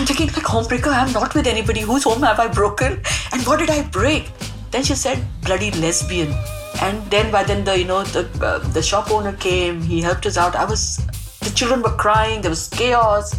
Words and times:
I'm 0.00 0.06
thinking, 0.06 0.28
like, 0.28 0.46
homebreaker, 0.46 0.86
I'm 0.86 1.12
not 1.12 1.34
with 1.34 1.46
anybody. 1.46 1.82
Whose 1.82 2.04
home 2.04 2.22
have 2.22 2.40
I 2.40 2.48
broken? 2.48 3.02
And 3.32 3.46
what 3.46 3.58
did 3.58 3.68
I 3.68 3.82
break? 3.82 4.30
Then 4.70 4.82
she 4.82 4.94
said, 4.94 5.22
bloody 5.42 5.70
lesbian. 5.72 6.32
And 6.80 7.04
then 7.10 7.30
by 7.30 7.44
then 7.44 7.64
the 7.64 7.78
you 7.78 7.84
know 7.84 8.02
the 8.04 8.26
uh, 8.42 8.60
the 8.72 8.80
shop 8.80 9.10
owner 9.10 9.34
came. 9.34 9.82
He 9.82 10.00
helped 10.00 10.24
us 10.24 10.38
out. 10.38 10.56
I 10.56 10.64
was 10.64 10.96
the 11.40 11.50
children 11.50 11.82
were 11.82 11.94
crying. 11.96 12.40
There 12.40 12.50
was 12.50 12.66
chaos. 12.68 13.34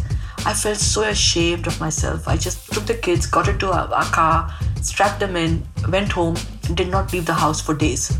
I 0.46 0.54
felt 0.54 0.76
so 0.76 1.02
ashamed 1.02 1.66
of 1.66 1.80
myself. 1.80 2.28
I 2.28 2.36
just 2.36 2.72
took 2.72 2.86
the 2.86 2.94
kids, 2.94 3.26
got 3.26 3.48
into 3.48 3.68
our, 3.68 3.92
our 3.92 4.04
car, 4.04 4.54
strapped 4.82 5.18
them 5.18 5.34
in, 5.34 5.66
went 5.88 6.12
home, 6.12 6.36
and 6.68 6.76
did 6.76 6.90
not 6.90 7.12
leave 7.12 7.26
the 7.26 7.34
house 7.34 7.60
for 7.60 7.74
days. 7.74 8.16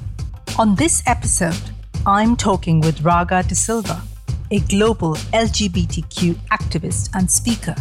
On 0.59 0.75
this 0.75 1.01
episode, 1.07 1.63
I'm 2.07 2.35
talking 2.35 2.81
with 2.81 3.03
Raga 3.03 3.45
D'Silva, 3.45 4.03
a 4.51 4.59
global 4.59 5.15
LGBTQ 5.33 6.35
activist 6.51 7.11
and 7.15 7.31
speaker, 7.31 7.77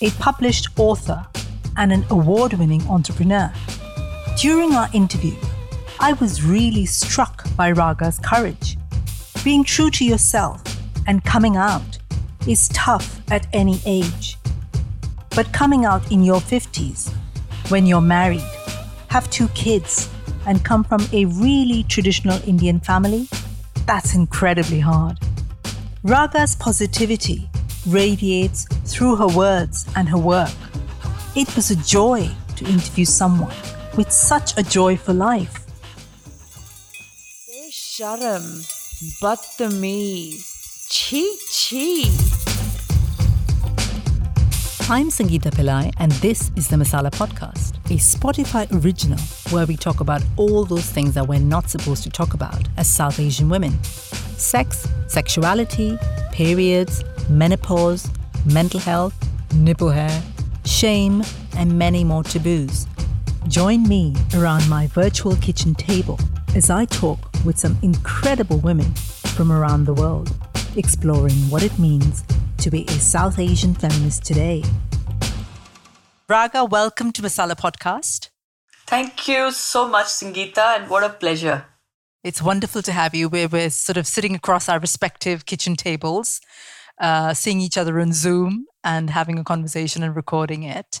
a 0.00 0.10
published 0.12 0.68
author, 0.78 1.26
and 1.76 1.92
an 1.92 2.04
award 2.10 2.54
winning 2.54 2.82
entrepreneur. 2.88 3.52
During 4.38 4.74
our 4.74 4.88
interview, 4.92 5.34
I 6.00 6.12
was 6.14 6.42
really 6.42 6.86
struck 6.86 7.44
by 7.56 7.70
Raga's 7.70 8.18
courage. 8.18 8.76
Being 9.44 9.64
true 9.64 9.90
to 9.90 10.04
yourself 10.04 10.62
and 11.06 11.24
coming 11.24 11.56
out 11.56 11.98
is 12.46 12.68
tough 12.68 13.20
at 13.30 13.46
any 13.52 13.80
age. 13.86 14.36
But 15.30 15.52
coming 15.52 15.84
out 15.84 16.10
in 16.10 16.22
your 16.22 16.40
50s, 16.40 17.12
when 17.68 17.86
you're 17.86 18.00
married, 18.00 18.44
have 19.08 19.30
two 19.30 19.48
kids, 19.48 20.08
and 20.46 20.64
come 20.64 20.84
from 20.84 21.06
a 21.12 21.24
really 21.24 21.82
traditional 21.84 22.40
Indian 22.46 22.80
family, 22.80 23.28
that's 23.86 24.14
incredibly 24.14 24.80
hard. 24.80 25.18
Raga's 26.02 26.54
positivity 26.54 27.48
radiates 27.86 28.64
through 28.84 29.16
her 29.16 29.28
words 29.28 29.86
and 29.96 30.08
her 30.08 30.18
work. 30.18 30.52
It 31.34 31.54
was 31.54 31.70
a 31.70 31.76
joy 31.76 32.30
to 32.56 32.64
interview 32.64 33.04
someone 33.04 33.54
with 33.96 34.10
such 34.10 34.56
a 34.58 34.62
joy 34.62 34.96
for 34.96 35.12
life. 35.12 35.66
Sharam, 37.70 38.44
Badtameez, 39.22 40.42
Chi 40.90 41.24
Chi. 41.52 42.10
I'm 44.88 45.08
Sangeeta 45.08 45.50
Pillai, 45.50 45.92
and 45.98 46.12
this 46.12 46.52
is 46.54 46.68
the 46.68 46.76
Masala 46.76 47.10
Podcast, 47.10 47.74
a 47.86 47.98
Spotify 47.98 48.70
original 48.84 49.18
where 49.50 49.66
we 49.66 49.76
talk 49.76 50.00
about 50.00 50.22
all 50.36 50.64
those 50.64 50.84
things 50.84 51.14
that 51.14 51.26
we're 51.26 51.40
not 51.40 51.68
supposed 51.70 52.02
to 52.04 52.10
talk 52.10 52.34
about 52.34 52.68
as 52.76 52.86
South 52.86 53.18
Asian 53.18 53.48
women 53.48 53.82
sex, 54.36 54.86
sexuality, 55.08 55.98
periods, 56.32 57.02
menopause, 57.28 58.08
mental 58.44 58.80
health, 58.80 59.14
nipple 59.54 59.90
hair, 59.90 60.22
shame, 60.64 61.22
and 61.56 61.78
many 61.78 62.04
more 62.04 62.22
taboos. 62.22 62.86
Join 63.48 63.82
me 63.88 64.14
around 64.34 64.68
my 64.68 64.86
virtual 64.88 65.36
kitchen 65.36 65.74
table 65.74 66.18
as 66.54 66.70
I 66.70 66.84
talk 66.84 67.18
with 67.44 67.58
some 67.58 67.76
incredible 67.82 68.58
women 68.58 68.92
from 69.34 69.52
around 69.52 69.84
the 69.84 69.94
world, 69.94 70.34
exploring 70.76 71.36
what 71.50 71.62
it 71.62 71.78
means 71.78 72.24
to 72.58 72.70
be 72.70 72.84
a 72.88 72.92
South 72.92 73.38
Asian 73.38 73.74
feminist 73.74 74.24
today. 74.24 74.64
Raga, 76.28 76.64
welcome 76.64 77.12
to 77.12 77.22
Masala 77.22 77.54
Podcast. 77.54 78.30
Thank 78.86 79.28
you 79.28 79.50
so 79.50 79.88
much, 79.88 80.06
Sangeeta, 80.06 80.76
and 80.76 80.90
what 80.90 81.04
a 81.04 81.08
pleasure. 81.08 81.66
It's 82.24 82.42
wonderful 82.42 82.82
to 82.82 82.92
have 82.92 83.14
you. 83.14 83.28
We're, 83.28 83.46
we're 83.46 83.70
sort 83.70 83.96
of 83.96 84.06
sitting 84.06 84.34
across 84.34 84.68
our 84.68 84.80
respective 84.80 85.46
kitchen 85.46 85.76
tables, 85.76 86.40
uh, 87.00 87.34
seeing 87.34 87.60
each 87.60 87.78
other 87.78 88.00
on 88.00 88.12
Zoom 88.12 88.66
and 88.82 89.10
having 89.10 89.38
a 89.38 89.44
conversation 89.44 90.02
and 90.02 90.14
recording 90.14 90.62
it. 90.62 91.00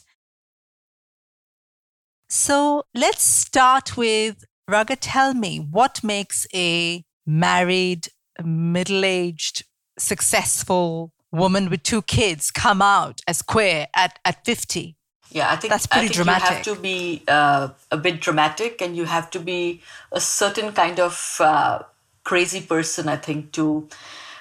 So 2.28 2.84
let's 2.94 3.22
start 3.22 3.96
with 3.96 4.44
Raga. 4.68 4.96
Tell 4.96 5.32
me 5.34 5.58
what 5.58 6.02
makes 6.02 6.46
a 6.54 7.04
married, 7.24 8.08
middle 8.42 9.04
aged, 9.04 9.64
successful 9.98 11.12
woman 11.32 11.70
with 11.70 11.82
two 11.82 12.02
kids 12.02 12.50
come 12.50 12.82
out 12.82 13.20
as 13.28 13.42
queer 13.42 13.86
at, 13.94 14.18
at 14.24 14.44
50? 14.44 14.96
Yeah, 15.30 15.50
I 15.50 15.56
think 15.56 15.70
that's 15.70 15.86
pretty 15.86 16.06
I 16.06 16.08
think 16.08 16.16
dramatic. 16.16 16.48
You 16.48 16.54
have 16.54 16.64
to 16.64 16.76
be 16.76 17.22
uh, 17.28 17.68
a 17.90 17.96
bit 17.96 18.20
dramatic, 18.20 18.80
and 18.80 18.96
you 18.96 19.04
have 19.06 19.28
to 19.32 19.40
be 19.40 19.82
a 20.12 20.20
certain 20.20 20.72
kind 20.72 21.00
of 21.00 21.36
uh, 21.40 21.82
crazy 22.22 22.60
person. 22.60 23.08
I 23.08 23.16
think 23.16 23.52
to 23.52 23.88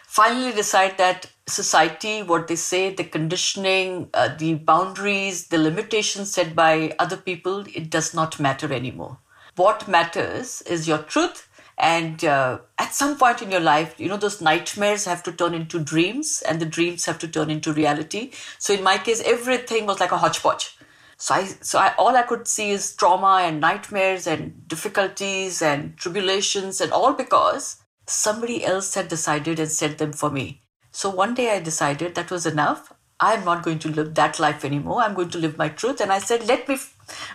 finally 0.06 0.52
decide 0.53 0.97
that 1.00 1.31
society, 1.47 2.23
what 2.23 2.47
they 2.47 2.56
say, 2.56 2.94
the 2.94 3.03
conditioning, 3.03 4.09
uh, 4.13 4.29
the 4.35 4.56
boundaries, 4.56 5.47
the 5.47 5.57
limitations 5.57 6.33
set 6.33 6.56
by 6.56 6.95
other 6.97 7.17
people, 7.17 7.66
it 7.73 7.89
does 7.89 8.13
not 8.13 8.39
matter 8.39 8.73
anymore. 8.73 9.19
What 9.55 9.88
matters 9.88 10.61
is 10.63 10.88
your 10.88 11.00
truth. 11.00 11.47
And 11.78 12.23
uh, 12.23 12.59
at 12.78 12.94
some 12.94 13.17
point 13.17 13.41
in 13.41 13.51
your 13.51 13.59
life, 13.59 14.00
you 14.00 14.07
know, 14.07 14.17
those 14.17 14.41
nightmares 14.41 15.05
have 15.05 15.23
to 15.23 15.31
turn 15.31 15.53
into 15.53 15.79
dreams 15.79 16.41
and 16.47 16.59
the 16.59 16.66
dreams 16.66 17.05
have 17.05 17.19
to 17.19 17.28
turn 17.28 17.50
into 17.50 17.73
reality. 17.73 18.31
So 18.59 18.73
in 18.73 18.84
my 18.84 18.97
case, 18.97 19.22
everything 19.25 19.85
was 19.85 20.00
like 20.00 20.13
a 20.13 20.17
hodgepodge. 20.17 20.78
So 21.17 21.35
I, 21.35 21.45
so 21.45 21.79
I, 21.79 21.94
all 21.97 22.16
I 22.16 22.23
could 22.23 22.47
see 22.47 22.72
is 22.72 22.95
trauma 22.95 23.41
and 23.44 23.59
nightmares 23.59 24.25
and 24.25 24.67
difficulties 24.67 25.61
and 25.61 25.97
tribulations 25.97 26.81
and 26.81 26.91
all 26.91 27.13
because 27.13 27.84
somebody 28.07 28.63
else 28.66 28.94
had 28.94 29.07
decided 29.07 29.59
and 29.59 29.72
set 29.72 29.97
them 29.97 30.13
for 30.13 30.29
me. 30.29 30.61
So 30.95 31.09
one 31.09 31.33
day 31.33 31.53
I 31.53 31.59
decided 31.59 32.16
that 32.16 32.31
was 32.31 32.45
enough. 32.45 32.94
I'm 33.19 33.44
not 33.44 33.63
going 33.63 33.79
to 33.79 33.89
live 33.89 34.16
that 34.16 34.39
life 34.39 34.63
anymore. 34.63 35.01
I'm 35.01 35.13
going 35.13 35.29
to 35.31 35.38
live 35.38 35.57
my 35.57 35.67
truth. 35.67 36.00
And 36.00 36.09
I 36.09 36.19
said, 36.19 36.47
let 36.47 36.69
me 36.69 36.78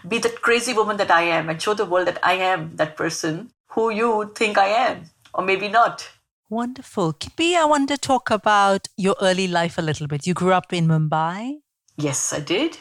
be 0.08 0.16
that 0.16 0.40
crazy 0.40 0.72
woman 0.72 0.96
that 0.96 1.10
I 1.10 1.24
am 1.24 1.50
and 1.50 1.60
show 1.60 1.74
the 1.74 1.84
world 1.84 2.06
that 2.06 2.18
I 2.22 2.32
am 2.52 2.76
that 2.76 2.96
person 2.96 3.50
who 3.72 3.90
you 3.90 4.32
think 4.34 4.56
I 4.56 4.68
am, 4.68 5.10
or 5.34 5.44
maybe 5.44 5.68
not. 5.68 6.08
Wonderful. 6.48 7.12
Kippy, 7.12 7.54
I 7.54 7.66
want 7.66 7.90
to 7.90 7.98
talk 7.98 8.30
about 8.30 8.88
your 8.96 9.14
early 9.20 9.46
life 9.46 9.76
a 9.76 9.82
little 9.82 10.06
bit. 10.06 10.26
You 10.26 10.32
grew 10.32 10.54
up 10.54 10.72
in 10.72 10.88
Mumbai. 10.88 11.58
Yes, 11.98 12.32
I 12.32 12.40
did. 12.40 12.78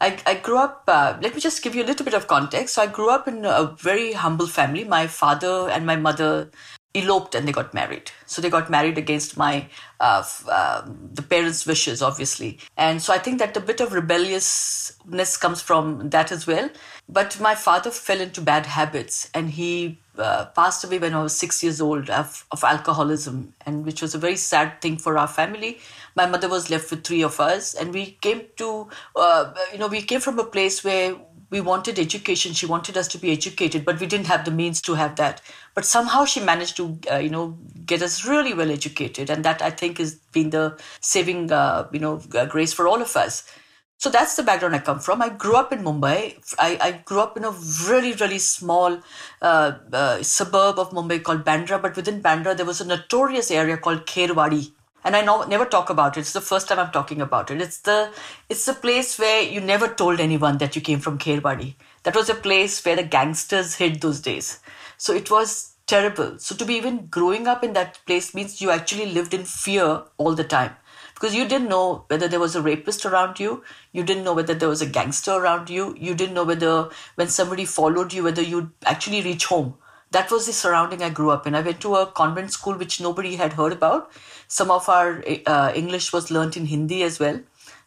I, 0.00 0.16
I 0.26 0.34
grew 0.36 0.58
up, 0.58 0.84
uh, 0.86 1.18
let 1.20 1.34
me 1.34 1.40
just 1.40 1.60
give 1.60 1.74
you 1.74 1.82
a 1.82 1.88
little 1.90 2.04
bit 2.04 2.14
of 2.14 2.28
context. 2.28 2.74
So 2.76 2.82
I 2.82 2.86
grew 2.86 3.10
up 3.10 3.26
in 3.26 3.44
a 3.44 3.74
very 3.76 4.12
humble 4.12 4.46
family. 4.46 4.84
My 4.84 5.08
father 5.08 5.68
and 5.68 5.84
my 5.84 5.96
mother 5.96 6.52
eloped 6.94 7.34
and 7.34 7.46
they 7.46 7.52
got 7.52 7.72
married. 7.72 8.10
So 8.26 8.42
they 8.42 8.50
got 8.50 8.70
married 8.70 8.98
against 8.98 9.36
my 9.36 9.68
uh, 10.00 10.24
uh, 10.48 10.82
the 11.12 11.22
parents' 11.22 11.66
wishes, 11.66 12.02
obviously. 12.02 12.58
And 12.76 13.00
so 13.02 13.12
I 13.12 13.18
think 13.18 13.38
that 13.38 13.56
a 13.56 13.60
bit 13.60 13.80
of 13.80 13.92
rebelliousness 13.92 15.36
comes 15.36 15.60
from 15.60 16.10
that 16.10 16.32
as 16.32 16.46
well. 16.46 16.70
But 17.08 17.40
my 17.40 17.54
father 17.54 17.90
fell 17.90 18.20
into 18.20 18.40
bad 18.40 18.66
habits, 18.66 19.30
and 19.34 19.50
he 19.50 20.00
uh, 20.16 20.46
passed 20.46 20.84
away 20.84 21.00
when 21.00 21.12
I 21.12 21.22
was 21.22 21.36
six 21.36 21.60
years 21.62 21.80
old 21.80 22.08
of, 22.08 22.46
of 22.52 22.62
alcoholism, 22.62 23.52
and 23.66 23.84
which 23.84 24.00
was 24.00 24.14
a 24.14 24.18
very 24.18 24.36
sad 24.36 24.80
thing 24.80 24.96
for 24.96 25.18
our 25.18 25.26
family. 25.26 25.80
My 26.14 26.26
mother 26.26 26.48
was 26.48 26.70
left 26.70 26.90
with 26.90 27.04
three 27.04 27.22
of 27.22 27.40
us, 27.40 27.74
and 27.74 27.92
we 27.92 28.12
came 28.20 28.42
to, 28.56 28.88
uh, 29.16 29.52
you 29.72 29.78
know, 29.78 29.88
we 29.88 30.02
came 30.02 30.20
from 30.20 30.38
a 30.38 30.44
place 30.44 30.84
where 30.84 31.16
we 31.50 31.60
wanted 31.60 31.98
education. 31.98 32.52
She 32.52 32.66
wanted 32.66 32.96
us 32.96 33.08
to 33.08 33.18
be 33.18 33.32
educated, 33.32 33.84
but 33.84 34.00
we 34.00 34.06
didn't 34.06 34.26
have 34.26 34.44
the 34.44 34.50
means 34.50 34.80
to 34.82 34.94
have 34.94 35.16
that. 35.16 35.42
But 35.74 35.84
somehow 35.84 36.24
she 36.24 36.40
managed 36.40 36.76
to, 36.76 36.98
uh, 37.10 37.16
you 37.16 37.30
know, 37.30 37.58
get 37.84 38.02
us 38.02 38.24
really 38.24 38.54
well 38.54 38.70
educated, 38.70 39.30
and 39.30 39.44
that 39.44 39.60
I 39.60 39.70
think 39.70 39.98
has 39.98 40.14
been 40.32 40.50
the 40.50 40.78
saving, 41.00 41.50
uh, 41.52 41.88
you 41.92 41.98
know, 41.98 42.16
grace 42.48 42.72
for 42.72 42.86
all 42.86 43.02
of 43.02 43.16
us. 43.16 43.50
So 43.98 44.08
that's 44.08 44.34
the 44.34 44.42
background 44.42 44.74
I 44.74 44.78
come 44.78 44.98
from. 44.98 45.20
I 45.20 45.28
grew 45.28 45.56
up 45.56 45.74
in 45.74 45.82
Mumbai. 45.82 46.36
I, 46.58 46.78
I 46.80 46.92
grew 47.04 47.20
up 47.20 47.36
in 47.36 47.44
a 47.44 47.50
really, 47.86 48.14
really 48.14 48.38
small 48.38 48.98
uh, 49.42 49.72
uh, 49.92 50.22
suburb 50.22 50.78
of 50.78 50.90
Mumbai 50.92 51.22
called 51.22 51.44
Bandra. 51.44 51.82
But 51.82 51.96
within 51.96 52.22
Bandra, 52.22 52.56
there 52.56 52.64
was 52.64 52.80
a 52.80 52.86
notorious 52.86 53.50
area 53.50 53.76
called 53.76 54.06
Kherwadi. 54.06 54.72
And 55.04 55.16
I 55.16 55.22
never 55.46 55.64
talk 55.64 55.88
about 55.88 56.16
it. 56.16 56.20
It's 56.20 56.32
the 56.32 56.40
first 56.40 56.68
time 56.68 56.78
I'm 56.78 56.90
talking 56.90 57.20
about 57.20 57.50
it. 57.50 57.60
It's 57.60 57.80
the 57.80 58.12
it's 58.48 58.66
the 58.66 58.74
place 58.74 59.18
where 59.18 59.42
you 59.42 59.60
never 59.60 59.88
told 59.88 60.20
anyone 60.20 60.58
that 60.58 60.76
you 60.76 60.82
came 60.82 61.00
from 61.00 61.18
Kherwadi. 61.18 61.74
That 62.02 62.14
was 62.16 62.28
a 62.28 62.34
place 62.34 62.84
where 62.84 62.96
the 62.96 63.02
gangsters 63.02 63.76
hid 63.76 64.00
those 64.00 64.20
days. 64.20 64.60
So 64.98 65.14
it 65.14 65.30
was 65.30 65.74
terrible. 65.86 66.38
So 66.38 66.54
to 66.54 66.64
be 66.64 66.74
even 66.74 67.06
growing 67.06 67.46
up 67.46 67.64
in 67.64 67.72
that 67.72 67.98
place 68.06 68.34
means 68.34 68.60
you 68.60 68.70
actually 68.70 69.06
lived 69.06 69.34
in 69.34 69.44
fear 69.44 70.02
all 70.18 70.34
the 70.34 70.44
time 70.44 70.76
because 71.20 71.34
you 71.34 71.46
didn't 71.46 71.68
know 71.68 72.04
whether 72.08 72.28
there 72.28 72.40
was 72.40 72.56
a 72.56 72.62
rapist 72.62 73.04
around 73.04 73.38
you 73.38 73.62
you 73.92 74.02
didn't 74.02 74.24
know 74.24 74.32
whether 74.32 74.54
there 74.54 74.68
was 74.68 74.80
a 74.80 74.86
gangster 74.86 75.32
around 75.32 75.68
you 75.68 75.94
you 75.98 76.14
didn't 76.14 76.34
know 76.34 76.44
whether 76.44 76.88
when 77.16 77.28
somebody 77.28 77.64
followed 77.64 78.12
you 78.12 78.22
whether 78.24 78.42
you'd 78.42 78.70
actually 78.86 79.22
reach 79.22 79.44
home 79.46 79.74
that 80.12 80.30
was 80.30 80.46
the 80.46 80.52
surrounding 80.52 81.02
i 81.02 81.10
grew 81.10 81.30
up 81.30 81.46
in 81.46 81.54
i 81.54 81.60
went 81.60 81.80
to 81.80 81.94
a 81.96 82.06
convent 82.20 82.50
school 82.52 82.74
which 82.82 83.00
nobody 83.00 83.36
had 83.36 83.52
heard 83.52 83.72
about 83.72 84.10
some 84.58 84.70
of 84.78 84.88
our 84.96 85.22
uh, 85.54 85.70
english 85.82 86.12
was 86.16 86.30
learnt 86.36 86.56
in 86.60 86.66
hindi 86.74 87.02
as 87.08 87.18
well 87.24 87.38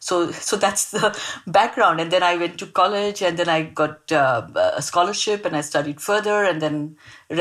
so 0.08 0.16
so 0.48 0.56
that's 0.64 0.90
the 0.96 1.10
background 1.58 2.00
and 2.04 2.16
then 2.16 2.24
i 2.30 2.34
went 2.42 2.58
to 2.62 2.66
college 2.80 3.22
and 3.28 3.38
then 3.42 3.50
i 3.56 3.60
got 3.82 4.12
uh, 4.22 4.46
a 4.80 4.82
scholarship 4.90 5.44
and 5.44 5.60
i 5.60 5.62
studied 5.72 6.00
further 6.08 6.38
and 6.50 6.66
then 6.66 6.80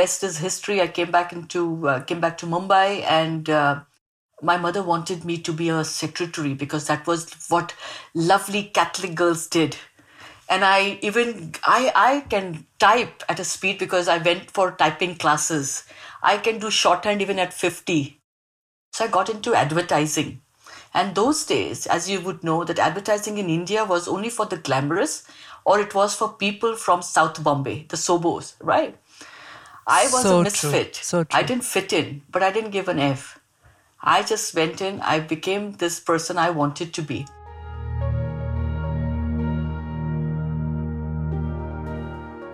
rest 0.01 0.27
is 0.29 0.43
history 0.47 0.81
i 0.81 0.87
came 0.99 1.11
back 1.17 1.33
into 1.39 1.63
uh, 1.87 1.99
came 2.11 2.21
back 2.27 2.37
to 2.43 2.51
mumbai 2.57 2.87
and 3.21 3.49
uh, 3.61 3.73
my 4.43 4.57
mother 4.57 4.83
wanted 4.83 5.23
me 5.23 5.37
to 5.37 5.53
be 5.53 5.69
a 5.69 5.83
secretary 5.83 6.53
because 6.53 6.87
that 6.87 7.07
was 7.07 7.33
what 7.49 7.73
lovely 8.13 8.65
Catholic 8.65 9.15
girls 9.15 9.47
did. 9.47 9.77
And 10.49 10.65
I 10.65 10.99
even 11.01 11.53
I 11.63 11.91
I 11.95 12.19
can 12.29 12.67
type 12.77 13.23
at 13.29 13.39
a 13.39 13.45
speed 13.45 13.79
because 13.79 14.07
I 14.07 14.17
went 14.17 14.51
for 14.51 14.71
typing 14.71 15.15
classes. 15.15 15.85
I 16.21 16.37
can 16.37 16.59
do 16.59 16.69
shorthand 16.69 17.21
even 17.21 17.39
at 17.39 17.53
50. 17.53 18.19
So 18.93 19.05
I 19.05 19.07
got 19.07 19.27
into 19.27 19.55
advertising. 19.55 20.41
And 20.93 21.15
those 21.15 21.43
days, 21.47 21.87
as 21.87 22.07
you 22.07 22.21
would 22.21 22.43
know, 22.43 22.63
that 22.63 22.77
advertising 22.77 23.39
in 23.39 23.49
India 23.49 23.83
was 23.83 24.07
only 24.07 24.29
for 24.29 24.45
the 24.45 24.57
glamorous 24.57 25.23
or 25.65 25.79
it 25.79 25.95
was 25.95 26.13
for 26.13 26.33
people 26.33 26.75
from 26.75 27.01
South 27.01 27.43
Bombay, 27.43 27.87
the 27.89 27.97
Sobos, 27.97 28.53
right? 28.61 28.95
I 29.87 30.03
was 30.03 30.21
So 30.21 30.37
a 30.37 30.43
true. 30.43 30.43
misfit. 30.43 30.95
So 30.97 31.25
I 31.31 31.41
didn't 31.41 31.63
fit 31.63 31.91
in, 31.91 32.21
but 32.29 32.43
I 32.43 32.51
didn't 32.51 32.69
give 32.69 32.87
an 32.87 32.99
F. 32.99 33.39
I 33.99 34.21
just 34.21 34.53
went 34.53 34.79
in, 34.79 35.01
I 35.01 35.21
became 35.21 35.71
this 35.71 35.99
person 35.99 36.37
I 36.37 36.51
wanted 36.51 36.93
to 36.93 37.01
be. 37.01 37.25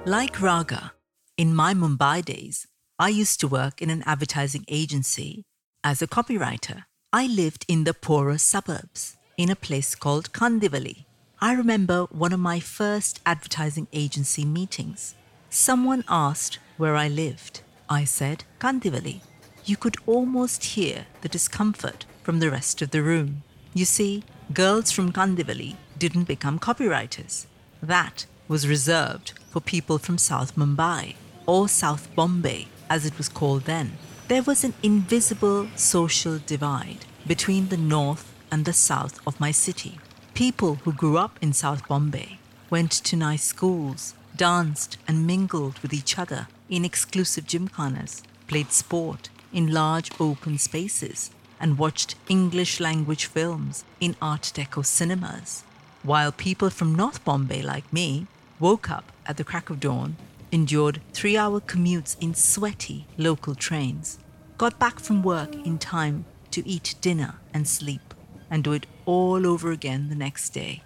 Like 0.05 0.41
Raga, 0.41 0.93
in 1.35 1.53
my 1.53 1.73
Mumbai 1.73 2.23
days, 2.23 2.65
I 2.97 3.09
used 3.09 3.41
to 3.41 3.49
work 3.49 3.81
in 3.81 3.89
an 3.89 4.03
advertising 4.05 4.63
agency 4.69 5.43
as 5.83 6.01
a 6.01 6.07
copywriter. 6.07 6.83
I 7.13 7.27
lived 7.27 7.65
in 7.67 7.83
the 7.83 7.93
poorer 7.93 8.37
suburbs 8.37 9.17
in 9.37 9.49
a 9.49 9.55
place 9.55 9.95
called 9.95 10.33
Kandivali. 10.33 11.05
I 11.41 11.53
remember 11.53 12.03
one 12.11 12.33
of 12.33 12.39
my 12.39 12.59
first 12.59 13.21
advertising 13.25 13.87
agency 13.93 14.45
meetings. 14.45 15.15
Someone 15.49 16.03
asked 16.09 16.59
where 16.77 16.95
I 16.95 17.07
lived. 17.07 17.61
I 17.89 18.03
said 18.03 18.43
Kandivali. 18.59 19.21
You 19.65 19.77
could 19.77 19.97
almost 20.05 20.63
hear 20.63 21.05
the 21.21 21.29
discomfort 21.29 22.05
from 22.23 22.39
the 22.39 22.51
rest 22.51 22.81
of 22.81 22.91
the 22.91 23.01
room. 23.01 23.43
You 23.73 23.85
see, 23.85 24.23
girls 24.53 24.91
from 24.91 25.13
Kandivali 25.13 25.75
didn't 25.97 26.25
become 26.25 26.59
copywriters. 26.59 27.45
That 27.81 28.25
was 28.47 28.67
reserved 28.67 29.33
for 29.49 29.61
people 29.61 29.97
from 29.97 30.17
South 30.17 30.55
Mumbai, 30.55 31.15
or 31.45 31.67
South 31.67 32.13
Bombay, 32.15 32.67
as 32.89 33.05
it 33.05 33.17
was 33.17 33.29
called 33.29 33.63
then. 33.63 33.97
There 34.29 34.43
was 34.43 34.63
an 34.63 34.75
invisible 34.83 35.69
social 35.75 36.37
divide 36.37 37.03
between 37.25 37.69
the 37.69 37.77
north 37.77 38.31
and 38.51 38.63
the 38.63 38.73
south 38.73 39.19
of 39.25 39.39
my 39.39 39.49
city. 39.49 39.97
People 40.35 40.75
who 40.75 40.93
grew 40.93 41.17
up 41.17 41.39
in 41.41 41.51
South 41.51 41.87
Bombay 41.87 42.37
went 42.69 42.91
to 42.91 43.15
nice 43.15 43.43
schools, 43.43 44.13
danced 44.37 44.99
and 45.07 45.25
mingled 45.25 45.79
with 45.79 45.95
each 45.95 46.19
other 46.19 46.47
in 46.69 46.85
exclusive 46.85 47.45
gymkhanas, 47.47 48.21
played 48.47 48.71
sport 48.71 49.29
in 49.51 49.73
large 49.73 50.11
open 50.19 50.59
spaces, 50.59 51.31
and 51.59 51.79
watched 51.79 52.13
English 52.27 52.79
language 52.79 53.25
films 53.25 53.83
in 53.99 54.15
Art 54.21 54.51
Deco 54.53 54.85
cinemas. 54.85 55.63
While 56.03 56.31
people 56.31 56.69
from 56.69 56.93
North 56.93 57.25
Bombay, 57.25 57.63
like 57.63 57.91
me, 57.91 58.27
woke 58.59 58.91
up 58.91 59.11
at 59.25 59.37
the 59.37 59.43
crack 59.43 59.71
of 59.71 59.79
dawn, 59.79 60.17
endured 60.51 61.01
three 61.13 61.37
hour 61.37 61.59
commutes 61.59 62.15
in 62.21 62.33
sweaty 62.33 63.07
local 63.17 63.55
trains, 63.55 64.19
got 64.57 64.79
back 64.79 64.99
from 64.99 65.23
work 65.23 65.53
in 65.65 65.77
time 65.77 66.25
to 66.51 66.67
eat 66.67 66.95
dinner 67.01 67.35
and 67.53 67.67
sleep, 67.67 68.13
and 68.49 68.63
do 68.63 68.73
it 68.73 68.85
all 69.05 69.45
over 69.45 69.71
again 69.71 70.09
the 70.09 70.15
next 70.15 70.49
day. 70.49 70.83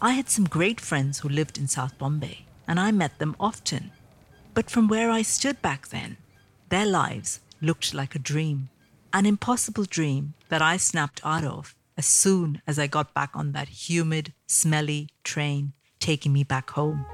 I 0.00 0.12
had 0.12 0.28
some 0.28 0.44
great 0.44 0.80
friends 0.80 1.18
who 1.18 1.28
lived 1.28 1.58
in 1.58 1.68
South 1.68 1.98
Bombay, 1.98 2.46
and 2.66 2.80
I 2.80 2.90
met 2.90 3.18
them 3.18 3.36
often. 3.38 3.90
But 4.54 4.70
from 4.70 4.88
where 4.88 5.10
I 5.10 5.22
stood 5.22 5.60
back 5.60 5.88
then, 5.88 6.16
their 6.68 6.86
lives 6.86 7.40
looked 7.60 7.92
like 7.92 8.14
a 8.14 8.18
dream, 8.18 8.68
an 9.12 9.26
impossible 9.26 9.84
dream 9.84 10.34
that 10.48 10.62
I 10.62 10.76
snapped 10.76 11.20
out 11.24 11.44
of 11.44 11.74
as 11.96 12.06
soon 12.06 12.62
as 12.66 12.78
I 12.78 12.86
got 12.86 13.12
back 13.12 13.30
on 13.34 13.52
that 13.52 13.68
humid, 13.68 14.32
smelly 14.46 15.08
train 15.22 15.74
taking 15.98 16.32
me 16.32 16.44
back 16.44 16.70
home. 16.70 17.04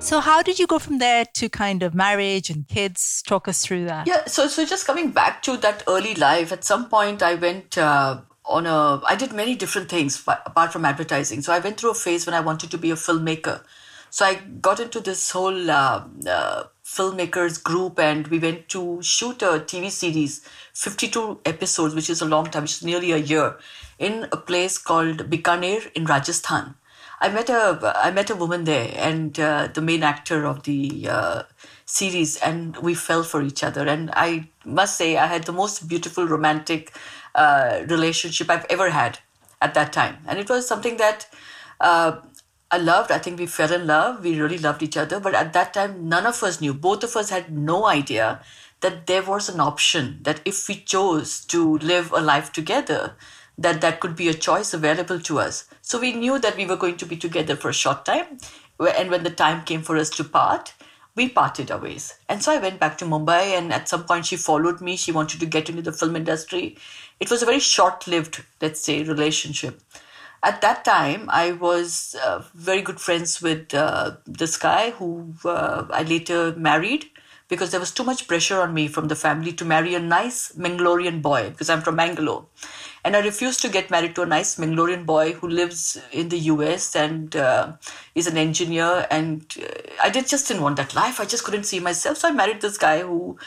So, 0.00 0.20
how 0.20 0.42
did 0.42 0.58
you 0.58 0.66
go 0.66 0.78
from 0.78 0.96
there 0.96 1.26
to 1.34 1.50
kind 1.50 1.82
of 1.82 1.94
marriage 1.94 2.48
and 2.48 2.66
kids? 2.66 3.22
Talk 3.26 3.46
us 3.46 3.62
through 3.62 3.84
that. 3.84 4.06
Yeah, 4.06 4.24
so 4.24 4.48
so 4.48 4.64
just 4.64 4.86
coming 4.86 5.10
back 5.10 5.42
to 5.42 5.58
that 5.58 5.84
early 5.86 6.14
life, 6.14 6.52
at 6.52 6.64
some 6.64 6.88
point 6.88 7.22
I 7.22 7.34
went 7.34 7.76
uh, 7.76 8.22
on 8.46 8.66
a. 8.66 9.02
I 9.06 9.14
did 9.14 9.34
many 9.34 9.54
different 9.54 9.90
things 9.90 10.22
apart 10.26 10.72
from 10.72 10.86
advertising. 10.86 11.42
So 11.42 11.52
I 11.52 11.58
went 11.58 11.78
through 11.78 11.90
a 11.90 11.94
phase 11.94 12.24
when 12.24 12.34
I 12.34 12.40
wanted 12.40 12.70
to 12.70 12.78
be 12.78 12.90
a 12.90 12.94
filmmaker. 12.94 13.62
So 14.08 14.24
I 14.24 14.36
got 14.36 14.80
into 14.80 15.00
this 15.00 15.30
whole 15.30 15.70
uh, 15.70 16.04
uh, 16.26 16.64
filmmakers 16.82 17.62
group, 17.62 17.98
and 17.98 18.26
we 18.28 18.38
went 18.38 18.70
to 18.70 19.02
shoot 19.02 19.42
a 19.42 19.60
TV 19.60 19.90
series, 19.90 20.40
fifty-two 20.72 21.40
episodes, 21.44 21.94
which 21.94 22.08
is 22.08 22.22
a 22.22 22.26
long 22.26 22.46
time, 22.46 22.62
which 22.62 22.78
is 22.78 22.82
nearly 22.82 23.12
a 23.12 23.18
year, 23.18 23.58
in 23.98 24.26
a 24.32 24.38
place 24.38 24.78
called 24.78 25.30
Bikaner 25.30 25.92
in 25.92 26.06
Rajasthan. 26.06 26.74
I 27.20 27.28
met 27.28 27.50
a 27.50 27.92
I 27.96 28.10
met 28.10 28.30
a 28.30 28.34
woman 28.34 28.64
there, 28.64 28.90
and 28.96 29.38
uh, 29.38 29.68
the 29.72 29.82
main 29.82 30.02
actor 30.02 30.46
of 30.46 30.62
the 30.62 31.06
uh, 31.08 31.42
series, 31.84 32.36
and 32.38 32.76
we 32.78 32.94
fell 32.94 33.22
for 33.22 33.42
each 33.42 33.62
other. 33.62 33.86
And 33.86 34.10
I 34.14 34.48
must 34.64 34.96
say, 34.96 35.16
I 35.16 35.26
had 35.26 35.44
the 35.44 35.52
most 35.52 35.86
beautiful 35.86 36.26
romantic 36.26 36.92
uh, 37.34 37.82
relationship 37.88 38.48
I've 38.48 38.66
ever 38.70 38.90
had 38.90 39.18
at 39.60 39.74
that 39.74 39.92
time, 39.92 40.18
and 40.26 40.38
it 40.38 40.48
was 40.48 40.66
something 40.66 40.96
that. 40.96 41.28
Uh, 41.80 42.20
I 42.72 42.78
loved. 42.78 43.10
I 43.10 43.18
think 43.18 43.40
we 43.40 43.46
fell 43.46 43.72
in 43.72 43.88
love. 43.88 44.22
We 44.22 44.40
really 44.40 44.56
loved 44.56 44.80
each 44.80 44.96
other. 44.96 45.18
But 45.18 45.34
at 45.34 45.52
that 45.54 45.74
time, 45.74 46.08
none 46.08 46.24
of 46.24 46.40
us 46.44 46.60
knew. 46.60 46.72
Both 46.72 47.02
of 47.02 47.16
us 47.16 47.30
had 47.30 47.50
no 47.50 47.86
idea 47.86 48.42
that 48.80 49.08
there 49.08 49.24
was 49.24 49.48
an 49.48 49.58
option 49.58 50.20
that 50.22 50.40
if 50.44 50.68
we 50.68 50.76
chose 50.76 51.44
to 51.46 51.78
live 51.78 52.12
a 52.12 52.20
life 52.20 52.52
together, 52.52 53.16
that 53.60 53.80
that 53.82 54.00
could 54.00 54.16
be 54.16 54.28
a 54.28 54.34
choice 54.34 54.72
available 54.74 55.20
to 55.20 55.38
us. 55.38 55.66
So 55.82 56.00
we 56.00 56.12
knew 56.12 56.38
that 56.38 56.56
we 56.56 56.66
were 56.66 56.76
going 56.76 56.96
to 56.96 57.06
be 57.06 57.16
together 57.16 57.54
for 57.54 57.68
a 57.68 57.74
short 57.74 58.04
time. 58.04 58.38
And 58.80 59.10
when 59.10 59.22
the 59.22 59.30
time 59.30 59.64
came 59.64 59.82
for 59.82 59.96
us 59.96 60.10
to 60.10 60.24
part, 60.24 60.72
we 61.14 61.28
parted 61.28 61.70
our 61.70 61.78
ways. 61.78 62.14
And 62.28 62.42
so 62.42 62.52
I 62.52 62.58
went 62.58 62.80
back 62.80 62.96
to 62.98 63.04
Mumbai, 63.04 63.58
and 63.58 63.72
at 63.72 63.88
some 63.88 64.04
point 64.04 64.26
she 64.26 64.36
followed 64.36 64.80
me. 64.80 64.96
She 64.96 65.12
wanted 65.12 65.40
to 65.40 65.46
get 65.46 65.68
into 65.68 65.82
the 65.82 65.92
film 65.92 66.16
industry. 66.16 66.78
It 67.20 67.30
was 67.30 67.42
a 67.42 67.46
very 67.46 67.60
short 67.60 68.06
lived, 68.06 68.42
let's 68.60 68.80
say, 68.80 69.02
relationship 69.02 69.82
at 70.42 70.62
that 70.62 70.86
time 70.86 71.28
i 71.28 71.52
was 71.52 72.16
uh, 72.24 72.42
very 72.54 72.80
good 72.80 72.98
friends 72.98 73.42
with 73.42 73.74
uh, 73.74 74.12
this 74.24 74.56
guy 74.56 74.90
who 74.92 75.34
uh, 75.44 75.84
i 75.90 76.02
later 76.02 76.54
married 76.56 77.04
because 77.50 77.72
there 77.72 77.80
was 77.80 77.90
too 77.90 78.04
much 78.04 78.26
pressure 78.26 78.60
on 78.60 78.72
me 78.72 78.86
from 78.88 79.08
the 79.08 79.16
family 79.16 79.52
to 79.52 79.64
marry 79.64 79.94
a 79.94 80.00
nice 80.00 80.52
Mangalorean 80.52 81.20
boy 81.20 81.50
because 81.50 81.68
I'm 81.68 81.82
from 81.82 81.96
Mangalore. 81.96 82.46
And 83.04 83.16
I 83.16 83.20
refused 83.20 83.62
to 83.62 83.68
get 83.68 83.90
married 83.90 84.14
to 84.16 84.22
a 84.22 84.26
nice 84.26 84.56
Mangalorean 84.56 85.06
boy 85.06 85.32
who 85.32 85.48
lives 85.48 85.98
in 86.12 86.28
the 86.28 86.38
US 86.38 86.94
and 86.94 87.34
uh, 87.34 87.72
is 88.14 88.26
an 88.26 88.36
engineer. 88.36 89.06
And 89.10 89.46
uh, 89.60 89.66
I 90.02 90.10
did 90.10 90.28
just 90.28 90.48
didn't 90.48 90.62
want 90.62 90.76
that 90.76 90.94
life. 90.94 91.20
I 91.20 91.24
just 91.24 91.44
couldn't 91.44 91.64
see 91.64 91.80
myself. 91.80 92.18
So 92.18 92.28
I 92.28 92.32
married 92.32 92.60
this 92.60 92.78
guy 92.78 93.00
who 93.00 93.38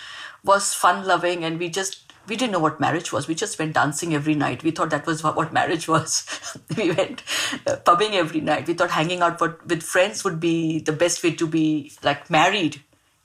was 0.44 0.74
fun 0.74 1.06
loving 1.06 1.44
and 1.44 1.60
we 1.60 1.70
just 1.70 2.13
we 2.27 2.36
didn't 2.36 2.54
know 2.54 2.60
what 2.60 2.80
marriage 2.80 3.12
was. 3.12 3.27
We 3.27 3.36
just 3.36 3.60
went 3.60 3.74
dancing 3.74 4.16
every 4.16 4.36
night. 4.36 4.63
We 4.63 4.72
thought 4.72 4.89
that 4.92 5.06
was 5.06 5.24
what, 5.24 5.51
marriage 5.51 5.88
was. 5.88 6.25
we 6.77 6.92
went 6.92 7.24
uh, 7.68 7.77
pubbing 7.77 8.13
every 8.13 8.42
night. 8.42 8.68
We 8.68 8.74
thought 8.74 8.92
hanging 8.92 9.22
out 9.22 9.42
with 9.42 9.84
friends 9.84 10.24
would 10.24 10.39
be 10.39 10.80
the 10.80 10.94
best 10.94 11.24
way 11.24 11.36
to 11.36 11.48
be 11.48 11.92
like 12.01 12.30
married. 12.30 12.82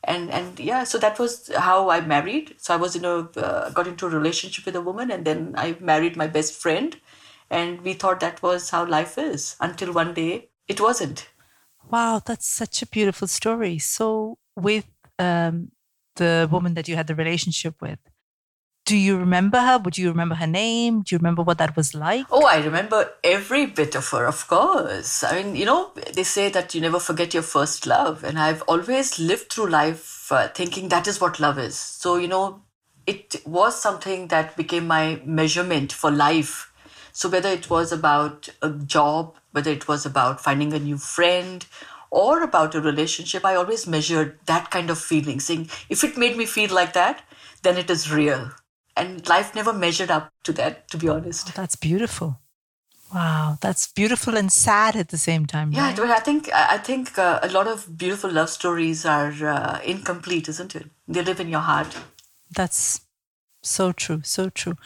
And 0.08 0.30
and 0.30 0.58
yeah, 0.58 0.84
so 0.84 0.98
that 0.98 1.18
was 1.18 1.50
how 1.54 1.90
I 1.90 2.00
married. 2.00 2.54
So 2.58 2.74
I 2.74 2.78
was 2.78 2.96
in 2.96 3.04
a 3.04 3.16
uh, 3.46 3.70
got 3.70 3.86
into 3.86 4.06
a 4.06 4.08
relationship 4.08 4.64
with 4.64 4.74
a 4.74 4.80
woman, 4.80 5.10
and 5.10 5.24
then 5.24 5.54
I 5.56 5.76
married 5.80 6.16
my 6.16 6.26
best 6.26 6.54
friend, 6.54 6.96
and 7.50 7.82
we 7.82 7.92
thought 7.92 8.20
that 8.20 8.42
was 8.42 8.70
how 8.70 8.86
life 8.86 9.18
is. 9.18 9.56
Until 9.60 9.92
one 9.92 10.14
day, 10.14 10.48
it 10.66 10.80
wasn't. 10.80 11.28
Wow, 11.90 12.22
that's 12.24 12.48
such 12.48 12.82
a 12.82 12.86
beautiful 12.86 13.28
story. 13.28 13.78
So, 13.78 14.38
with 14.56 14.86
um, 15.18 15.72
the 16.16 16.48
woman 16.50 16.74
that 16.74 16.88
you 16.88 16.96
had 16.96 17.06
the 17.06 17.14
relationship 17.14 17.80
with, 17.82 17.98
do 18.88 18.96
you 18.96 19.18
remember 19.18 19.60
her? 19.60 19.76
Would 19.76 19.98
you 19.98 20.08
remember 20.08 20.34
her 20.34 20.46
name? 20.46 21.02
Do 21.02 21.14
you 21.14 21.18
remember 21.18 21.42
what 21.42 21.58
that 21.58 21.76
was 21.76 21.94
like? 21.94 22.24
Oh, 22.30 22.46
I 22.46 22.64
remember 22.64 23.12
every 23.22 23.66
bit 23.66 23.94
of 23.94 24.08
her, 24.08 24.24
of 24.24 24.48
course. 24.48 25.22
I 25.22 25.42
mean, 25.42 25.56
you 25.56 25.66
know, 25.66 25.92
they 26.14 26.22
say 26.22 26.48
that 26.48 26.74
you 26.74 26.80
never 26.80 26.98
forget 26.98 27.34
your 27.34 27.42
first 27.42 27.86
love. 27.86 28.24
And 28.24 28.38
I've 28.38 28.62
always 28.62 29.18
lived 29.18 29.52
through 29.52 29.68
life 29.68 30.32
uh, 30.32 30.48
thinking 30.48 30.88
that 30.88 31.06
is 31.06 31.20
what 31.20 31.38
love 31.38 31.58
is. 31.58 31.76
So, 31.76 32.16
you 32.16 32.28
know, 32.28 32.62
it 33.06 33.42
was 33.44 33.78
something 33.78 34.28
that 34.28 34.56
became 34.56 34.86
my 34.86 35.20
measurement 35.22 35.92
for 35.92 36.10
life. 36.10 36.72
So, 37.12 37.28
whether 37.28 37.50
it 37.50 37.68
was 37.68 37.92
about 37.92 38.48
a 38.62 38.70
job, 38.70 39.36
whether 39.52 39.70
it 39.70 39.86
was 39.86 40.06
about 40.06 40.40
finding 40.40 40.72
a 40.72 40.78
new 40.78 40.96
friend, 40.96 41.66
or 42.10 42.42
about 42.42 42.74
a 42.74 42.80
relationship, 42.80 43.44
I 43.44 43.54
always 43.54 43.86
measured 43.86 44.38
that 44.46 44.70
kind 44.70 44.88
of 44.88 44.98
feeling, 44.98 45.40
saying, 45.40 45.68
if 45.90 46.04
it 46.04 46.16
made 46.16 46.38
me 46.38 46.46
feel 46.46 46.72
like 46.72 46.94
that, 46.94 47.22
then 47.62 47.76
it 47.76 47.90
is 47.90 48.10
real. 48.10 48.50
And 48.98 49.26
life 49.28 49.54
never 49.54 49.72
measured 49.72 50.10
up 50.10 50.32
to 50.44 50.52
that, 50.54 50.88
to 50.90 50.98
be 50.98 51.08
honest. 51.08 51.54
That's 51.54 51.76
beautiful. 51.76 52.40
Wow, 53.14 53.56
that's 53.60 53.90
beautiful 53.90 54.36
and 54.36 54.52
sad 54.52 54.94
at 54.94 55.08
the 55.08 55.16
same 55.16 55.46
time. 55.46 55.72
Yeah, 55.72 55.88
right? 55.88 55.96
but 55.96 56.10
I 56.10 56.18
think 56.18 56.50
I 56.52 56.76
think 56.76 57.18
uh, 57.18 57.40
a 57.42 57.48
lot 57.48 57.66
of 57.66 57.96
beautiful 57.96 58.30
love 58.30 58.50
stories 58.50 59.06
are 59.06 59.32
uh, 59.46 59.80
incomplete, 59.82 60.48
isn't 60.48 60.76
it? 60.76 60.90
They 61.06 61.22
live 61.22 61.40
in 61.40 61.48
your 61.48 61.60
heart. 61.60 61.96
That's 62.50 63.00
so 63.62 63.92
true, 63.92 64.20
so 64.24 64.50
true. 64.50 64.76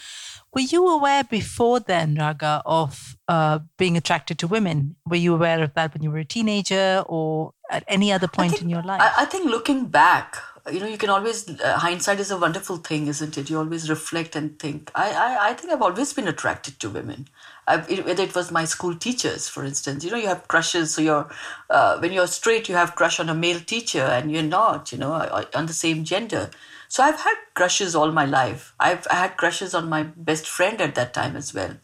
Were 0.55 0.61
you 0.61 0.87
aware 0.89 1.25
before 1.25 1.81
then, 1.81 2.15
Raga, 2.15 2.63
of 2.65 3.17
uh, 3.27 3.61
being 3.77 3.97
attracted 3.97 4.39
to 4.41 4.47
women? 4.47 4.97
Were 5.07 5.17
you 5.17 5.35
aware 5.35 5.63
of 5.63 5.75
that 5.75 5.95
when 5.95 6.03
you 6.03 6.11
were 6.11 6.19
a 6.19 6.25
teenager 6.25 7.03
or 7.07 7.55
at 7.71 7.85
any 7.89 8.13
other 8.13 8.29
point 8.29 8.61
in 8.61 8.69
your 8.69 8.83
life? 8.83 9.01
I, 9.01 9.23
I 9.23 9.25
think 9.25 9.51
looking 9.51 9.87
back, 9.87 10.37
you 10.71 10.79
know, 10.81 10.87
you 10.87 10.99
can 10.99 11.11
always 11.11 11.49
uh, 11.61 11.79
hindsight 11.79 12.21
is 12.21 12.31
a 12.31 12.39
wonderful 12.39 12.77
thing, 12.77 13.09
isn't 13.09 13.37
it? 13.37 13.51
You 13.51 13.59
always 13.59 13.91
reflect 13.91 14.37
and 14.37 14.59
think. 14.59 14.91
I 14.95 15.11
I, 15.11 15.49
I 15.51 15.55
think 15.55 15.73
I've 15.73 15.83
always 15.83 16.13
been 16.13 16.29
attracted 16.29 16.79
to 16.81 16.91
women. 16.91 17.29
I've, 17.67 17.91
it- 17.91 18.05
whether 18.05 18.23
it 18.23 18.35
was 18.35 18.51
my 18.53 18.65
school 18.65 18.95
teachers, 18.95 19.49
for 19.49 19.65
instance, 19.65 20.05
you 20.05 20.11
know, 20.11 20.17
you 20.17 20.29
have 20.29 20.47
crushes. 20.49 20.95
So 20.95 21.03
you're 21.03 21.29
uh, 21.71 21.99
when 21.99 22.13
you're 22.13 22.27
straight, 22.29 22.69
you 22.69 22.77
have 22.77 22.95
crush 22.95 23.19
on 23.19 23.29
a 23.29 23.35
male 23.35 23.61
teacher, 23.61 24.03
and 24.03 24.31
you're 24.31 24.43
not, 24.43 24.93
you 24.93 24.99
know, 24.99 25.13
uh, 25.15 25.45
on 25.55 25.67
the 25.67 25.73
same 25.73 26.05
gender. 26.05 26.51
So 26.89 27.03
I've 27.03 27.21
had 27.21 27.37
crushes 27.55 27.95
all 27.97 28.13
my 28.13 28.25
life. 28.27 28.75
I've 28.79 29.07
I 29.11 29.15
had 29.17 29.37
crushes 29.37 29.75
on 29.75 29.89
my 29.89 30.03
best 30.05 30.47
friend 30.49 30.81
at 30.81 30.95
that 30.95 31.13
time 31.15 31.37
as 31.37 31.53
well, 31.53 31.77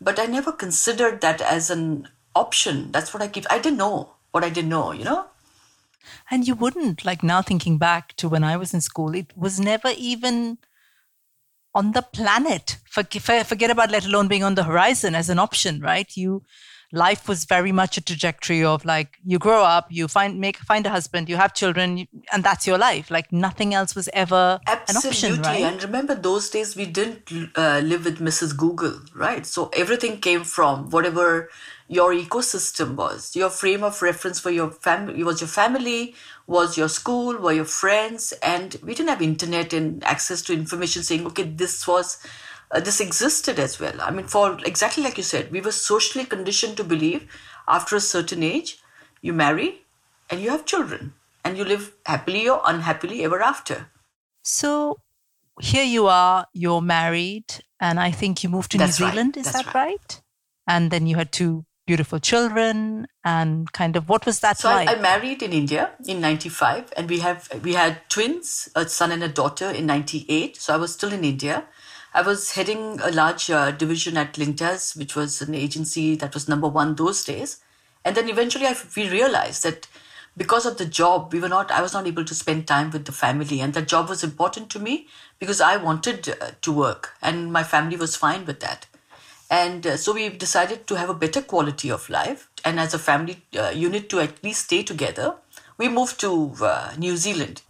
but 0.00 0.18
I 0.18 0.26
never 0.26 0.52
considered 0.52 1.20
that 1.20 1.40
as 1.40 1.70
an 1.70 2.08
option. 2.34 2.90
That's 2.92 3.14
what 3.14 3.22
I 3.22 3.28
keep. 3.28 3.46
I 3.50 3.58
didn't 3.58 3.78
know 3.78 4.14
what 4.32 4.44
I 4.44 4.50
didn't 4.50 4.70
know, 4.70 4.92
you 4.92 5.04
know. 5.04 5.26
And 6.30 6.46
you 6.46 6.54
wouldn't, 6.54 7.04
like 7.04 7.22
now 7.22 7.42
thinking 7.42 7.78
back 7.78 8.14
to 8.16 8.28
when 8.28 8.44
I 8.44 8.56
was 8.56 8.74
in 8.74 8.80
school, 8.80 9.14
it 9.14 9.32
was 9.36 9.60
never 9.60 9.92
even 9.96 10.58
on 11.74 11.92
the 11.92 12.02
planet. 12.02 12.78
Forget, 12.88 13.70
about 13.70 13.90
let 13.90 14.06
alone 14.06 14.28
being 14.28 14.42
on 14.42 14.54
the 14.54 14.64
horizon 14.64 15.14
as 15.14 15.28
an 15.28 15.38
option, 15.38 15.80
right? 15.80 16.16
You 16.16 16.42
life 16.92 17.28
was 17.28 17.44
very 17.44 17.72
much 17.72 17.96
a 17.96 18.00
trajectory 18.00 18.64
of 18.64 18.84
like 18.84 19.18
you 19.24 19.38
grow 19.38 19.62
up, 19.62 19.86
you 19.90 20.08
find 20.08 20.40
make 20.40 20.56
find 20.56 20.86
a 20.86 20.90
husband, 20.90 21.28
you 21.28 21.36
have 21.36 21.52
children, 21.54 22.06
and 22.32 22.44
that's 22.44 22.66
your 22.66 22.78
life. 22.78 23.10
Like 23.10 23.32
nothing 23.32 23.74
else 23.74 23.94
was 23.94 24.08
ever 24.12 24.60
an 24.66 24.96
option, 24.96 25.42
right? 25.42 25.62
And 25.62 25.82
remember, 25.82 26.14
those 26.14 26.48
days 26.48 26.76
we 26.76 26.86
didn't 26.86 27.30
uh, 27.56 27.80
live 27.84 28.04
with 28.04 28.18
Mrs. 28.18 28.56
Google, 28.56 29.00
right? 29.14 29.44
So 29.44 29.70
everything 29.74 30.20
came 30.20 30.44
from 30.44 30.90
whatever 30.90 31.50
your 31.88 32.12
ecosystem 32.12 32.94
was. 32.96 33.36
Your 33.36 33.50
frame 33.50 33.84
of 33.84 34.02
reference 34.02 34.40
for 34.40 34.50
your 34.50 34.70
family 34.70 35.22
was 35.22 35.40
your 35.40 35.48
family, 35.48 36.14
was 36.46 36.76
your 36.76 36.88
school, 36.88 37.36
were 37.38 37.52
your 37.52 37.64
friends, 37.64 38.32
and 38.42 38.76
we 38.82 38.94
didn't 38.94 39.10
have 39.10 39.22
internet 39.22 39.72
and 39.72 40.02
access 40.04 40.42
to 40.42 40.52
information 40.52 41.02
saying, 41.02 41.26
okay, 41.26 41.44
this 41.44 41.86
was. 41.86 42.18
Uh, 42.68 42.80
this 42.80 43.00
existed 43.00 43.60
as 43.60 43.78
well. 43.78 43.94
I 44.00 44.10
mean, 44.10 44.26
for 44.26 44.58
exactly 44.66 45.00
like 45.04 45.16
you 45.16 45.22
said, 45.22 45.52
we 45.52 45.60
were 45.60 45.70
socially 45.70 46.24
conditioned 46.24 46.76
to 46.78 46.82
believe 46.82 47.28
after 47.68 47.94
a 47.94 48.00
certain 48.00 48.42
age, 48.42 48.82
you 49.22 49.32
marry 49.32 49.82
and 50.28 50.40
you 50.40 50.50
have 50.50 50.64
children 50.64 51.14
and 51.44 51.56
you 51.56 51.64
live 51.64 51.92
happily 52.04 52.48
or 52.48 52.60
unhappily 52.64 53.22
ever 53.22 53.40
after. 53.40 53.90
So 54.42 54.98
here 55.60 55.84
you 55.84 56.08
are, 56.08 56.46
you're 56.52 56.82
married, 56.82 57.44
and 57.78 58.00
I 58.00 58.10
think 58.10 58.42
you 58.42 58.48
moved 58.48 58.72
to 58.72 58.78
That's 58.78 58.98
New 58.98 59.06
right, 59.06 59.12
Zealand, 59.12 59.36
is 59.36 59.44
that's 59.44 59.58
that 59.58 59.66
right. 59.66 59.90
right? 59.90 60.22
And 60.66 60.90
then 60.90 61.06
you 61.06 61.14
had 61.14 61.30
two 61.30 61.64
beautiful 61.86 62.18
children, 62.18 63.06
and 63.24 63.72
kind 63.72 63.96
of 63.96 64.08
what 64.08 64.26
was 64.26 64.40
that 64.40 64.58
So 64.58 64.68
like? 64.68 64.88
I, 64.88 64.94
I 64.94 65.00
married 65.00 65.42
in 65.42 65.52
India 65.52 65.90
in 66.06 66.20
'95, 66.20 66.92
and 66.96 67.08
we 67.08 67.20
have 67.20 67.48
we 67.62 67.74
had 67.74 68.08
twins, 68.08 68.68
a 68.74 68.88
son 68.88 69.12
and 69.12 69.22
a 69.22 69.28
daughter 69.28 69.70
in 69.70 69.86
'98. 69.86 70.56
So 70.56 70.74
I 70.74 70.76
was 70.76 70.92
still 70.92 71.12
in 71.12 71.24
India. 71.24 71.64
I 72.12 72.22
was 72.22 72.52
heading 72.52 72.98
a 73.02 73.10
large 73.10 73.50
uh, 73.50 73.70
division 73.70 74.16
at 74.16 74.34
Lintas, 74.34 74.96
which 74.96 75.14
was 75.14 75.42
an 75.42 75.54
agency 75.54 76.16
that 76.16 76.34
was 76.34 76.48
number 76.48 76.66
one 76.66 76.94
those 76.94 77.24
days. 77.24 77.60
And 78.04 78.16
then 78.16 78.28
eventually, 78.28 78.66
I, 78.66 78.74
we 78.96 79.08
realized 79.08 79.62
that 79.64 79.86
because 80.36 80.66
of 80.66 80.78
the 80.78 80.86
job, 80.86 81.32
we 81.32 81.40
were 81.40 81.48
not. 81.48 81.70
I 81.70 81.82
was 81.82 81.94
not 81.94 82.06
able 82.06 82.24
to 82.24 82.34
spend 82.34 82.66
time 82.66 82.90
with 82.90 83.04
the 83.06 83.12
family, 83.12 83.60
and 83.60 83.74
that 83.74 83.88
job 83.88 84.08
was 84.08 84.24
important 84.24 84.70
to 84.70 84.78
me 84.78 85.08
because 85.38 85.60
I 85.60 85.76
wanted 85.76 86.28
uh, 86.28 86.50
to 86.62 86.72
work, 86.72 87.12
and 87.22 87.52
my 87.52 87.62
family 87.62 87.96
was 87.96 88.16
fine 88.16 88.44
with 88.44 88.60
that. 88.60 88.86
And 89.50 89.86
uh, 89.86 89.96
so 89.96 90.12
we 90.12 90.28
decided 90.28 90.86
to 90.86 90.96
have 90.96 91.08
a 91.08 91.14
better 91.14 91.40
quality 91.40 91.90
of 91.90 92.10
life. 92.10 92.48
And 92.64 92.80
as 92.80 92.94
a 92.94 92.98
family 92.98 93.42
uh, 93.58 93.70
unit 93.74 94.08
to 94.10 94.20
at 94.20 94.42
least 94.42 94.64
stay 94.64 94.82
together, 94.82 95.36
we 95.78 95.88
moved 95.88 96.18
to 96.20 96.52
uh, 96.60 96.94
New 96.98 97.16
Zealand. 97.16 97.62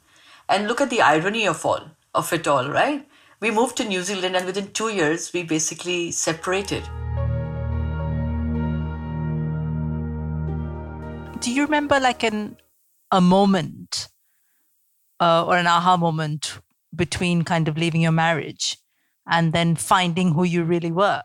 And 0.49 0.69
look 0.69 0.81
at 0.81 0.91
the 0.91 1.03
irony 1.03 1.47
of 1.47 1.65
all 1.67 1.91
of 2.17 2.33
it 2.33 2.49
all, 2.49 2.69
right? 2.69 3.07
We 3.41 3.51
moved 3.51 3.77
to 3.77 3.85
New 3.85 4.03
Zealand, 4.03 4.35
and 4.35 4.47
within 4.47 4.73
two 4.73 4.89
years, 4.89 5.33
we 5.33 5.43
basically 5.43 6.11
separated. 6.11 6.83
Do 11.41 11.53
you 11.53 11.63
remember 11.63 12.01
like 12.01 12.23
an 12.25 12.57
a 13.13 13.21
moment 13.21 14.09
uh, 15.21 15.45
or 15.47 15.59
an 15.59 15.67
aha 15.67 15.97
moment 15.97 16.59
between 16.95 17.45
kind 17.45 17.69
of 17.69 17.77
leaving 17.77 18.01
your 18.01 18.13
marriage 18.13 18.79
and 19.27 19.53
then 19.53 19.77
finding 19.77 20.33
who 20.33 20.45
you 20.45 20.65
really 20.65 20.91
were? 20.91 21.23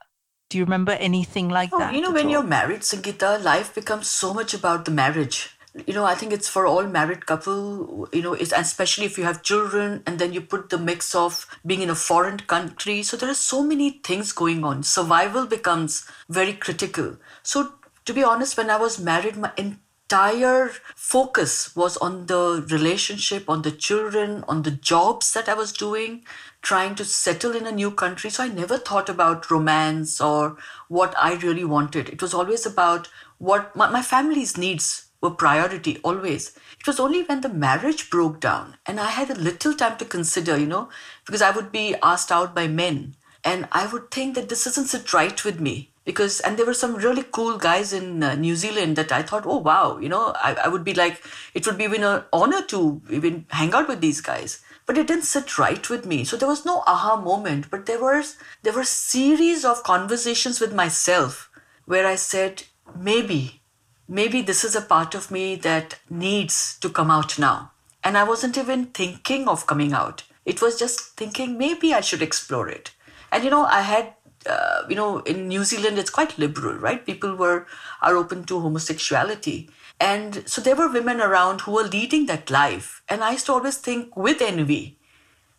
Do 0.52 0.58
you 0.58 0.66
remember 0.66 0.92
anything 0.92 1.48
like 1.48 1.70
Oh, 1.72 1.80
that? 1.80 1.94
you 1.94 2.02
know, 2.02 2.12
when 2.12 2.26
all? 2.26 2.32
you're 2.34 2.44
married, 2.44 2.82
Sangeeta, 2.82 3.42
life 3.42 3.74
becomes 3.74 4.08
so 4.10 4.34
much 4.34 4.54
about 4.54 4.84
the 4.84 4.92
marriage. 4.92 5.56
You 5.88 5.94
know, 5.94 6.04
I 6.04 6.14
think 6.14 6.34
it's 6.34 6.50
for 6.50 6.66
all 6.68 6.84
married 6.84 7.26
couple, 7.26 8.10
you 8.12 8.22
know, 8.22 8.34
it's, 8.34 8.52
especially 8.52 9.06
if 9.06 9.18
you 9.18 9.24
have 9.24 9.44
children 9.44 10.04
and 10.06 10.20
then 10.20 10.34
you 10.34 10.42
put 10.42 10.70
the 10.70 10.78
mix 10.78 11.16
of 11.16 11.48
being 11.66 11.82
in 11.82 11.90
a 11.90 11.96
foreign 11.96 12.40
country. 12.40 13.02
So 13.02 13.16
there 13.16 13.30
are 13.30 13.34
so 13.52 13.64
many 13.64 13.92
things 14.04 14.34
going 14.34 14.66
on. 14.66 14.84
Survival 14.84 15.46
becomes 15.46 16.06
very 16.28 16.52
critical. 16.52 17.16
So 17.44 17.72
to 18.04 18.14
be 18.14 18.22
honest, 18.22 18.58
when 18.58 18.70
I 18.70 18.76
was 18.76 19.00
married, 19.00 19.38
my 19.38 19.54
entire 19.56 20.72
focus 20.98 21.74
was 21.78 21.96
on 21.96 22.26
the 22.26 22.68
relationship, 22.70 23.50
on 23.50 23.62
the 23.62 23.72
children, 23.72 24.44
on 24.50 24.64
the 24.64 24.72
jobs 24.72 25.32
that 25.32 25.48
I 25.48 25.54
was 25.54 25.72
doing, 25.72 26.26
trying 26.62 26.96
to 26.96 27.06
settle 27.06 27.56
in 27.56 27.66
a 27.66 27.72
new 27.72 27.92
country. 27.92 28.30
So 28.30 28.44
I 28.44 28.48
never 28.48 28.78
thought 28.78 29.10
about 29.10 29.50
romance 29.50 30.22
or 30.22 30.58
what 30.88 31.16
I 31.18 31.34
really 31.36 31.66
wanted. 31.66 32.10
It 32.10 32.22
was 32.22 32.34
always 32.34 32.66
about 32.66 33.10
what 33.38 33.76
my, 33.76 33.90
my 33.90 34.02
family's 34.02 34.58
needs 34.58 35.08
were 35.22 35.32
priority 35.32 35.98
always. 36.04 36.58
It 36.80 36.88
was 36.88 37.00
only 37.00 37.24
when 37.24 37.42
the 37.42 37.50
marriage 37.50 38.10
broke 38.10 38.40
down 38.40 38.78
and 38.86 39.00
I 39.00 39.10
had 39.10 39.30
a 39.30 39.36
little 39.36 39.74
time 39.74 39.98
to 39.98 40.06
consider, 40.06 40.58
you 40.58 40.66
know, 40.66 40.90
because 41.26 41.42
I 41.42 41.52
would 41.52 41.72
be 41.72 41.96
asked 42.02 42.32
out 42.32 42.56
by 42.56 42.68
men 42.68 43.16
and 43.44 43.68
I 43.72 43.88
would 43.88 44.12
think 44.12 44.36
that 44.36 44.50
this 44.50 44.64
doesn't 44.64 44.88
sit 44.88 45.14
right 45.14 45.44
with 45.44 45.60
me 45.60 45.92
because 46.06 46.40
and 46.40 46.58
there 46.58 46.66
were 46.66 46.74
some 46.74 46.96
really 46.96 47.24
cool 47.32 47.58
guys 47.58 47.94
in 47.94 48.24
uh, 48.24 48.36
New 48.36 48.56
Zealand 48.56 48.96
that 48.96 49.12
I 49.12 49.22
thought, 49.22 49.44
oh 49.46 49.58
wow, 49.58 49.98
you 49.98 50.10
know, 50.10 50.34
I, 50.36 50.56
I 50.66 50.68
would 50.68 50.84
be 50.84 50.94
like, 50.94 51.24
it 51.54 51.66
would 51.66 51.78
be 51.78 51.86
an 51.86 52.24
honor 52.34 52.62
to 52.68 53.02
even 53.10 53.46
hang 53.50 53.74
out 53.74 53.88
with 53.88 54.02
these 54.02 54.22
guys. 54.22 54.64
But 54.92 54.98
it 54.98 55.08
didn't 55.08 55.24
sit 55.24 55.58
right 55.58 55.90
with 55.90 56.06
me. 56.06 56.26
So 56.26 56.36
there 56.36 56.50
was 56.50 56.66
no 56.66 56.84
aha 56.86 57.16
moment, 57.16 57.72
but 57.72 57.86
there 57.86 58.02
was 58.02 58.36
there 58.62 58.74
were 58.74 58.84
series 58.84 59.64
of 59.64 59.84
conversations 59.84 60.60
with 60.60 60.74
myself 60.76 61.50
where 61.86 62.06
I 62.06 62.16
said, 62.16 62.64
maybe, 62.94 63.62
maybe 64.10 64.42
this 64.42 64.66
is 64.66 64.76
a 64.76 64.82
part 64.82 65.16
of 65.16 65.32
me 65.32 65.56
that 65.56 65.98
needs 66.10 66.78
to 66.80 66.90
come 66.90 67.10
out 67.10 67.40
now. 67.40 67.72
And 68.04 68.18
I 68.18 68.26
wasn't 68.26 68.58
even 68.58 68.88
thinking 68.88 69.48
of 69.48 69.66
coming 69.66 69.94
out. 69.94 70.24
It 70.44 70.62
was 70.62 70.78
just 70.78 71.16
thinking 71.16 71.58
maybe 71.58 71.94
I 71.94 72.02
should 72.02 72.22
explore 72.22 72.68
it. 72.68 72.92
And 73.32 73.46
you 73.46 73.50
know, 73.50 73.64
I 73.64 73.84
had 73.84 74.16
uh, 74.46 74.82
you 74.90 74.96
know, 74.98 75.20
in 75.20 75.48
New 75.48 75.64
Zealand, 75.64 76.00
it's 76.00 76.10
quite 76.10 76.38
liberal, 76.38 76.76
right? 76.76 77.06
People 77.06 77.38
were 77.38 77.66
are 78.02 78.18
open 78.18 78.44
to 78.44 78.60
homosexuality, 78.60 79.70
and 80.02 80.50
so 80.50 80.62
there 80.62 80.76
were 80.76 80.92
women 80.92 81.22
around 81.22 81.62
who 81.62 81.74
were 81.74 81.84
leading 81.84 82.26
that 82.26 82.50
life. 82.50 83.04
And 83.08 83.24
I 83.24 83.34
used 83.34 83.46
to 83.46 83.54
always 83.54 83.78
think 83.78 84.18
with 84.18 84.42
envy, 84.42 84.98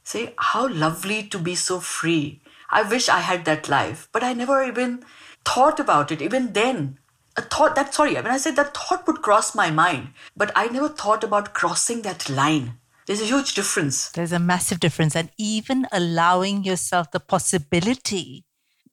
say, 0.03 0.35
how 0.37 0.69
lovely 0.69 1.23
to 1.29 1.39
be 1.39 1.55
so 1.55 1.79
free. 1.79 2.41
I 2.69 2.83
wish 2.83 3.09
I 3.09 3.21
had 3.21 3.45
that 3.45 3.69
life, 3.69 4.09
but 4.11 4.25
I 4.25 4.33
never 4.33 4.65
even 4.65 5.05
thought 5.45 5.79
about 5.79 6.11
it. 6.11 6.21
Even 6.21 6.55
then, 6.55 6.99
a 7.37 7.43
thought 7.43 7.77
that 7.77 7.95
sorry, 7.95 8.15
when 8.15 8.27
I 8.27 8.37
said 8.37 8.57
that 8.57 8.77
thought 8.77 9.07
would 9.07 9.23
cross 9.23 9.55
my 9.55 9.71
mind, 9.71 10.09
but 10.37 10.51
I 10.57 10.67
never 10.67 10.89
thought 10.89 11.23
about 11.23 11.55
crossing 11.55 12.03
that 12.03 12.29
line. 12.29 12.79
There's 13.07 13.21
a 13.21 13.27
huge 13.27 13.55
difference. 13.55 14.11
There's 14.11 14.33
a 14.33 14.39
massive 14.41 14.81
difference. 14.81 15.15
And 15.15 15.31
even 15.39 15.87
allowing 15.93 16.65
yourself 16.65 17.13
the 17.13 17.21
possibility 17.21 18.45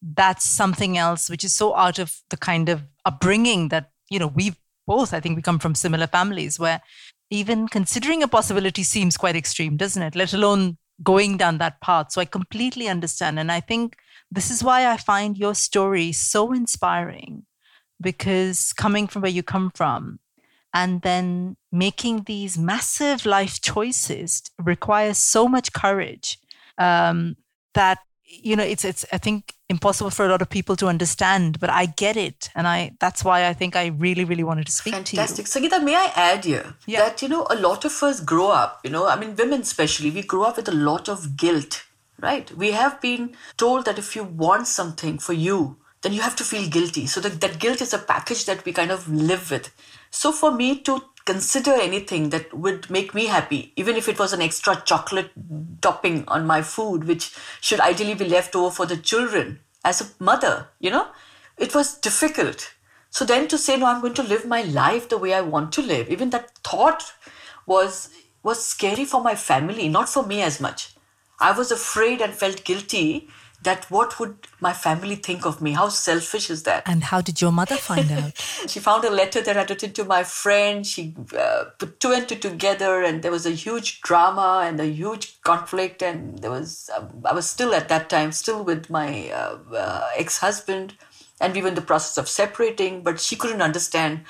that's 0.02 0.46
something 0.46 0.98
else 0.98 1.30
which 1.30 1.44
is 1.44 1.54
so 1.54 1.76
out 1.76 2.00
of 2.00 2.22
the 2.30 2.38
kind 2.38 2.70
of 2.70 2.84
upbringing 3.04 3.68
that, 3.70 3.92
you 4.10 4.20
know, 4.20 4.28
we've 4.28 4.56
both, 4.90 5.14
I 5.14 5.20
think 5.20 5.36
we 5.36 5.44
come 5.44 5.60
from 5.60 5.76
similar 5.76 6.08
families 6.08 6.58
where 6.58 6.82
even 7.30 7.68
considering 7.68 8.24
a 8.24 8.28
possibility 8.28 8.84
seems 8.84 9.18
quite 9.18 9.36
extreme, 9.36 9.78
doesn't 9.78 10.02
it? 10.02 10.16
Let 10.16 10.34
alone 10.34 10.78
going 11.04 11.38
down 11.38 11.60
that 11.60 11.80
path. 11.80 12.12
So 12.12 12.22
I 12.22 12.26
completely 12.26 12.90
understand. 12.90 13.38
And 13.40 13.52
I 13.52 13.60
think 13.60 13.98
this 14.32 14.50
is 14.50 14.64
why 14.64 14.92
I 14.92 14.98
find 14.98 15.38
your 15.38 15.54
story 15.54 16.12
so 16.12 16.52
inspiring 16.52 17.46
because 18.02 18.74
coming 18.74 19.06
from 19.08 19.22
where 19.22 19.32
you 19.32 19.44
come 19.44 19.72
from, 19.76 20.20
and 20.74 21.02
then 21.02 21.58
making 21.72 22.24
these 22.24 22.58
massive 22.58 23.26
life 23.26 23.62
choices 23.62 24.44
requires 24.60 25.18
so 25.18 25.48
much 25.48 25.74
courage 25.74 26.38
um, 26.78 27.36
that 27.74 28.00
you 28.24 28.56
know 28.56 28.64
it's 28.64 28.86
it's 28.86 29.06
i 29.12 29.18
think 29.18 29.56
impossible 29.70 30.10
for 30.10 30.26
a 30.26 30.30
lot 30.30 30.42
of 30.42 30.50
people 30.50 30.76
to 30.76 30.88
understand, 30.88 31.60
but 31.60 31.70
I 31.70 31.86
get 31.86 32.18
it. 32.18 32.50
And 32.56 32.68
I 32.68 32.92
that's 33.00 33.24
why 33.24 33.48
I 33.48 33.54
think 33.54 33.76
I 33.76 33.88
really, 33.88 34.26
really 34.26 34.44
wanted 34.44 34.66
to 34.66 34.72
speak 34.72 34.96
Fantastic. 34.96 35.46
to 35.46 35.60
you. 35.62 35.70
Sangeeta, 35.70 35.84
may 35.84 35.96
I 35.96 36.12
add 36.16 36.46
here 36.46 36.76
Yeah. 36.88 37.02
that, 37.02 37.22
you 37.22 37.30
know, 37.30 37.46
a 37.50 37.56
lot 37.56 37.86
of 37.86 38.02
us 38.04 38.20
grow 38.20 38.50
up, 38.50 38.82
you 38.84 38.90
know, 38.90 39.08
I 39.08 39.16
mean, 39.16 39.36
women 39.36 39.62
especially, 39.62 40.10
we 40.12 40.24
grow 40.24 40.44
up 40.44 40.58
with 40.58 40.68
a 40.68 40.74
lot 40.74 41.08
of 41.08 41.38
guilt, 41.38 41.84
right? 42.20 42.52
We 42.58 42.72
have 42.72 43.00
been 43.00 43.36
told 43.58 43.86
that 43.86 44.00
if 44.00 44.16
you 44.16 44.24
want 44.24 44.68
something 44.68 45.20
for 45.20 45.34
you, 45.34 45.78
then 46.02 46.14
you 46.14 46.22
have 46.22 46.36
to 46.38 46.44
feel 46.44 46.68
guilty. 46.70 47.06
So 47.06 47.20
that, 47.22 47.40
that 47.42 47.60
guilt 47.60 47.82
is 47.82 47.94
a 47.94 48.00
package 48.00 48.46
that 48.46 48.66
we 48.66 48.72
kind 48.74 48.90
of 48.92 49.08
live 49.08 49.52
with. 49.52 49.70
So 50.10 50.32
for 50.32 50.52
me 50.52 50.80
to 50.82 51.04
consider 51.30 51.74
anything 51.74 52.30
that 52.32 52.52
would 52.54 52.90
make 52.90 53.14
me 53.14 53.28
happy, 53.28 53.72
even 53.76 53.96
if 53.96 54.10
it 54.10 54.18
was 54.18 54.34
an 54.34 54.42
extra 54.42 54.82
chocolate 54.84 55.32
topping 55.80 56.24
on 56.28 56.48
my 56.48 56.64
food, 56.64 57.04
which 57.04 57.36
should 57.62 57.80
ideally 57.80 58.16
be 58.16 58.28
left 58.28 58.56
over 58.56 58.72
for 58.72 58.88
the 58.88 58.98
children 58.98 59.60
as 59.86 60.02
a 60.02 60.24
mother, 60.24 60.70
you 60.80 60.90
know, 60.90 61.08
it 61.56 61.76
was 61.76 62.00
difficult. 62.00 62.74
So 63.12 63.26
then 63.26 63.48
to 63.50 63.60
say, 63.60 63.78
no, 63.78 63.86
I'm 63.86 64.02
going 64.02 64.16
to 64.16 64.24
live 64.24 64.46
my 64.46 64.64
life 64.64 65.08
the 65.08 65.20
way 65.20 65.36
I 65.36 65.42
want 65.42 65.72
to 65.74 65.84
live, 65.84 66.10
even 66.10 66.32
that 66.32 66.58
thought 66.64 67.14
was 67.68 68.10
was 68.42 68.66
scary 68.66 69.06
for 69.06 69.22
my 69.22 69.36
family, 69.36 69.90
not 69.90 70.10
for 70.10 70.26
me 70.26 70.42
as 70.42 70.60
much. 70.60 70.96
I 71.40 71.52
was 71.52 71.72
afraid 71.72 72.22
and 72.22 72.34
felt 72.34 72.64
guilty 72.64 73.28
that 73.64 73.90
what 73.92 74.20
would 74.20 74.48
my 74.62 74.72
family 74.72 75.16
think 75.16 75.46
of 75.46 75.62
me? 75.62 75.74
How 75.74 75.90
selfish 75.90 76.50
is 76.50 76.64
that? 76.64 76.84
And 76.86 77.04
how 77.04 77.22
did 77.22 77.42
your 77.42 77.52
mother 77.52 77.76
find 77.76 78.10
out? 78.12 78.38
she 78.68 78.80
found 78.80 79.04
a 79.04 79.10
letter 79.10 79.42
that 79.42 79.58
I'd 79.58 79.70
written 79.70 79.92
to 79.94 80.06
my 80.06 80.24
friend. 80.24 80.88
She 80.88 81.14
uh, 81.38 81.66
put 81.78 82.00
two 82.00 82.12
and 82.12 82.28
two 82.28 82.36
together, 82.36 83.04
and 83.04 83.22
there 83.22 83.32
was 83.32 83.46
a 83.46 83.52
huge 83.52 84.02
drama 84.02 84.64
and 84.66 84.80
a 84.80 84.86
huge 84.86 85.42
conflict. 85.42 86.02
And 86.02 86.40
there 86.40 86.52
was, 86.52 86.90
um, 86.96 87.22
I 87.26 87.34
was 87.34 87.50
still 87.50 87.74
at 87.74 87.90
that 87.90 88.10
time, 88.10 88.32
still 88.32 88.64
with 88.64 88.90
my 88.90 89.30
uh, 89.30 89.58
uh, 89.76 90.08
ex 90.16 90.38
husband, 90.38 90.96
and 91.42 91.54
we 91.54 91.62
were 91.62 91.70
in 91.70 91.76
the 91.76 91.82
process 91.82 92.18
of 92.18 92.30
separating, 92.30 93.04
but 93.04 93.20
she 93.20 93.36
couldn't 93.36 93.62
understand 93.62 94.22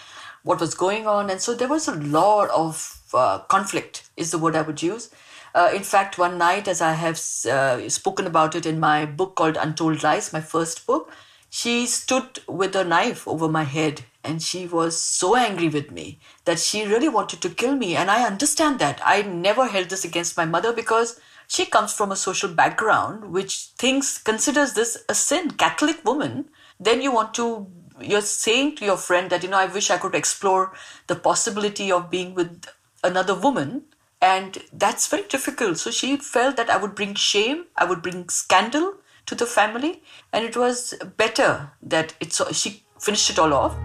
what 0.43 0.59
was 0.59 0.73
going 0.73 1.05
on. 1.05 1.29
And 1.29 1.41
so 1.41 1.53
there 1.53 1.67
was 1.67 1.87
a 1.87 1.95
lot 1.95 2.49
of 2.49 2.99
uh, 3.13 3.39
conflict, 3.39 4.09
is 4.17 4.31
the 4.31 4.37
word 4.37 4.55
I 4.55 4.61
would 4.61 4.81
use. 4.81 5.09
Uh, 5.53 5.71
in 5.73 5.83
fact, 5.83 6.17
one 6.17 6.37
night, 6.37 6.67
as 6.67 6.81
I 6.81 6.93
have 6.93 7.19
uh, 7.45 7.89
spoken 7.89 8.27
about 8.27 8.55
it 8.55 8.65
in 8.65 8.79
my 8.79 9.05
book 9.05 9.35
called 9.35 9.57
Untold 9.57 10.03
Lies, 10.03 10.31
my 10.33 10.41
first 10.41 10.85
book, 10.85 11.11
she 11.49 11.85
stood 11.85 12.39
with 12.47 12.75
a 12.75 12.83
knife 12.83 13.27
over 13.27 13.49
my 13.49 13.63
head 13.63 14.03
and 14.23 14.41
she 14.41 14.67
was 14.67 15.01
so 15.01 15.35
angry 15.35 15.69
with 15.69 15.91
me 15.91 16.19
that 16.45 16.59
she 16.59 16.85
really 16.85 17.09
wanted 17.09 17.41
to 17.41 17.49
kill 17.49 17.75
me. 17.75 17.95
And 17.95 18.11
I 18.11 18.25
understand 18.25 18.79
that. 18.79 19.01
I 19.03 19.23
never 19.23 19.65
held 19.67 19.89
this 19.89 20.05
against 20.05 20.37
my 20.37 20.45
mother 20.45 20.73
because 20.73 21.19
she 21.47 21.65
comes 21.65 21.93
from 21.93 22.11
a 22.11 22.15
social 22.15 22.49
background 22.49 23.31
which 23.31 23.69
thinks, 23.77 24.17
considers 24.17 24.73
this 24.73 25.03
a 25.09 25.15
sin. 25.15 25.51
Catholic 25.51 26.05
woman, 26.05 26.49
then 26.79 27.01
you 27.01 27.11
want 27.11 27.33
to 27.35 27.67
you're 28.01 28.21
saying 28.21 28.75
to 28.77 28.85
your 28.85 28.97
friend 28.97 29.29
that 29.29 29.43
you 29.43 29.49
know 29.49 29.57
i 29.57 29.65
wish 29.65 29.89
i 29.91 29.97
could 29.97 30.15
explore 30.15 30.73
the 31.07 31.15
possibility 31.15 31.91
of 31.91 32.09
being 32.09 32.33
with 32.33 32.65
another 33.03 33.35
woman 33.35 33.83
and 34.21 34.57
that's 34.73 35.07
very 35.07 35.23
difficult 35.23 35.77
so 35.77 35.89
she 35.89 36.17
felt 36.17 36.57
that 36.57 36.69
i 36.69 36.77
would 36.77 36.95
bring 36.95 37.13
shame 37.13 37.65
i 37.77 37.85
would 37.85 38.01
bring 38.01 38.27
scandal 38.29 38.93
to 39.25 39.35
the 39.35 39.45
family 39.45 40.01
and 40.33 40.43
it 40.43 40.57
was 40.57 40.93
better 41.17 41.71
that 41.81 42.13
it's 42.19 42.41
she 42.55 42.83
finished 42.99 43.29
it 43.29 43.39
all 43.39 43.53
off 43.53 43.75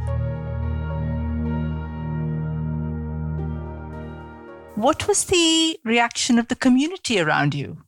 What 4.84 5.06
was 5.06 5.24
the 5.24 5.78
reaction 5.82 6.38
of 6.38 6.48
the 6.48 6.56
community 6.56 7.18
around 7.18 7.54
you? 7.54 7.84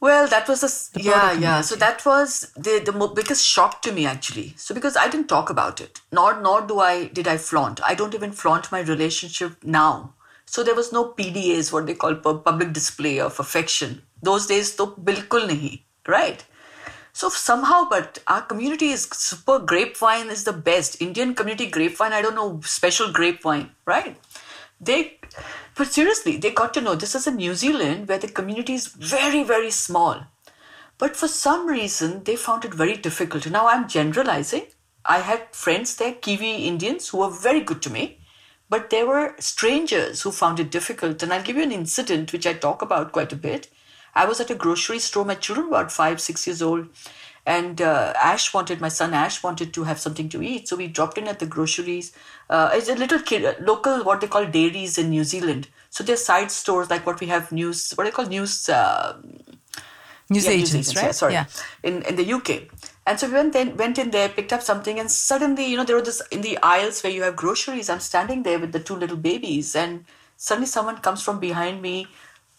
Well, 0.00 0.26
that 0.26 0.48
was 0.48 0.64
a 0.64 1.00
yeah, 1.00 1.32
yeah. 1.32 1.60
So 1.60 1.76
that 1.76 2.04
was 2.04 2.52
the 2.56 2.82
the 2.84 3.12
biggest 3.14 3.46
shock 3.46 3.80
to 3.82 3.92
me 3.92 4.06
actually. 4.06 4.54
So 4.56 4.74
because 4.74 4.96
I 4.96 5.08
didn't 5.08 5.28
talk 5.28 5.50
about 5.50 5.80
it, 5.80 6.00
nor 6.10 6.40
nor 6.40 6.62
do 6.62 6.80
I 6.80 7.06
did 7.06 7.28
I 7.28 7.36
flaunt. 7.36 7.80
I 7.86 7.94
don't 7.94 8.12
even 8.12 8.32
flaunt 8.32 8.72
my 8.72 8.80
relationship 8.80 9.62
now. 9.62 10.14
So 10.46 10.62
there 10.62 10.74
was 10.74 10.92
no 10.92 11.12
PDAs, 11.12 11.72
what 11.72 11.86
they 11.86 11.94
call 11.94 12.14
pu- 12.14 12.38
public 12.38 12.72
display 12.72 13.20
of 13.20 13.38
affection. 13.40 14.02
Those 14.22 14.46
days, 14.46 14.74
to 14.76 14.86
bilkul 14.86 15.48
nahi, 15.48 15.82
right? 16.06 16.44
So 17.12 17.28
somehow, 17.30 17.88
but 17.88 18.18
our 18.26 18.42
community 18.42 18.88
is 18.88 19.08
super. 19.12 19.58
Grapevine 19.58 20.28
is 20.28 20.44
the 20.44 20.52
best. 20.52 21.00
Indian 21.00 21.34
community 21.34 21.66
grapevine. 21.66 22.12
I 22.12 22.22
don't 22.22 22.34
know 22.34 22.60
special 22.62 23.10
grapevine, 23.10 23.70
right? 23.86 24.16
They, 24.80 25.18
but 25.74 25.88
seriously, 25.88 26.36
they 26.36 26.50
got 26.50 26.74
to 26.74 26.80
know 26.82 26.94
this 26.94 27.14
is 27.14 27.26
in 27.26 27.36
New 27.36 27.54
Zealand 27.54 28.08
where 28.08 28.18
the 28.18 28.28
community 28.28 28.74
is 28.74 28.88
very 28.88 29.42
very 29.42 29.70
small. 29.70 30.26
But 30.98 31.16
for 31.16 31.28
some 31.28 31.66
reason, 31.66 32.24
they 32.24 32.36
found 32.36 32.64
it 32.64 32.74
very 32.74 32.96
difficult. 32.96 33.50
Now 33.50 33.66
I'm 33.68 33.88
generalizing. 33.88 34.66
I 35.04 35.18
had 35.20 35.54
friends 35.54 35.96
there, 35.96 36.12
Kiwi 36.12 36.66
Indians, 36.66 37.08
who 37.08 37.18
were 37.18 37.30
very 37.30 37.60
good 37.60 37.80
to 37.82 37.90
me, 37.90 38.20
but 38.68 38.90
there 38.90 39.06
were 39.06 39.34
strangers 39.38 40.22
who 40.22 40.32
found 40.32 40.60
it 40.60 40.70
difficult. 40.70 41.22
And 41.22 41.32
I'll 41.32 41.42
give 41.42 41.56
you 41.56 41.62
an 41.62 41.72
incident 41.72 42.32
which 42.32 42.46
I 42.46 42.52
talk 42.54 42.82
about 42.82 43.12
quite 43.12 43.32
a 43.32 43.36
bit. 43.36 43.68
I 44.14 44.24
was 44.24 44.40
at 44.40 44.50
a 44.50 44.54
grocery 44.54 44.98
store, 44.98 45.24
my 45.24 45.34
children 45.34 45.68
were 45.68 45.76
about 45.76 45.92
five, 45.92 46.20
six 46.20 46.46
years 46.46 46.62
old, 46.62 46.88
and 47.44 47.80
uh, 47.80 48.12
Ash 48.20 48.52
wanted, 48.54 48.80
my 48.80 48.88
son 48.88 49.12
Ash 49.14 49.42
wanted 49.42 49.72
to 49.74 49.84
have 49.84 50.00
something 50.00 50.28
to 50.30 50.42
eat. 50.42 50.68
So 50.68 50.76
we 50.76 50.88
dropped 50.88 51.18
in 51.18 51.28
at 51.28 51.38
the 51.38 51.46
groceries. 51.46 52.12
Uh, 52.48 52.70
it's 52.72 52.88
a 52.88 52.94
little 52.94 53.20
kid, 53.20 53.56
local, 53.60 54.02
what 54.04 54.20
they 54.20 54.26
call 54.26 54.46
dairies 54.46 54.96
in 54.98 55.10
New 55.10 55.22
Zealand. 55.22 55.68
So 55.90 56.02
they're 56.02 56.16
side 56.16 56.50
stores 56.50 56.90
like 56.90 57.06
what 57.06 57.20
we 57.20 57.26
have 57.28 57.52
news, 57.52 57.92
what 57.92 58.04
they 58.04 58.10
call 58.10 58.26
news. 58.26 58.68
Uh, 58.68 59.18
News 60.28 60.46
yeah, 60.46 60.50
agents, 60.52 60.92
yeah, 60.92 61.02
right? 61.04 61.14
sorry, 61.14 61.34
Yeah. 61.34 61.44
in 61.84 62.02
in 62.02 62.16
the 62.16 62.24
UK. 62.24 62.62
And 63.06 63.20
so 63.20 63.28
we 63.28 63.34
went 63.34 63.52
then 63.52 63.76
went 63.76 63.98
in 63.98 64.10
there, 64.10 64.28
picked 64.28 64.52
up 64.52 64.62
something, 64.62 64.98
and 64.98 65.10
suddenly, 65.10 65.64
you 65.66 65.76
know, 65.76 65.84
there 65.84 65.96
was 65.96 66.06
this 66.06 66.22
in 66.32 66.40
the 66.40 66.58
aisles 66.62 67.02
where 67.02 67.12
you 67.12 67.22
have 67.22 67.36
groceries. 67.36 67.88
I'm 67.88 68.00
standing 68.00 68.42
there 68.42 68.58
with 68.58 68.72
the 68.72 68.80
two 68.80 68.96
little 68.96 69.16
babies, 69.16 69.76
and 69.76 70.04
suddenly 70.36 70.66
someone 70.66 70.98
comes 70.98 71.22
from 71.22 71.38
behind 71.38 71.80
me, 71.82 72.08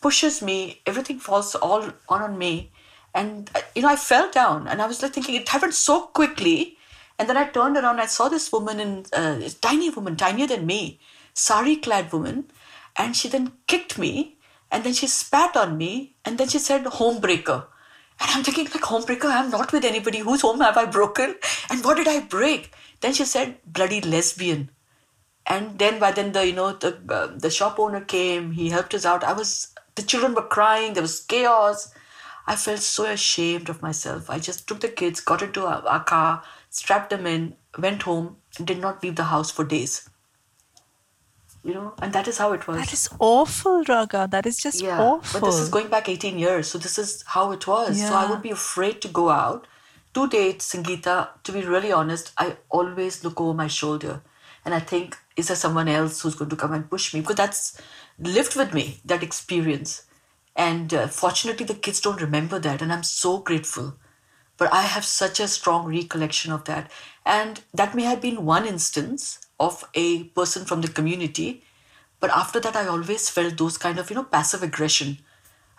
pushes 0.01 0.41
me. 0.41 0.81
Everything 0.85 1.19
falls 1.19 1.53
all 1.55 1.83
on 2.07 2.21
on 2.21 2.37
me, 2.37 2.71
and 3.13 3.51
uh, 3.55 3.61
you 3.75 3.81
know, 3.81 3.89
I 3.89 3.97
fell 3.97 4.31
down, 4.31 4.67
and 4.67 4.81
I 4.81 4.87
was 4.87 5.01
like 5.01 5.13
thinking 5.13 5.35
it 5.35 5.49
happened 5.49 5.73
so 5.73 6.01
quickly. 6.21 6.77
And 7.19 7.27
then 7.27 7.35
I 7.35 7.45
turned 7.45 7.75
around, 7.77 7.99
I 7.99 8.05
saw 8.05 8.29
this 8.29 8.51
woman 8.51 8.79
in 8.79 9.05
uh, 9.11 9.39
a 9.43 9.49
tiny 9.49 9.89
woman, 9.89 10.15
tinier 10.15 10.45
than 10.47 10.67
me, 10.67 10.99
sari 11.33 11.75
clad 11.75 12.13
woman, 12.13 12.45
and 12.95 13.17
she 13.17 13.27
then 13.27 13.53
kicked 13.65 13.97
me, 13.97 14.37
and 14.71 14.83
then 14.83 14.93
she 14.93 15.07
spat 15.07 15.57
on 15.57 15.77
me, 15.77 16.15
and 16.23 16.37
then 16.37 16.47
she 16.47 16.59
said, 16.59 16.85
"Homebreaker." 16.85 17.65
And 18.19 18.31
I'm 18.31 18.43
thinking, 18.43 18.65
like, 18.65 18.83
homebreaker, 18.83 19.25
I'm 19.25 19.51
not 19.51 19.71
with 19.71 19.85
anybody. 19.85 20.19
Whose 20.19 20.41
home 20.41 20.61
have 20.61 20.77
I 20.77 20.85
broken? 20.85 21.35
And 21.69 21.83
what 21.83 21.97
did 21.97 22.07
I 22.07 22.21
break? 22.21 22.71
Then 23.01 23.13
she 23.13 23.25
said, 23.25 23.57
bloody 23.65 24.01
lesbian. 24.01 24.71
And 25.47 25.79
then 25.79 25.97
by 25.97 26.11
then 26.11 26.33
the 26.33 26.45
you 26.45 26.53
know 26.53 26.73
the 26.73 26.99
uh, 27.07 27.27
the 27.27 27.49
shop 27.49 27.79
owner 27.79 28.01
came. 28.01 28.51
He 28.51 28.69
helped 28.69 28.93
us 28.93 29.05
out. 29.05 29.23
I 29.23 29.31
was 29.31 29.73
the 29.95 30.01
children 30.01 30.33
were 30.33 30.41
crying. 30.41 30.93
There 30.93 31.01
was 31.01 31.21
chaos. 31.21 31.93
I 32.45 32.55
felt 32.55 32.79
so 32.79 33.05
ashamed 33.05 33.69
of 33.69 33.81
myself. 33.81 34.29
I 34.29 34.39
just 34.39 34.67
took 34.67 34.81
the 34.81 34.89
kids, 34.89 35.19
got 35.19 35.41
into 35.41 35.65
our, 35.65 35.85
our 35.87 36.03
car, 36.03 36.43
strapped 36.69 37.09
them 37.09 37.25
in, 37.25 37.55
went 37.77 38.03
home, 38.03 38.37
and 38.57 38.67
did 38.67 38.79
not 38.79 39.03
leave 39.03 39.15
the 39.15 39.25
house 39.25 39.51
for 39.51 39.65
days. 39.65 40.09
You 41.67 41.73
know, 41.73 41.93
and 42.01 42.13
that 42.13 42.29
is 42.29 42.37
how 42.37 42.53
it 42.53 42.65
was. 42.65 42.77
That 42.77 42.93
is 42.93 43.09
awful, 43.19 43.83
Raga. 43.83 44.25
That 44.31 44.45
is 44.45 44.55
just 44.55 44.81
Yeah, 44.81 45.01
awful. 45.01 45.41
but 45.41 45.45
this 45.45 45.59
is 45.59 45.67
going 45.67 45.89
back 45.89 46.07
18 46.07 46.39
years, 46.39 46.69
so 46.69 46.77
this 46.77 46.97
is 46.97 47.25
how 47.27 47.51
it 47.51 47.67
was. 47.67 48.01
So 48.01 48.13
I 48.15 48.29
would 48.29 48.41
be 48.41 48.51
afraid 48.51 49.01
to 49.01 49.09
go 49.09 49.29
out. 49.29 49.67
To 50.13 50.27
date, 50.29 50.59
Sangeeta, 50.59 51.27
to 51.43 51.51
be 51.51 51.61
really 51.63 51.91
honest, 51.91 52.31
I 52.37 52.55
always 52.69 53.23
look 53.25 53.41
over 53.41 53.53
my 53.53 53.67
shoulder 53.67 54.21
and 54.63 54.73
I 54.73 54.79
think, 54.79 55.17
is 55.35 55.47
there 55.49 55.57
someone 55.57 55.89
else 55.89 56.21
who's 56.21 56.35
going 56.35 56.49
to 56.49 56.55
come 56.55 56.73
and 56.73 56.89
push 56.89 57.13
me? 57.13 57.19
Because 57.19 57.35
that's 57.35 57.81
lived 58.17 58.55
with 58.55 58.73
me, 58.73 58.99
that 59.03 59.21
experience. 59.21 60.03
And 60.55 60.93
uh, 60.93 61.07
fortunately, 61.07 61.65
the 61.65 61.75
kids 61.75 62.01
don't 62.01 62.21
remember 62.21 62.59
that, 62.59 62.81
and 62.81 62.91
I'm 62.91 63.03
so 63.03 63.39
grateful. 63.39 63.95
But 64.57 64.73
I 64.73 64.83
have 64.83 65.05
such 65.05 65.39
a 65.39 65.47
strong 65.47 65.85
recollection 65.85 66.51
of 66.51 66.63
that. 66.63 66.89
And 67.25 67.61
that 67.73 67.93
may 67.93 68.03
have 68.03 68.21
been 68.21 68.45
one 68.45 68.65
instance 68.65 69.39
of 69.59 69.83
a 69.93 70.25
person 70.25 70.65
from 70.65 70.81
the 70.81 70.87
community. 70.87 71.63
But 72.19 72.31
after 72.31 72.59
that, 72.59 72.75
I 72.75 72.87
always 72.87 73.29
felt 73.29 73.57
those 73.57 73.77
kind 73.77 73.99
of, 73.99 74.09
you 74.09 74.15
know, 74.15 74.23
passive 74.23 74.63
aggression 74.63 75.19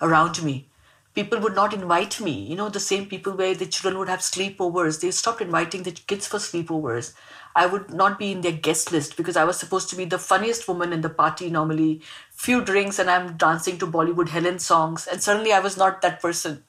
around 0.01 0.43
me. 0.43 0.67
People 1.15 1.41
would 1.41 1.55
not 1.55 1.75
invite 1.75 2.21
me, 2.21 2.33
you 2.33 2.55
know, 2.55 2.69
the 2.69 2.79
same 2.79 3.07
people 3.07 3.33
where 3.33 3.55
the 3.55 3.67
children 3.67 3.99
would 3.99 4.09
have 4.09 4.21
sleepovers. 4.21 5.01
They 5.01 5.11
stopped 5.11 5.41
inviting 5.41 5.83
the 5.83 5.91
kids 5.91 6.29
for 6.29 6.39
sleepovers. 6.39 7.13
I 7.57 7.67
would 7.67 7.93
not 7.93 8.21
be 8.21 8.31
in 8.31 8.43
their 8.43 8.53
guest 8.53 8.93
list 8.93 9.17
because 9.17 9.37
I 9.37 9.43
was 9.43 9.59
supposed 9.59 9.91
to 9.91 9.97
be 9.97 10.05
the 10.05 10.19
funniest 10.19 10.69
woman 10.69 10.93
in 10.93 11.01
the 11.01 11.09
party 11.09 11.51
normally. 11.51 12.03
Few 12.31 12.63
drinks 12.63 13.01
and 13.01 13.11
I'm 13.11 13.37
dancing 13.37 13.79
to 13.79 13.87
Bollywood 13.87 14.29
Helen 14.29 14.61
songs. 14.61 15.09
And 15.09 15.21
suddenly 15.21 15.53
I 15.53 15.59
was 15.59 15.77
not 15.77 16.03
that 16.03 16.21
person 16.21 16.63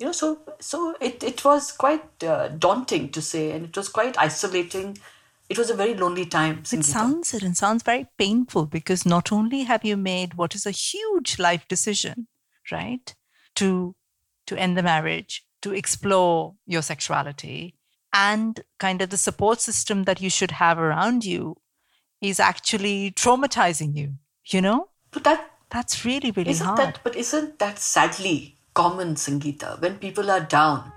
you 0.00 0.06
know 0.06 0.12
so 0.12 0.38
so 0.58 0.96
it, 1.00 1.22
it 1.22 1.44
was 1.44 1.70
quite 1.70 2.24
uh, 2.24 2.48
daunting 2.48 3.10
to 3.10 3.20
say 3.20 3.50
and 3.52 3.66
it 3.66 3.76
was 3.76 3.88
quite 3.88 4.18
isolating 4.18 4.98
it 5.50 5.58
was 5.58 5.68
a 5.68 5.74
very 5.74 5.94
lonely 5.94 6.24
time 6.24 6.62
It 6.72 6.84
sounds 6.84 7.34
it 7.34 7.42
and 7.42 7.56
sounds 7.56 7.82
very 7.82 8.06
painful 8.16 8.66
because 8.66 9.04
not 9.04 9.32
only 9.32 9.64
have 9.64 9.84
you 9.84 9.96
made 9.96 10.34
what 10.34 10.54
is 10.54 10.64
a 10.64 10.70
huge 10.70 11.38
life 11.38 11.66
decision, 11.68 12.28
right, 12.70 13.14
to 13.56 13.94
to 14.46 14.56
end 14.56 14.78
the 14.78 14.82
marriage, 14.82 15.44
to 15.62 15.74
explore 15.74 16.54
your 16.66 16.82
sexuality 16.82 17.74
and 18.12 18.60
kind 18.78 19.02
of 19.02 19.10
the 19.10 19.16
support 19.16 19.60
system 19.60 20.04
that 20.04 20.20
you 20.20 20.30
should 20.30 20.52
have 20.52 20.78
around 20.78 21.24
you 21.24 21.56
is 22.20 22.40
actually 22.40 23.10
traumatizing 23.12 23.96
you, 23.96 24.14
you 24.46 24.60
know? 24.60 24.88
But 25.10 25.24
that 25.24 25.50
That's 25.70 26.04
really, 26.04 26.32
really 26.32 26.50
isn't 26.50 26.66
hard. 26.66 26.78
that 26.78 27.00
but 27.04 27.14
isn't 27.16 27.58
that 27.58 27.78
sadly 27.78 28.56
common, 28.74 29.14
Sangeeta, 29.14 29.80
when 29.80 29.98
people 29.98 30.30
are 30.30 30.40
down? 30.40 30.92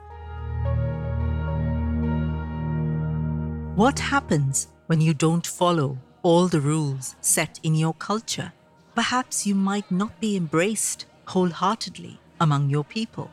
What 3.75 3.97
happens 3.97 4.67
when 4.85 5.01
you 5.01 5.15
don't 5.15 5.47
follow 5.47 5.97
all 6.21 6.47
the 6.47 6.61
rules 6.61 7.15
set 7.21 7.59
in 7.63 7.73
your 7.73 7.95
culture? 7.95 8.53
Perhaps 8.93 9.47
you 9.47 9.55
might 9.55 9.89
not 9.89 10.19
be 10.19 10.37
embraced 10.37 11.07
wholeheartedly 11.25 12.19
among 12.39 12.69
your 12.69 12.83
people. 12.83 13.31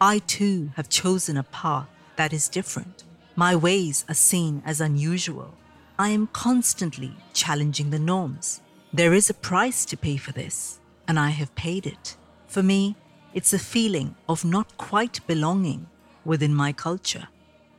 I 0.00 0.20
too 0.20 0.70
have 0.76 0.88
chosen 0.88 1.36
a 1.36 1.42
path 1.42 1.88
that 2.14 2.32
is 2.32 2.48
different. 2.48 3.02
My 3.34 3.56
ways 3.56 4.04
are 4.08 4.14
seen 4.14 4.62
as 4.64 4.80
unusual. 4.80 5.52
I 5.98 6.10
am 6.10 6.28
constantly 6.28 7.10
challenging 7.32 7.90
the 7.90 7.98
norms. 7.98 8.60
There 8.92 9.12
is 9.12 9.28
a 9.28 9.34
price 9.34 9.84
to 9.86 9.96
pay 9.96 10.18
for 10.18 10.30
this, 10.30 10.78
and 11.08 11.18
I 11.18 11.30
have 11.30 11.52
paid 11.56 11.84
it. 11.84 12.16
For 12.46 12.62
me, 12.62 12.94
it's 13.34 13.52
a 13.52 13.58
feeling 13.58 14.14
of 14.28 14.44
not 14.44 14.76
quite 14.76 15.26
belonging 15.26 15.88
within 16.24 16.54
my 16.54 16.72
culture. 16.72 17.26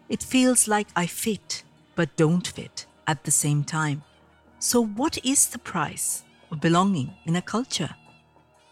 It 0.10 0.22
feels 0.22 0.68
like 0.68 0.90
I 0.94 1.06
fit, 1.06 1.64
but 2.02 2.16
don't 2.16 2.48
fit 2.48 2.88
at 3.06 3.24
the 3.26 3.30
same 3.30 3.64
time. 3.64 4.02
So, 4.58 4.84
what 4.84 5.24
is 5.24 5.50
the 5.50 5.60
price 5.60 6.24
of 6.50 6.60
belonging 6.60 7.14
in 7.26 7.36
a 7.36 7.44
culture? 7.44 7.92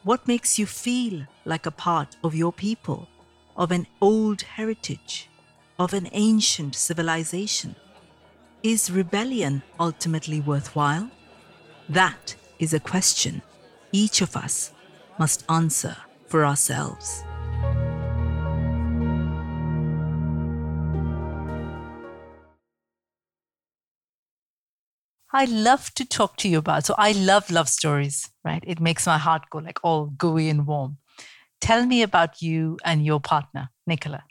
What 0.02 0.28
makes 0.28 0.58
you 0.58 0.66
feel 0.66 1.28
like 1.46 1.68
a 1.68 1.80
part 1.88 2.18
of 2.24 2.34
your 2.34 2.52
people, 2.52 3.08
of 3.56 3.72
an 3.72 3.86
old 4.02 4.42
heritage, 4.42 5.30
of 5.78 5.94
an 5.94 6.10
ancient 6.12 6.74
civilization? 6.74 7.76
Is 8.64 8.90
rebellion 8.90 9.62
ultimately 9.80 10.42
worthwhile? 10.42 11.12
That 11.88 12.36
is 12.58 12.74
a 12.74 12.80
question 12.80 13.44
each 13.92 14.22
of 14.22 14.36
us 14.36 14.72
must 15.20 15.46
answer 15.48 15.96
for 16.26 16.48
ourselves. 16.48 17.24
I 25.32 25.46
love 25.46 25.94
to 25.96 26.06
talk 26.06 26.38
to 26.38 26.50
you 26.50 26.58
about. 26.58 26.86
So 26.86 26.96
I 26.98 27.12
love 27.12 27.52
love 27.52 27.70
stories, 27.70 28.30
right? 28.44 28.64
It 28.66 28.80
makes 28.80 29.06
my 29.06 29.18
heart 29.18 29.44
go 29.52 29.60
like 29.60 29.80
all 29.84 30.08
gooey 30.08 30.50
and 30.50 30.66
warm. 30.66 30.98
Tell 31.62 31.86
me 31.86 32.02
about 32.02 32.42
you 32.42 32.78
and 32.86 33.06
your 33.06 33.20
partner, 33.20 33.70
Nicola. 33.86 34.24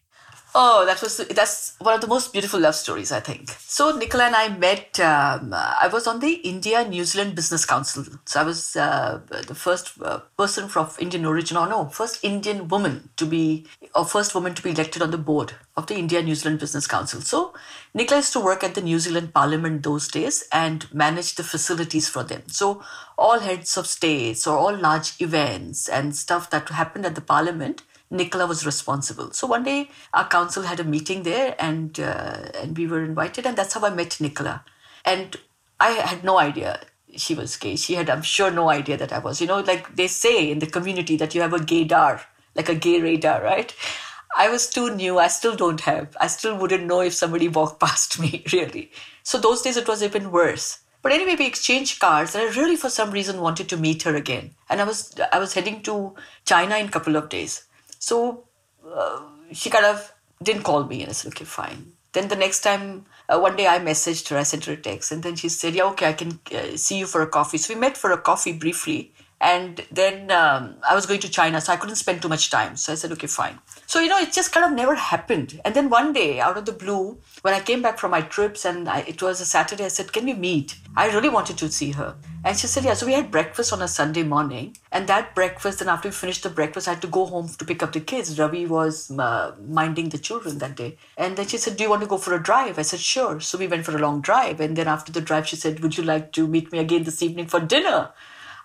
Oh, 0.60 0.84
that 0.86 1.00
was 1.00 1.18
that's 1.18 1.76
one 1.78 1.94
of 1.94 2.00
the 2.00 2.08
most 2.08 2.32
beautiful 2.32 2.58
love 2.58 2.74
stories, 2.74 3.12
I 3.12 3.20
think. 3.20 3.48
So 3.60 3.96
Nicola 3.96 4.24
and 4.24 4.34
I 4.34 4.48
met. 4.48 4.98
Um, 4.98 5.54
I 5.54 5.88
was 5.92 6.08
on 6.08 6.18
the 6.18 6.32
India 6.32 6.82
New 6.82 7.04
Zealand 7.04 7.36
Business 7.36 7.64
Council. 7.64 8.04
So 8.24 8.40
I 8.40 8.42
was 8.42 8.74
uh, 8.74 9.20
the 9.46 9.54
first 9.54 9.92
uh, 10.02 10.18
person 10.36 10.68
from 10.68 10.90
Indian 10.98 11.26
origin, 11.26 11.56
or 11.56 11.68
no, 11.68 11.84
first 11.84 12.24
Indian 12.24 12.66
woman 12.66 13.08
to 13.18 13.24
be, 13.24 13.68
or 13.94 14.04
first 14.04 14.34
woman 14.34 14.52
to 14.54 14.60
be 14.60 14.70
elected 14.70 15.00
on 15.00 15.12
the 15.12 15.24
board 15.30 15.52
of 15.76 15.86
the 15.86 15.94
India 15.94 16.20
New 16.24 16.34
Zealand 16.34 16.58
Business 16.58 16.88
Council. 16.88 17.20
So 17.20 17.54
Nicola 17.94 18.18
used 18.18 18.32
to 18.32 18.40
work 18.40 18.64
at 18.64 18.74
the 18.74 18.80
New 18.80 18.98
Zealand 18.98 19.32
Parliament 19.32 19.84
those 19.84 20.08
days 20.08 20.42
and 20.50 20.92
manage 20.92 21.36
the 21.36 21.44
facilities 21.44 22.08
for 22.08 22.24
them. 22.24 22.42
So 22.48 22.82
all 23.16 23.38
heads 23.38 23.76
of 23.76 23.86
states 23.86 24.44
or 24.44 24.58
all 24.58 24.76
large 24.76 25.20
events 25.20 25.88
and 25.88 26.16
stuff 26.16 26.50
that 26.50 26.68
happened 26.70 27.06
at 27.06 27.14
the 27.14 27.20
Parliament 27.20 27.84
Nicola 28.10 28.46
was 28.46 28.64
responsible. 28.64 29.32
So 29.32 29.46
one 29.46 29.64
day 29.64 29.90
our 30.14 30.28
council 30.28 30.62
had 30.62 30.80
a 30.80 30.84
meeting 30.84 31.22
there, 31.22 31.54
and 31.58 31.98
uh, 32.00 32.50
and 32.60 32.76
we 32.76 32.86
were 32.86 33.04
invited, 33.04 33.46
and 33.46 33.56
that's 33.56 33.74
how 33.74 33.84
I 33.84 33.90
met 33.90 34.20
Nicola. 34.20 34.64
And 35.04 35.36
I 35.80 35.90
had 35.90 36.24
no 36.24 36.38
idea 36.38 36.80
she 37.16 37.34
was 37.34 37.56
gay. 37.56 37.76
She 37.76 37.94
had, 37.94 38.10
I'm 38.10 38.22
sure, 38.22 38.50
no 38.50 38.68
idea 38.70 38.96
that 38.96 39.12
I 39.12 39.18
was. 39.18 39.40
You 39.40 39.46
know, 39.46 39.60
like 39.60 39.96
they 39.96 40.08
say 40.08 40.50
in 40.50 40.58
the 40.58 40.66
community 40.66 41.16
that 41.16 41.34
you 41.34 41.40
have 41.40 41.52
a 41.52 41.62
gay 41.62 41.84
gaydar, 41.84 42.20
like 42.54 42.68
a 42.68 42.74
gay 42.74 43.00
radar, 43.00 43.42
right? 43.42 43.74
I 44.36 44.48
was 44.48 44.68
too 44.68 44.94
new. 44.94 45.18
I 45.18 45.28
still 45.28 45.56
don't 45.56 45.80
have. 45.82 46.16
I 46.20 46.26
still 46.26 46.56
wouldn't 46.56 46.86
know 46.86 47.00
if 47.00 47.14
somebody 47.14 47.48
walked 47.48 47.80
past 47.86 48.20
me, 48.20 48.44
really. 48.52 48.92
So 49.22 49.38
those 49.38 49.62
days 49.62 49.76
it 49.76 49.88
was 49.88 50.02
even 50.02 50.30
worse. 50.30 50.80
But 51.00 51.12
anyway, 51.12 51.36
we 51.38 51.46
exchanged 51.46 52.00
cards, 52.00 52.34
and 52.34 52.44
I 52.44 52.60
really, 52.60 52.76
for 52.76 52.90
some 52.90 53.12
reason, 53.12 53.40
wanted 53.40 53.68
to 53.68 53.76
meet 53.76 54.02
her 54.02 54.16
again. 54.16 54.50
And 54.68 54.80
I 54.80 54.84
was 54.84 55.14
I 55.32 55.38
was 55.38 55.54
heading 55.54 55.82
to 55.82 56.14
China 56.44 56.76
in 56.76 56.88
a 56.88 56.90
couple 56.90 57.16
of 57.16 57.28
days. 57.28 57.64
So 57.98 58.44
uh, 58.86 59.20
she 59.52 59.70
kind 59.70 59.84
of 59.84 60.12
didn't 60.42 60.62
call 60.62 60.84
me, 60.84 61.02
and 61.02 61.10
I 61.10 61.12
said, 61.12 61.32
okay, 61.32 61.44
fine. 61.44 61.92
Then 62.12 62.28
the 62.28 62.36
next 62.36 62.60
time, 62.60 63.06
uh, 63.28 63.38
one 63.38 63.56
day 63.56 63.66
I 63.66 63.78
messaged 63.78 64.28
her, 64.28 64.38
I 64.38 64.42
sent 64.42 64.64
her 64.64 64.72
a 64.72 64.76
text, 64.76 65.12
and 65.12 65.22
then 65.22 65.36
she 65.36 65.48
said, 65.48 65.74
yeah, 65.74 65.84
okay, 65.84 66.08
I 66.08 66.12
can 66.14 66.40
uh, 66.54 66.76
see 66.76 66.98
you 66.98 67.06
for 67.06 67.22
a 67.22 67.26
coffee. 67.26 67.58
So 67.58 67.74
we 67.74 67.80
met 67.80 67.96
for 67.96 68.12
a 68.12 68.18
coffee 68.18 68.52
briefly, 68.52 69.12
and 69.40 69.86
then 69.92 70.30
um, 70.32 70.76
I 70.88 70.94
was 70.94 71.06
going 71.06 71.20
to 71.20 71.28
China, 71.28 71.60
so 71.60 71.72
I 71.72 71.76
couldn't 71.76 71.96
spend 71.96 72.22
too 72.22 72.28
much 72.28 72.50
time. 72.50 72.76
So 72.76 72.92
I 72.92 72.96
said, 72.96 73.12
okay, 73.12 73.28
fine. 73.28 73.60
So, 73.86 74.00
you 74.00 74.08
know, 74.08 74.18
it 74.18 74.32
just 74.32 74.52
kind 74.52 74.66
of 74.66 74.72
never 74.72 74.96
happened. 74.96 75.60
And 75.64 75.74
then 75.76 75.90
one 75.90 76.12
day, 76.12 76.40
out 76.40 76.58
of 76.58 76.66
the 76.66 76.72
blue, 76.72 77.18
when 77.42 77.54
I 77.54 77.60
came 77.60 77.80
back 77.80 77.98
from 77.98 78.10
my 78.10 78.20
trips 78.20 78.64
and 78.64 78.88
I, 78.88 79.00
it 79.00 79.22
was 79.22 79.40
a 79.40 79.46
Saturday, 79.46 79.84
I 79.84 79.88
said, 79.88 80.12
can 80.12 80.24
we 80.24 80.34
meet? 80.34 80.76
I 80.96 81.08
really 81.10 81.28
wanted 81.28 81.56
to 81.58 81.70
see 81.70 81.92
her. 81.92 82.16
And 82.44 82.58
she 82.58 82.66
said, 82.66 82.84
yeah. 82.84 82.94
So 82.94 83.06
we 83.06 83.12
had 83.12 83.30
breakfast 83.30 83.72
on 83.72 83.80
a 83.80 83.86
Sunday 83.86 84.24
morning. 84.24 84.76
And 84.90 85.08
that 85.08 85.36
breakfast, 85.36 85.80
and 85.80 85.88
after 85.88 86.08
we 86.08 86.12
finished 86.12 86.42
the 86.42 86.50
breakfast, 86.50 86.88
I 86.88 86.94
had 86.94 87.02
to 87.02 87.08
go 87.08 87.24
home 87.24 87.48
to 87.48 87.64
pick 87.64 87.82
up 87.82 87.92
the 87.92 88.00
kids. 88.00 88.38
Ravi 88.38 88.66
was 88.66 89.10
uh, 89.12 89.54
minding 89.68 90.08
the 90.08 90.18
children 90.18 90.58
that 90.58 90.76
day. 90.76 90.96
And 91.16 91.36
then 91.36 91.46
she 91.46 91.58
said, 91.58 91.76
do 91.76 91.84
you 91.84 91.90
want 91.90 92.02
to 92.02 92.08
go 92.08 92.18
for 92.18 92.34
a 92.34 92.42
drive? 92.42 92.78
I 92.78 92.82
said, 92.82 93.00
sure. 93.00 93.38
So 93.38 93.56
we 93.56 93.68
went 93.68 93.84
for 93.84 93.96
a 93.96 94.00
long 94.00 94.20
drive. 94.20 94.60
And 94.60 94.76
then 94.76 94.88
after 94.88 95.12
the 95.12 95.20
drive, 95.20 95.46
she 95.46 95.56
said, 95.56 95.80
would 95.80 95.96
you 95.96 96.02
like 96.02 96.32
to 96.32 96.48
meet 96.48 96.72
me 96.72 96.80
again 96.80 97.04
this 97.04 97.22
evening 97.22 97.46
for 97.46 97.60
dinner? 97.60 98.10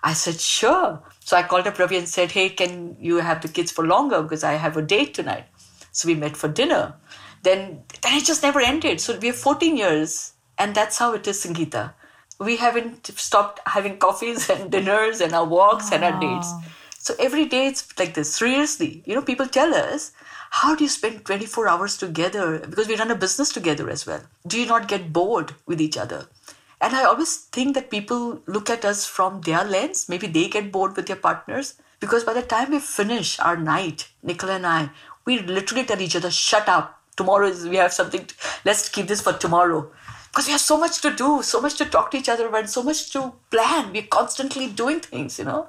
I 0.04 0.12
said, 0.12 0.38
sure. 0.38 1.02
So 1.20 1.34
I 1.34 1.42
called 1.42 1.66
up 1.66 1.78
Ravi 1.78 1.96
and 1.96 2.08
said, 2.08 2.30
hey, 2.30 2.50
can 2.50 2.96
you 3.00 3.16
have 3.16 3.40
the 3.40 3.48
kids 3.48 3.72
for 3.72 3.86
longer 3.86 4.22
because 4.22 4.44
I 4.44 4.52
have 4.52 4.76
a 4.76 4.82
date 4.82 5.14
tonight. 5.14 5.46
So 5.92 6.06
we 6.06 6.14
met 6.14 6.36
for 6.36 6.46
dinner. 6.46 6.94
Then, 7.42 7.82
then 8.02 8.18
it 8.18 8.24
just 8.24 8.42
never 8.42 8.60
ended. 8.60 9.00
So 9.00 9.18
we 9.18 9.28
have 9.28 9.36
14 9.36 9.76
years, 9.78 10.34
and 10.58 10.74
that's 10.74 10.98
how 10.98 11.14
it 11.14 11.26
is, 11.26 11.42
Sangeeta. 11.42 11.94
We 12.38 12.56
haven't 12.58 13.06
stopped 13.18 13.60
having 13.66 13.96
coffees 13.96 14.50
and 14.54 14.70
dinners 14.70 15.22
and 15.22 15.32
our 15.32 15.46
walks 15.46 15.90
and 15.90 16.04
our 16.04 16.20
dates. 16.20 16.52
So 16.98 17.14
every 17.18 17.46
day 17.46 17.66
it's 17.66 17.98
like 17.98 18.12
this. 18.14 18.34
Seriously, 18.34 19.02
you 19.06 19.14
know, 19.14 19.22
people 19.22 19.46
tell 19.46 19.74
us, 19.74 20.12
how 20.50 20.74
do 20.74 20.84
you 20.84 20.90
spend 20.90 21.24
24 21.24 21.66
hours 21.66 21.96
together? 21.96 22.58
Because 22.58 22.88
we 22.88 22.96
run 22.96 23.10
a 23.10 23.14
business 23.14 23.52
together 23.52 23.88
as 23.88 24.06
well. 24.06 24.22
Do 24.46 24.60
you 24.60 24.66
not 24.66 24.88
get 24.88 25.12
bored 25.12 25.54
with 25.66 25.80
each 25.80 25.96
other? 25.96 26.26
And 26.84 26.94
I 26.94 27.04
always 27.04 27.36
think 27.36 27.74
that 27.74 27.88
people 27.90 28.42
look 28.46 28.68
at 28.68 28.84
us 28.84 29.06
from 29.06 29.40
their 29.40 29.64
lens. 29.64 30.06
Maybe 30.06 30.26
they 30.26 30.48
get 30.48 30.70
bored 30.70 30.94
with 30.94 31.06
their 31.06 31.16
partners. 31.16 31.80
Because 31.98 32.24
by 32.24 32.34
the 32.34 32.42
time 32.42 32.72
we 32.72 32.78
finish 32.78 33.40
our 33.40 33.56
night, 33.56 34.08
Nicola 34.22 34.56
and 34.56 34.66
I, 34.66 34.90
we 35.24 35.38
literally 35.38 35.84
tell 35.84 36.02
each 36.02 36.14
other, 36.14 36.30
shut 36.30 36.68
up. 36.68 37.00
Tomorrow 37.16 37.46
is, 37.46 37.66
we 37.66 37.76
have 37.76 37.94
something, 37.94 38.26
to, 38.26 38.34
let's 38.66 38.90
keep 38.90 39.06
this 39.06 39.22
for 39.22 39.32
tomorrow. 39.32 39.90
Because 40.28 40.44
we 40.44 40.52
have 40.52 40.60
so 40.60 40.76
much 40.76 41.00
to 41.00 41.10
do, 41.10 41.42
so 41.42 41.58
much 41.58 41.76
to 41.76 41.86
talk 41.86 42.10
to 42.10 42.18
each 42.18 42.28
other 42.28 42.48
about, 42.48 42.68
so 42.68 42.82
much 42.82 43.10
to 43.12 43.32
plan. 43.50 43.90
We're 43.90 44.02
constantly 44.02 44.68
doing 44.68 45.00
things, 45.00 45.38
you 45.38 45.46
know? 45.46 45.68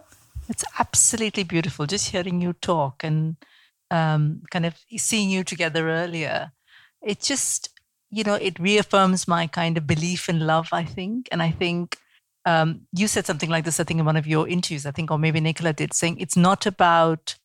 It's 0.50 0.66
absolutely 0.78 1.44
beautiful 1.44 1.86
just 1.86 2.10
hearing 2.10 2.42
you 2.42 2.52
talk 2.52 3.06
and 3.06 3.38
um, 3.90 4.42
kind 4.52 4.66
of 4.66 4.76
seeing 4.98 5.30
you 5.30 5.46
together 5.46 5.90
earlier. 5.90 6.52
It 7.02 7.22
just, 7.22 7.70
you 8.16 8.24
know, 8.24 8.36
it 8.36 8.58
reaffirms 8.60 9.28
my 9.28 9.46
kind 9.46 9.78
of 9.78 9.86
belief 9.86 10.30
in 10.30 10.40
love, 10.48 10.70
I 10.72 10.86
think. 10.86 11.28
And 11.34 11.44
I 11.44 11.52
think 11.52 11.98
um, 12.46 12.88
you 12.94 13.10
said 13.10 13.26
something 13.26 13.50
like 13.50 13.66
this, 13.66 13.78
I 13.78 13.84
think, 13.84 14.00
in 14.00 14.06
one 14.06 14.16
of 14.16 14.26
your 14.26 14.48
interviews, 14.48 14.86
I 14.86 14.92
think, 14.92 15.12
or 15.12 15.20
maybe 15.20 15.42
Nicola 15.42 15.74
did, 15.74 15.94
saying 15.94 16.18
it's 16.20 16.38
not 16.38 16.66
about 16.66 17.36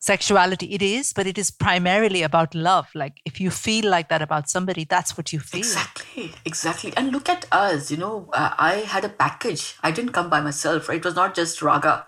sexuality. 0.00 0.74
It 0.74 0.82
is, 0.82 1.14
but 1.14 1.26
it 1.26 1.38
is 1.38 1.50
primarily 1.50 2.20
about 2.22 2.54
love. 2.54 2.88
Like 2.94 3.22
if 3.24 3.40
you 3.40 3.50
feel 3.50 3.88
like 3.88 4.10
that 4.10 4.20
about 4.20 4.50
somebody, 4.50 4.84
that's 4.84 5.16
what 5.16 5.32
you 5.32 5.40
feel. 5.40 5.60
Exactly, 5.60 6.34
exactly. 6.44 6.92
And 6.94 7.10
look 7.10 7.30
at 7.30 7.46
us, 7.50 7.90
you 7.90 7.96
know, 7.96 8.28
uh, 8.34 8.52
I 8.58 8.84
had 8.94 9.06
a 9.06 9.08
package. 9.08 9.76
I 9.82 9.92
didn't 9.92 10.12
come 10.12 10.28
by 10.28 10.42
myself, 10.42 10.90
right? 10.90 10.98
It 10.98 11.04
was 11.06 11.14
not 11.14 11.34
just 11.34 11.62
Raga. 11.62 12.06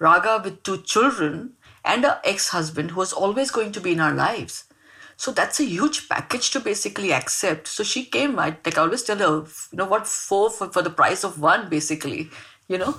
Raga 0.00 0.40
with 0.42 0.64
two 0.64 0.78
children 0.82 1.52
and 1.84 2.04
an 2.04 2.16
ex 2.24 2.48
husband 2.48 2.90
who 2.90 2.98
was 2.98 3.12
always 3.12 3.52
going 3.52 3.70
to 3.70 3.80
be 3.80 3.92
in 3.92 4.00
our 4.00 4.12
lives. 4.14 4.64
So 5.16 5.32
that's 5.32 5.60
a 5.60 5.64
huge 5.64 6.08
package 6.08 6.50
to 6.50 6.60
basically 6.60 7.12
accept. 7.12 7.68
So 7.68 7.84
she 7.84 8.04
came, 8.04 8.38
I 8.38 8.56
like 8.64 8.78
I 8.78 8.82
always 8.82 9.02
tell 9.02 9.18
her, 9.18 9.46
you 9.72 9.76
know 9.78 9.86
what, 9.86 10.06
four 10.06 10.50
for, 10.50 10.70
for 10.72 10.82
the 10.82 10.90
price 10.90 11.24
of 11.24 11.40
one, 11.40 11.68
basically. 11.68 12.30
You 12.66 12.78
know, 12.78 12.96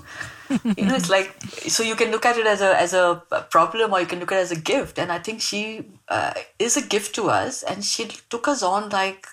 you 0.77 0.85
know, 0.85 0.93
it's 0.95 1.09
like 1.09 1.41
so 1.67 1.81
you 1.81 1.95
can 1.95 2.11
look 2.11 2.23
at 2.23 2.37
it 2.37 2.45
as 2.45 2.61
a 2.61 2.79
as 2.79 2.93
a 2.93 3.23
problem 3.49 3.93
or 3.93 3.99
you 3.99 4.05
can 4.05 4.19
look 4.19 4.31
at 4.31 4.37
it 4.37 4.41
as 4.41 4.51
a 4.51 4.59
gift. 4.59 4.99
And 4.99 5.11
I 5.11 5.17
think 5.17 5.41
she 5.41 5.85
uh, 6.07 6.33
is 6.59 6.77
a 6.77 6.83
gift 6.83 7.15
to 7.15 7.31
us, 7.31 7.63
and 7.63 7.83
she 7.83 8.05
took 8.29 8.47
us 8.47 8.61
on 8.61 8.89
like 8.89 9.25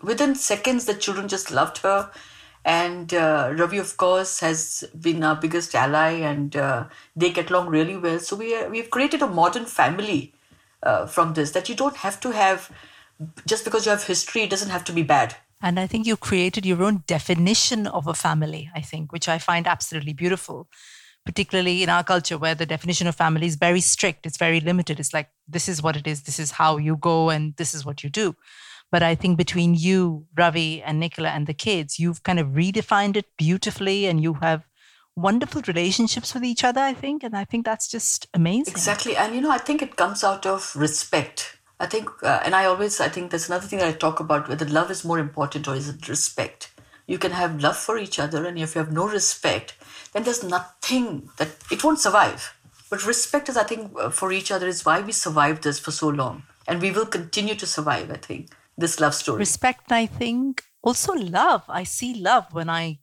within 0.00 0.36
seconds. 0.36 0.84
The 0.84 0.94
children 0.94 1.26
just 1.26 1.50
loved 1.50 1.78
her, 1.78 2.08
and 2.64 3.12
uh, 3.12 3.52
Ravi, 3.56 3.78
of 3.78 3.96
course, 3.96 4.38
has 4.38 4.84
been 5.00 5.24
our 5.24 5.34
biggest 5.34 5.74
ally, 5.74 6.10
and 6.12 6.54
uh, 6.54 6.84
they 7.16 7.32
get 7.32 7.50
along 7.50 7.66
really 7.68 7.96
well. 7.96 8.20
So 8.20 8.36
we 8.36 8.64
we've 8.68 8.90
created 8.90 9.22
a 9.22 9.26
modern 9.26 9.64
family 9.64 10.34
uh, 10.82 11.06
from 11.06 11.34
this 11.34 11.50
that 11.52 11.68
you 11.68 11.74
don't 11.74 11.96
have 11.96 12.20
to 12.20 12.30
have 12.30 12.70
just 13.46 13.64
because 13.64 13.84
you 13.84 13.90
have 13.90 14.04
history, 14.04 14.42
it 14.42 14.50
doesn't 14.50 14.70
have 14.70 14.84
to 14.84 14.92
be 14.92 15.02
bad. 15.02 15.36
And 15.62 15.78
I 15.78 15.86
think 15.86 16.06
you 16.06 16.16
created 16.16 16.64
your 16.64 16.82
own 16.82 17.04
definition 17.06 17.86
of 17.86 18.06
a 18.06 18.14
family, 18.14 18.70
I 18.74 18.80
think, 18.80 19.12
which 19.12 19.28
I 19.28 19.38
find 19.38 19.66
absolutely 19.66 20.14
beautiful, 20.14 20.68
particularly 21.26 21.82
in 21.82 21.90
our 21.90 22.02
culture 22.02 22.38
where 22.38 22.54
the 22.54 22.64
definition 22.64 23.06
of 23.06 23.14
family 23.14 23.46
is 23.46 23.56
very 23.56 23.82
strict, 23.82 24.24
it's 24.24 24.38
very 24.38 24.60
limited. 24.60 24.98
It's 24.98 25.12
like, 25.12 25.28
this 25.46 25.68
is 25.68 25.82
what 25.82 25.96
it 25.96 26.06
is, 26.06 26.22
this 26.22 26.38
is 26.38 26.52
how 26.52 26.78
you 26.78 26.96
go, 26.96 27.28
and 27.28 27.54
this 27.56 27.74
is 27.74 27.84
what 27.84 28.02
you 28.02 28.08
do. 28.08 28.34
But 28.90 29.02
I 29.02 29.14
think 29.14 29.36
between 29.36 29.74
you, 29.74 30.26
Ravi, 30.36 30.82
and 30.82 30.98
Nicola 30.98 31.28
and 31.28 31.46
the 31.46 31.54
kids, 31.54 31.98
you've 31.98 32.22
kind 32.22 32.40
of 32.40 32.48
redefined 32.48 33.16
it 33.16 33.26
beautifully 33.36 34.06
and 34.06 34.20
you 34.20 34.34
have 34.34 34.66
wonderful 35.16 35.62
relationships 35.66 36.34
with 36.34 36.44
each 36.44 36.64
other, 36.64 36.80
I 36.80 36.94
think. 36.94 37.22
And 37.22 37.36
I 37.36 37.44
think 37.44 37.64
that's 37.64 37.88
just 37.88 38.28
amazing. 38.34 38.72
Exactly. 38.72 39.16
And, 39.16 39.34
you 39.34 39.40
know, 39.40 39.50
I 39.50 39.58
think 39.58 39.82
it 39.82 39.96
comes 39.96 40.24
out 40.24 40.46
of 40.46 40.74
respect. 40.76 41.58
I 41.78 41.86
think, 41.86 42.10
uh, 42.22 42.40
and 42.44 42.54
I 42.54 42.66
always, 42.66 43.00
I 43.00 43.08
think 43.08 43.30
there's 43.30 43.48
another 43.48 43.66
thing 43.66 43.78
that 43.78 43.88
I 43.88 43.92
talk 43.92 44.20
about 44.20 44.48
whether 44.48 44.66
love 44.66 44.90
is 44.90 45.04
more 45.04 45.18
important 45.18 45.66
or 45.66 45.74
is 45.74 45.88
it 45.88 46.08
respect. 46.08 46.72
You 47.06 47.18
can 47.18 47.32
have 47.32 47.60
love 47.60 47.76
for 47.76 47.98
each 47.98 48.20
other, 48.20 48.46
and 48.46 48.56
if 48.56 48.76
you 48.76 48.80
have 48.80 48.92
no 48.92 49.08
respect, 49.08 49.76
then 50.12 50.22
there's 50.22 50.44
nothing 50.44 51.28
that 51.38 51.48
it 51.68 51.82
won't 51.82 51.98
survive. 51.98 52.54
But 52.88 53.04
respect 53.04 53.48
is, 53.48 53.56
I 53.56 53.64
think, 53.64 53.92
uh, 53.98 54.10
for 54.10 54.30
each 54.30 54.52
other 54.52 54.68
is 54.68 54.84
why 54.84 55.00
we 55.00 55.10
survived 55.10 55.64
this 55.64 55.80
for 55.80 55.90
so 55.90 56.08
long. 56.08 56.44
And 56.68 56.80
we 56.80 56.92
will 56.92 57.06
continue 57.06 57.56
to 57.56 57.66
survive, 57.66 58.12
I 58.12 58.16
think, 58.16 58.50
this 58.78 59.00
love 59.00 59.14
story. 59.14 59.38
Respect, 59.38 59.90
I 59.90 60.06
think, 60.06 60.62
also 60.82 61.14
love. 61.14 61.64
I 61.68 61.82
see 61.82 62.14
love 62.14 62.46
when 62.52 62.70
I 62.70 62.99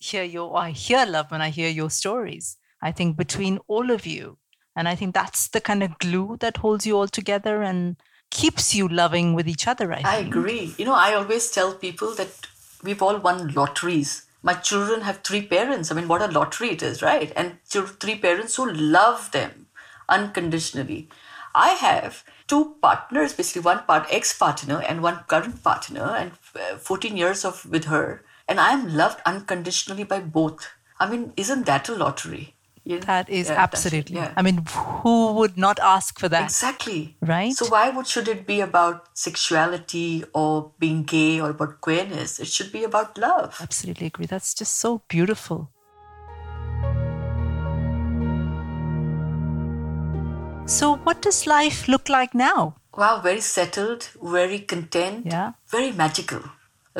hear 0.00 0.24
your, 0.24 0.56
I 0.56 0.70
hear 0.70 1.06
love 1.06 1.30
when 1.30 1.40
I 1.40 1.50
hear 1.50 1.68
your 1.68 1.90
stories. 1.90 2.56
I 2.82 2.92
think 2.92 3.16
between 3.16 3.58
all 3.68 3.90
of 3.90 4.06
you, 4.06 4.38
and 4.76 4.88
I 4.88 4.94
think 4.94 5.14
that's 5.14 5.48
the 5.48 5.60
kind 5.60 5.82
of 5.82 5.98
glue 5.98 6.36
that 6.40 6.58
holds 6.58 6.86
you 6.86 6.96
all 6.96 7.08
together 7.08 7.62
and 7.62 7.96
keeps 8.30 8.74
you 8.74 8.88
loving 8.88 9.34
with 9.34 9.48
each 9.48 9.66
other. 9.66 9.92
I, 9.92 10.02
I 10.04 10.16
agree. 10.16 10.74
You 10.78 10.84
know, 10.84 10.94
I 10.94 11.14
always 11.14 11.50
tell 11.50 11.74
people 11.74 12.14
that 12.14 12.46
we've 12.82 13.02
all 13.02 13.18
won 13.18 13.52
lotteries. 13.52 14.26
My 14.42 14.54
children 14.54 15.02
have 15.02 15.18
three 15.22 15.42
parents. 15.42 15.90
I 15.90 15.94
mean, 15.94 16.08
what 16.08 16.22
a 16.22 16.28
lottery 16.28 16.70
it 16.70 16.82
is, 16.82 17.02
right? 17.02 17.32
And 17.36 17.58
three 17.64 18.16
parents 18.16 18.56
who 18.56 18.70
love 18.70 19.30
them 19.32 19.66
unconditionally. 20.08 21.08
I 21.54 21.70
have 21.70 22.24
two 22.46 22.76
partners, 22.80 23.32
basically 23.32 23.62
one 23.62 23.80
part 23.80 24.06
ex-partner 24.10 24.82
and 24.88 25.02
one 25.02 25.24
current 25.26 25.62
partner, 25.62 26.14
and 26.16 26.32
uh, 26.54 26.76
14 26.76 27.16
years 27.16 27.44
of 27.44 27.66
with 27.66 27.84
her, 27.84 28.24
and 28.50 28.58
I 28.58 28.72
am 28.72 28.94
loved 28.94 29.20
unconditionally 29.24 30.02
by 30.02 30.18
both. 30.18 30.68
I 30.98 31.08
mean, 31.08 31.32
isn't 31.36 31.66
that 31.66 31.88
a 31.88 31.94
lottery? 31.94 32.56
Yeah. 32.84 32.98
That 32.98 33.30
is 33.30 33.48
yeah, 33.48 33.54
absolutely. 33.54 34.16
Yeah. 34.16 34.32
I 34.36 34.42
mean, 34.42 34.66
who 35.02 35.32
would 35.34 35.56
not 35.56 35.78
ask 35.78 36.18
for 36.18 36.28
that? 36.28 36.44
Exactly. 36.44 37.16
Right. 37.20 37.52
So 37.52 37.66
why 37.66 37.90
would 37.90 38.08
should 38.08 38.26
it 38.26 38.46
be 38.46 38.60
about 38.60 39.16
sexuality 39.16 40.24
or 40.34 40.72
being 40.80 41.04
gay 41.04 41.40
or 41.40 41.50
about 41.50 41.80
queerness? 41.80 42.40
It 42.40 42.48
should 42.48 42.72
be 42.72 42.82
about 42.82 43.16
love. 43.16 43.58
Absolutely 43.60 44.08
agree. 44.08 44.26
That's 44.26 44.52
just 44.52 44.78
so 44.78 45.02
beautiful. 45.08 45.70
So, 50.66 50.96
what 50.98 51.20
does 51.20 51.48
life 51.48 51.88
look 51.88 52.08
like 52.08 52.32
now? 52.32 52.76
Wow, 52.96 53.20
very 53.20 53.40
settled, 53.40 54.08
very 54.22 54.60
content, 54.60 55.26
yeah. 55.26 55.52
very 55.68 55.90
magical. 55.90 56.42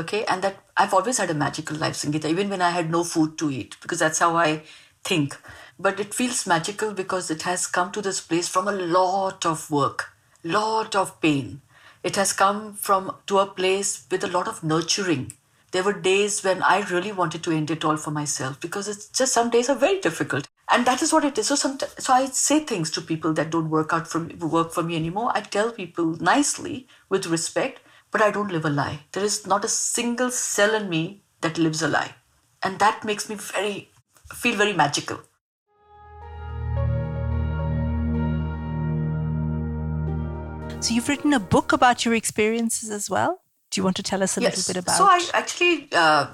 Okay, 0.00 0.24
and 0.24 0.42
that 0.42 0.56
I've 0.76 0.94
always 0.94 1.18
had 1.18 1.30
a 1.30 1.34
magical 1.34 1.76
life, 1.76 1.94
Sangeeta, 1.94 2.28
even 2.28 2.48
when 2.48 2.62
I 2.62 2.70
had 2.70 2.90
no 2.90 3.04
food 3.04 3.36
to 3.38 3.50
eat, 3.50 3.76
because 3.82 3.98
that's 3.98 4.18
how 4.18 4.36
I 4.36 4.62
think 5.04 5.36
but 5.80 5.98
it 5.98 6.12
feels 6.12 6.46
magical 6.46 6.92
because 6.92 7.30
it 7.30 7.42
has 7.42 7.66
come 7.66 7.90
to 7.92 8.02
this 8.02 8.20
place 8.20 8.48
from 8.48 8.68
a 8.68 8.72
lot 8.72 9.46
of 9.46 9.70
work, 9.70 10.10
lot 10.44 10.94
of 10.94 11.20
pain. 11.22 11.62
It 12.02 12.16
has 12.16 12.34
come 12.34 12.74
from 12.74 13.16
to 13.26 13.38
a 13.38 13.46
place 13.46 14.06
with 14.10 14.22
a 14.22 14.28
lot 14.28 14.46
of 14.46 14.62
nurturing. 14.62 15.32
There 15.72 15.82
were 15.82 15.92
days 15.92 16.42
when 16.44 16.62
I 16.62 16.80
really 16.90 17.12
wanted 17.12 17.42
to 17.44 17.52
end 17.52 17.70
it 17.70 17.84
all 17.84 17.96
for 17.96 18.10
myself 18.10 18.60
because 18.60 18.88
it's 18.88 19.06
just 19.08 19.32
some 19.32 19.50
days 19.50 19.70
are 19.70 19.76
very 19.76 20.00
difficult, 20.00 20.48
and 20.70 20.84
that 20.86 21.00
is 21.00 21.12
what 21.12 21.24
it 21.24 21.38
is. 21.38 21.46
So 21.46 21.54
some, 21.54 21.78
so 21.98 22.12
I 22.12 22.26
say 22.26 22.60
things 22.60 22.90
to 22.92 23.00
people 23.00 23.32
that 23.34 23.50
don't 23.50 23.70
work 23.70 23.92
out 23.92 24.08
for 24.08 24.20
me, 24.20 24.34
work 24.34 24.72
for 24.72 24.82
me 24.82 24.96
anymore. 24.96 25.30
I 25.34 25.40
tell 25.40 25.70
people 25.70 26.16
nicely 26.20 26.88
with 27.08 27.26
respect, 27.26 27.80
but 28.10 28.22
I 28.22 28.30
don't 28.30 28.50
live 28.52 28.64
a 28.64 28.70
lie. 28.70 29.00
There 29.12 29.24
is 29.24 29.46
not 29.46 29.64
a 29.64 29.68
single 29.68 30.30
cell 30.30 30.74
in 30.74 30.88
me 30.88 31.22
that 31.40 31.58
lives 31.58 31.82
a 31.82 31.88
lie, 31.88 32.14
and 32.62 32.78
that 32.78 33.04
makes 33.04 33.28
me 33.28 33.36
very 33.36 33.90
feel 34.32 34.56
very 34.56 34.72
magical. 34.72 35.20
So 40.80 40.94
you've 40.94 41.08
written 41.08 41.34
a 41.34 41.40
book 41.40 41.72
about 41.72 42.04
your 42.04 42.14
experiences 42.14 42.90
as 42.90 43.10
well. 43.10 43.42
Do 43.70 43.80
you 43.80 43.84
want 43.84 43.96
to 43.96 44.02
tell 44.02 44.22
us 44.22 44.36
a 44.38 44.40
yes. 44.40 44.56
little 44.56 44.74
bit 44.74 44.82
about? 44.82 44.96
So 44.96 45.04
I 45.04 45.28
actually 45.34 45.88
uh, 45.92 46.28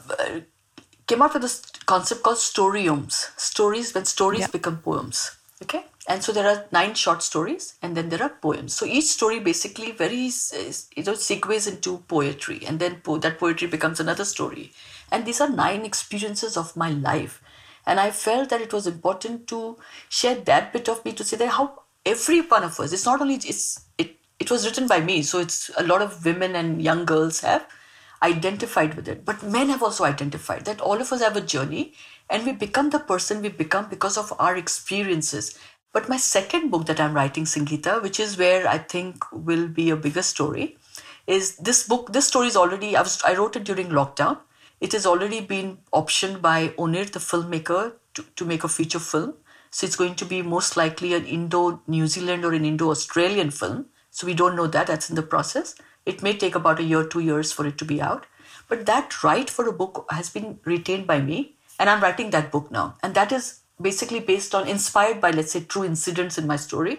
came 1.06 1.20
up 1.20 1.34
with 1.34 1.42
this 1.42 1.60
concept 1.84 2.22
called 2.22 2.38
storyomes. 2.38 3.38
Stories 3.38 3.92
when 3.92 4.04
stories 4.04 4.40
yeah. 4.40 4.46
become 4.46 4.78
poems. 4.78 5.32
Okay, 5.62 5.84
and 6.08 6.22
so 6.22 6.32
there 6.32 6.48
are 6.48 6.66
nine 6.72 6.94
short 6.94 7.22
stories, 7.22 7.74
and 7.82 7.96
then 7.96 8.08
there 8.08 8.22
are 8.22 8.28
poems. 8.28 8.74
So 8.74 8.86
each 8.86 9.06
story 9.06 9.40
basically 9.40 9.92
very 9.92 10.26
you 10.96 11.02
know 11.04 11.16
segues 11.26 11.68
into 11.68 11.98
poetry, 12.08 12.62
and 12.66 12.78
then 12.78 13.00
po- 13.02 13.18
that 13.18 13.38
poetry 13.38 13.68
becomes 13.68 14.00
another 14.00 14.24
story. 14.24 14.72
And 15.10 15.24
these 15.24 15.40
are 15.40 15.48
nine 15.48 15.84
experiences 15.84 16.56
of 16.56 16.76
my 16.76 16.90
life, 16.90 17.42
and 17.86 18.00
I 18.00 18.10
felt 18.10 18.50
that 18.50 18.60
it 18.60 18.72
was 18.72 18.86
important 18.86 19.46
to 19.48 19.78
share 20.08 20.34
that 20.34 20.72
bit 20.72 20.88
of 20.88 21.04
me 21.04 21.12
to 21.12 21.24
say 21.24 21.36
that 21.38 21.48
how 21.48 21.82
every 22.04 22.40
one 22.40 22.62
of 22.64 22.78
us. 22.80 22.92
It's 22.92 23.04
not 23.04 23.20
only 23.20 23.34
it's 23.34 23.80
it 23.98 24.16
it 24.38 24.50
was 24.50 24.66
written 24.66 24.86
by 24.86 25.00
me 25.00 25.22
so 25.22 25.38
it's 25.38 25.70
a 25.76 25.82
lot 25.82 26.02
of 26.02 26.24
women 26.24 26.54
and 26.54 26.82
young 26.82 27.04
girls 27.04 27.40
have 27.40 27.66
identified 28.22 28.94
with 28.94 29.08
it 29.08 29.24
but 29.24 29.42
men 29.42 29.68
have 29.68 29.82
also 29.82 30.04
identified 30.04 30.64
that 30.64 30.80
all 30.80 31.00
of 31.00 31.12
us 31.12 31.20
have 31.20 31.36
a 31.36 31.40
journey 31.40 31.92
and 32.30 32.44
we 32.44 32.52
become 32.52 32.90
the 32.90 32.98
person 32.98 33.42
we 33.42 33.48
become 33.48 33.88
because 33.88 34.16
of 34.16 34.32
our 34.38 34.56
experiences 34.56 35.58
but 35.96 36.08
my 36.12 36.16
second 36.16 36.70
book 36.70 36.86
that 36.90 37.02
i'm 37.04 37.14
writing 37.18 37.48
sangeeta 37.52 37.94
which 38.06 38.20
is 38.26 38.36
where 38.42 38.68
i 38.74 38.78
think 38.94 39.24
will 39.50 39.66
be 39.80 39.88
a 39.90 40.00
bigger 40.06 40.26
story 40.32 40.66
is 41.36 41.56
this 41.68 41.82
book 41.92 42.12
this 42.18 42.28
story 42.32 42.52
is 42.52 42.56
already 42.64 42.96
i, 42.96 43.02
was, 43.02 43.22
I 43.24 43.34
wrote 43.34 43.56
it 43.56 43.64
during 43.64 43.88
lockdown 44.00 44.38
it 44.80 44.92
has 44.92 45.06
already 45.06 45.40
been 45.40 45.78
optioned 46.02 46.40
by 46.42 46.58
onir 46.84 47.10
the 47.10 47.24
filmmaker 47.30 47.82
to, 48.14 48.24
to 48.36 48.44
make 48.44 48.64
a 48.64 48.74
feature 48.78 49.04
film 49.10 49.34
so 49.70 49.86
it's 49.86 49.96
going 49.96 50.14
to 50.16 50.24
be 50.24 50.42
most 50.42 50.76
likely 50.76 51.14
an 51.14 51.24
indo 51.24 51.82
new 51.86 52.06
zealand 52.06 52.44
or 52.44 52.52
an 52.52 52.64
indo 52.72 52.90
australian 52.90 53.50
film 53.50 53.86
so 54.16 54.26
we 54.26 54.32
don't 54.32 54.56
know 54.56 54.66
that. 54.66 54.86
That's 54.86 55.10
in 55.10 55.16
the 55.16 55.22
process. 55.22 55.74
It 56.06 56.22
may 56.22 56.34
take 56.34 56.54
about 56.54 56.80
a 56.80 56.82
year, 56.82 57.04
two 57.04 57.20
years 57.20 57.52
for 57.52 57.66
it 57.66 57.76
to 57.76 57.84
be 57.84 58.00
out. 58.00 58.24
But 58.66 58.86
that 58.86 59.22
right 59.22 59.50
for 59.50 59.68
a 59.68 59.74
book 59.74 60.06
has 60.10 60.30
been 60.30 60.58
retained 60.64 61.06
by 61.06 61.20
me. 61.20 61.52
And 61.78 61.90
I'm 61.90 62.00
writing 62.00 62.30
that 62.30 62.50
book 62.50 62.70
now. 62.70 62.94
And 63.02 63.14
that 63.14 63.30
is 63.30 63.60
basically 63.80 64.20
based 64.20 64.54
on, 64.54 64.66
inspired 64.68 65.20
by, 65.20 65.30
let's 65.30 65.52
say, 65.52 65.60
true 65.60 65.84
incidents 65.84 66.38
in 66.38 66.46
my 66.46 66.56
story. 66.56 66.98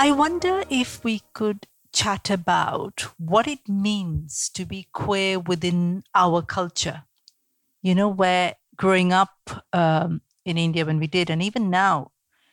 I 0.00 0.12
wonder 0.12 0.64
if 0.70 1.02
we 1.02 1.22
could 1.32 1.66
chat 1.92 2.30
about 2.30 3.06
what 3.18 3.48
it 3.48 3.68
means 3.68 4.48
to 4.50 4.64
be 4.64 4.86
queer 4.92 5.38
within 5.38 6.04
our 6.14 6.42
culture. 6.42 7.04
You 7.82 7.94
know, 7.94 8.08
where 8.08 8.54
growing 8.76 9.12
up, 9.12 9.34
um, 9.72 10.22
in 10.44 10.56
India 10.56 10.84
when 10.84 10.98
we 10.98 11.06
did, 11.06 11.30
and 11.30 11.42
even 11.42 11.68
now, 11.68 12.12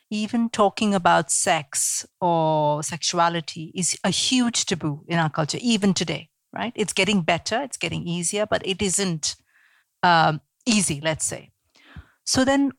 even 0.10 0.50
talking 0.50 0.93
about 0.93 1.32
sex 1.32 2.06
or 2.19 2.84
sexuality 2.84 3.71
is 3.74 3.98
a 4.04 4.10
huge 4.10 4.65
taboo 4.65 5.04
in 5.08 5.17
our 5.17 5.30
culture, 5.30 5.58
even 5.62 5.93
today, 5.93 6.30
right? 6.56 6.74
It's 6.76 6.94
getting 6.94 7.22
better, 7.22 7.62
it's 7.62 7.78
getting 7.78 8.08
easier, 8.08 8.46
but 8.46 8.65
it 8.65 8.82
isn't 8.82 9.36
um, 10.04 10.41
easy, 10.65 11.02
let's 11.04 11.26
say. 11.26 11.52
So 12.24 12.46
then, 12.46 12.72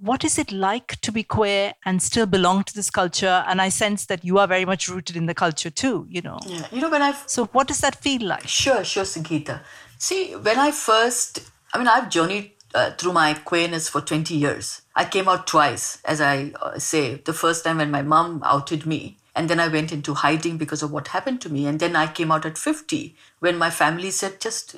what 0.00 0.24
is 0.24 0.38
it 0.38 0.52
like 0.52 1.00
to 1.02 1.12
be 1.12 1.22
queer 1.22 1.74
and 1.84 2.00
still 2.00 2.26
belong 2.26 2.64
to 2.64 2.74
this 2.74 2.90
culture? 2.90 3.44
And 3.46 3.60
I 3.60 3.68
sense 3.68 4.06
that 4.06 4.24
you 4.24 4.38
are 4.38 4.46
very 4.46 4.64
much 4.64 4.88
rooted 4.88 5.16
in 5.16 5.26
the 5.26 5.34
culture 5.34 5.70
too, 5.70 6.06
you 6.08 6.22
know. 6.22 6.38
Yeah, 6.46 6.66
you 6.70 6.80
know, 6.80 6.90
when 6.90 7.02
I've. 7.02 7.22
So, 7.26 7.46
what 7.46 7.68
does 7.68 7.80
that 7.80 7.96
feel 7.96 8.22
like? 8.22 8.46
Sure, 8.46 8.84
sure, 8.84 9.04
Sangeeta. 9.04 9.60
See, 9.98 10.32
when 10.32 10.58
I 10.58 10.70
first, 10.70 11.40
I 11.74 11.78
mean, 11.78 11.88
I've 11.88 12.10
journeyed 12.10 12.52
uh, 12.74 12.92
through 12.92 13.12
my 13.12 13.34
queerness 13.34 13.88
for 13.88 14.00
20 14.00 14.34
years. 14.34 14.82
I 14.94 15.04
came 15.04 15.28
out 15.28 15.46
twice, 15.46 16.00
as 16.04 16.20
I 16.20 16.52
uh, 16.60 16.78
say. 16.78 17.16
The 17.16 17.32
first 17.32 17.64
time 17.64 17.78
when 17.78 17.90
my 17.90 18.02
mom 18.02 18.42
outed 18.44 18.86
me, 18.86 19.18
and 19.34 19.48
then 19.48 19.60
I 19.60 19.68
went 19.68 19.92
into 19.92 20.14
hiding 20.14 20.58
because 20.58 20.82
of 20.82 20.92
what 20.92 21.08
happened 21.08 21.40
to 21.42 21.48
me. 21.48 21.66
And 21.66 21.80
then 21.80 21.96
I 21.96 22.06
came 22.06 22.30
out 22.30 22.44
at 22.44 22.58
50 22.58 23.16
when 23.38 23.56
my 23.56 23.70
family 23.70 24.10
said, 24.10 24.40
just 24.40 24.76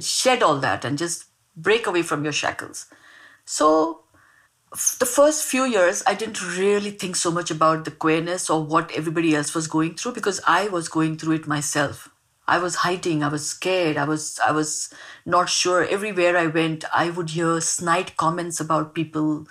shed 0.00 0.42
all 0.42 0.58
that 0.58 0.84
and 0.84 0.96
just 0.96 1.26
break 1.56 1.86
away 1.86 2.02
from 2.02 2.24
your 2.24 2.32
shackles. 2.32 2.86
So, 3.44 4.00
the 4.98 5.06
first 5.06 5.44
few 5.44 5.64
years, 5.64 6.02
I 6.04 6.14
didn't 6.14 6.42
really 6.58 6.90
think 6.90 7.14
so 7.14 7.30
much 7.30 7.48
about 7.50 7.84
the 7.84 7.92
queerness 7.92 8.50
or 8.50 8.64
what 8.64 8.90
everybody 8.90 9.36
else 9.36 9.54
was 9.54 9.68
going 9.68 9.94
through 9.94 10.12
because 10.12 10.40
I 10.48 10.66
was 10.66 10.88
going 10.88 11.16
through 11.16 11.34
it 11.34 11.46
myself. 11.46 12.08
I 12.48 12.58
was 12.58 12.76
hiding. 12.76 13.22
I 13.22 13.28
was 13.28 13.46
scared. 13.46 13.96
I 13.96 14.04
was 14.04 14.40
I 14.44 14.50
was 14.50 14.92
not 15.24 15.48
sure. 15.48 15.84
Everywhere 15.84 16.36
I 16.36 16.46
went, 16.46 16.84
I 16.92 17.10
would 17.10 17.30
hear 17.30 17.60
snide 17.60 18.16
comments 18.16 18.60
about 18.60 18.94
people 18.94 19.46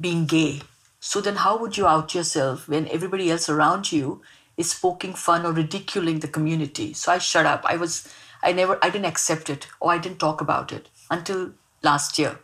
being 0.00 0.26
gay. 0.26 0.62
So 1.08 1.22
then, 1.22 1.36
how 1.36 1.56
would 1.56 1.78
you 1.78 1.86
out 1.86 2.14
yourself 2.14 2.68
when 2.68 2.86
everybody 2.88 3.30
else 3.30 3.48
around 3.48 3.90
you 3.90 4.20
is 4.58 4.74
poking 4.74 5.14
fun 5.14 5.46
or 5.46 5.52
ridiculing 5.52 6.18
the 6.18 6.28
community? 6.28 6.92
So 6.92 7.10
I 7.10 7.16
shut 7.16 7.46
up. 7.46 7.62
I 7.64 7.76
was, 7.76 8.06
I 8.42 8.52
never, 8.52 8.78
I 8.82 8.90
didn't 8.90 9.06
accept 9.06 9.48
it 9.48 9.68
or 9.80 9.90
I 9.90 9.96
didn't 9.96 10.18
talk 10.18 10.42
about 10.42 10.70
it 10.70 10.90
until 11.10 11.52
last 11.82 12.18
year. 12.18 12.40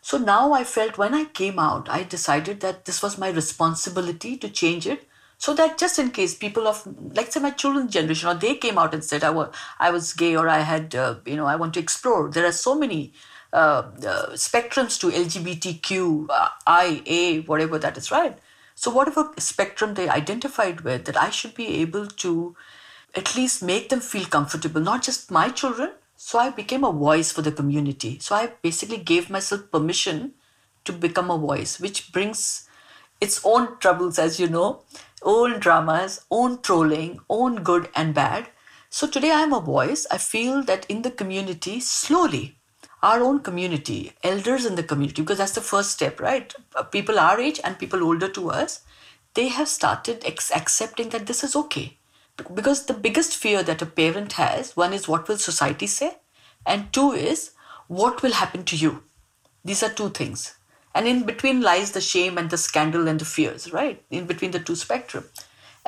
So 0.00 0.16
now 0.16 0.54
I 0.54 0.64
felt 0.64 0.96
when 0.96 1.12
I 1.12 1.24
came 1.24 1.58
out, 1.58 1.90
I 1.90 2.04
decided 2.04 2.60
that 2.60 2.86
this 2.86 3.02
was 3.02 3.18
my 3.18 3.28
responsibility 3.28 4.38
to 4.38 4.48
change 4.48 4.86
it 4.86 5.06
so 5.36 5.52
that 5.52 5.76
just 5.76 5.98
in 5.98 6.10
case 6.10 6.34
people 6.34 6.66
of 6.66 6.86
like 7.14 7.30
say 7.30 7.40
my 7.40 7.50
children's 7.50 7.92
generation 7.92 8.30
or 8.30 8.34
they 8.34 8.54
came 8.54 8.78
out 8.78 8.94
and 8.94 9.04
said 9.04 9.22
i 9.22 9.28
was 9.28 9.54
i 9.78 9.90
was 9.90 10.14
gay 10.14 10.34
or 10.34 10.48
i 10.48 10.60
had 10.60 10.94
uh, 10.94 11.16
you 11.26 11.36
know 11.36 11.44
i 11.44 11.56
want 11.56 11.74
to 11.74 11.80
explore 11.80 12.30
there 12.30 12.46
are 12.46 12.52
so 12.52 12.74
many 12.74 13.12
spectrums 14.46 14.98
to 15.00 15.10
lgbtq 15.10 16.26
uh, 16.30 16.48
i 16.66 17.02
a 17.06 17.40
whatever 17.40 17.78
that 17.78 17.96
is 17.96 18.10
right 18.10 18.38
so 18.74 18.90
whatever 18.90 19.32
spectrum 19.38 19.94
they 19.94 20.08
identified 20.08 20.82
with 20.82 21.04
that 21.04 21.16
i 21.16 21.30
should 21.30 21.54
be 21.54 21.68
able 21.80 22.06
to 22.06 22.54
at 23.14 23.34
least 23.36 23.62
make 23.62 23.88
them 23.88 24.00
feel 24.00 24.26
comfortable 24.26 24.80
not 24.80 25.02
just 25.02 25.30
my 25.30 25.48
children 25.48 25.90
so 26.16 26.38
i 26.38 26.50
became 26.50 26.84
a 26.84 26.92
voice 26.92 27.32
for 27.32 27.42
the 27.42 27.52
community 27.52 28.18
so 28.18 28.34
i 28.34 28.46
basically 28.62 28.98
gave 28.98 29.30
myself 29.30 29.70
permission 29.70 30.32
to 30.84 30.92
become 30.92 31.30
a 31.30 31.38
voice 31.38 31.80
which 31.80 32.12
brings 32.12 32.68
its 33.20 33.40
own 33.44 33.78
troubles 33.78 34.18
as 34.18 34.38
you 34.38 34.48
know 34.48 34.82
own 35.22 35.58
dramas, 35.58 36.24
own 36.30 36.60
trolling, 36.62 37.20
own 37.28 37.62
good 37.62 37.88
and 37.94 38.14
bad. 38.14 38.48
So 38.90 39.06
today 39.06 39.32
I'm 39.32 39.52
a 39.52 39.60
voice. 39.60 40.06
I 40.10 40.18
feel 40.18 40.62
that 40.64 40.86
in 40.88 41.02
the 41.02 41.10
community, 41.10 41.80
slowly, 41.80 42.55
our 43.06 43.22
own 43.28 43.40
community, 43.48 44.12
elders 44.22 44.66
in 44.66 44.74
the 44.74 44.82
community, 44.82 45.22
because 45.22 45.38
that's 45.38 45.58
the 45.58 45.60
first 45.70 45.92
step, 45.92 46.20
right? 46.20 46.54
Uh, 46.74 46.82
people 46.82 47.18
our 47.18 47.40
age 47.40 47.60
and 47.64 47.78
people 47.78 48.02
older 48.02 48.28
to 48.28 48.50
us, 48.50 48.80
they 49.34 49.48
have 49.48 49.68
started 49.68 50.22
ex- 50.24 50.52
accepting 50.60 51.10
that 51.10 51.26
this 51.26 51.44
is 51.44 51.56
okay. 51.62 51.96
Because 52.54 52.84
the 52.86 53.00
biggest 53.06 53.36
fear 53.36 53.62
that 53.62 53.82
a 53.82 53.86
parent 53.86 54.32
has 54.34 54.76
one 54.76 54.92
is 54.92 55.08
what 55.08 55.28
will 55.28 55.38
society 55.38 55.86
say, 55.86 56.18
and 56.66 56.92
two 56.92 57.12
is 57.12 57.50
what 57.88 58.22
will 58.22 58.32
happen 58.42 58.64
to 58.64 58.76
you. 58.76 59.02
These 59.64 59.82
are 59.82 59.92
two 60.00 60.10
things 60.10 60.56
and 60.96 61.06
in 61.06 61.24
between 61.30 61.60
lies 61.60 61.92
the 61.92 62.00
shame 62.00 62.38
and 62.38 62.48
the 62.50 62.56
scandal 62.56 63.06
and 63.06 63.20
the 63.20 63.30
fears 63.32 63.72
right 63.72 64.02
in 64.10 64.26
between 64.26 64.52
the 64.52 64.62
two 64.68 64.76
spectrum 64.82 65.24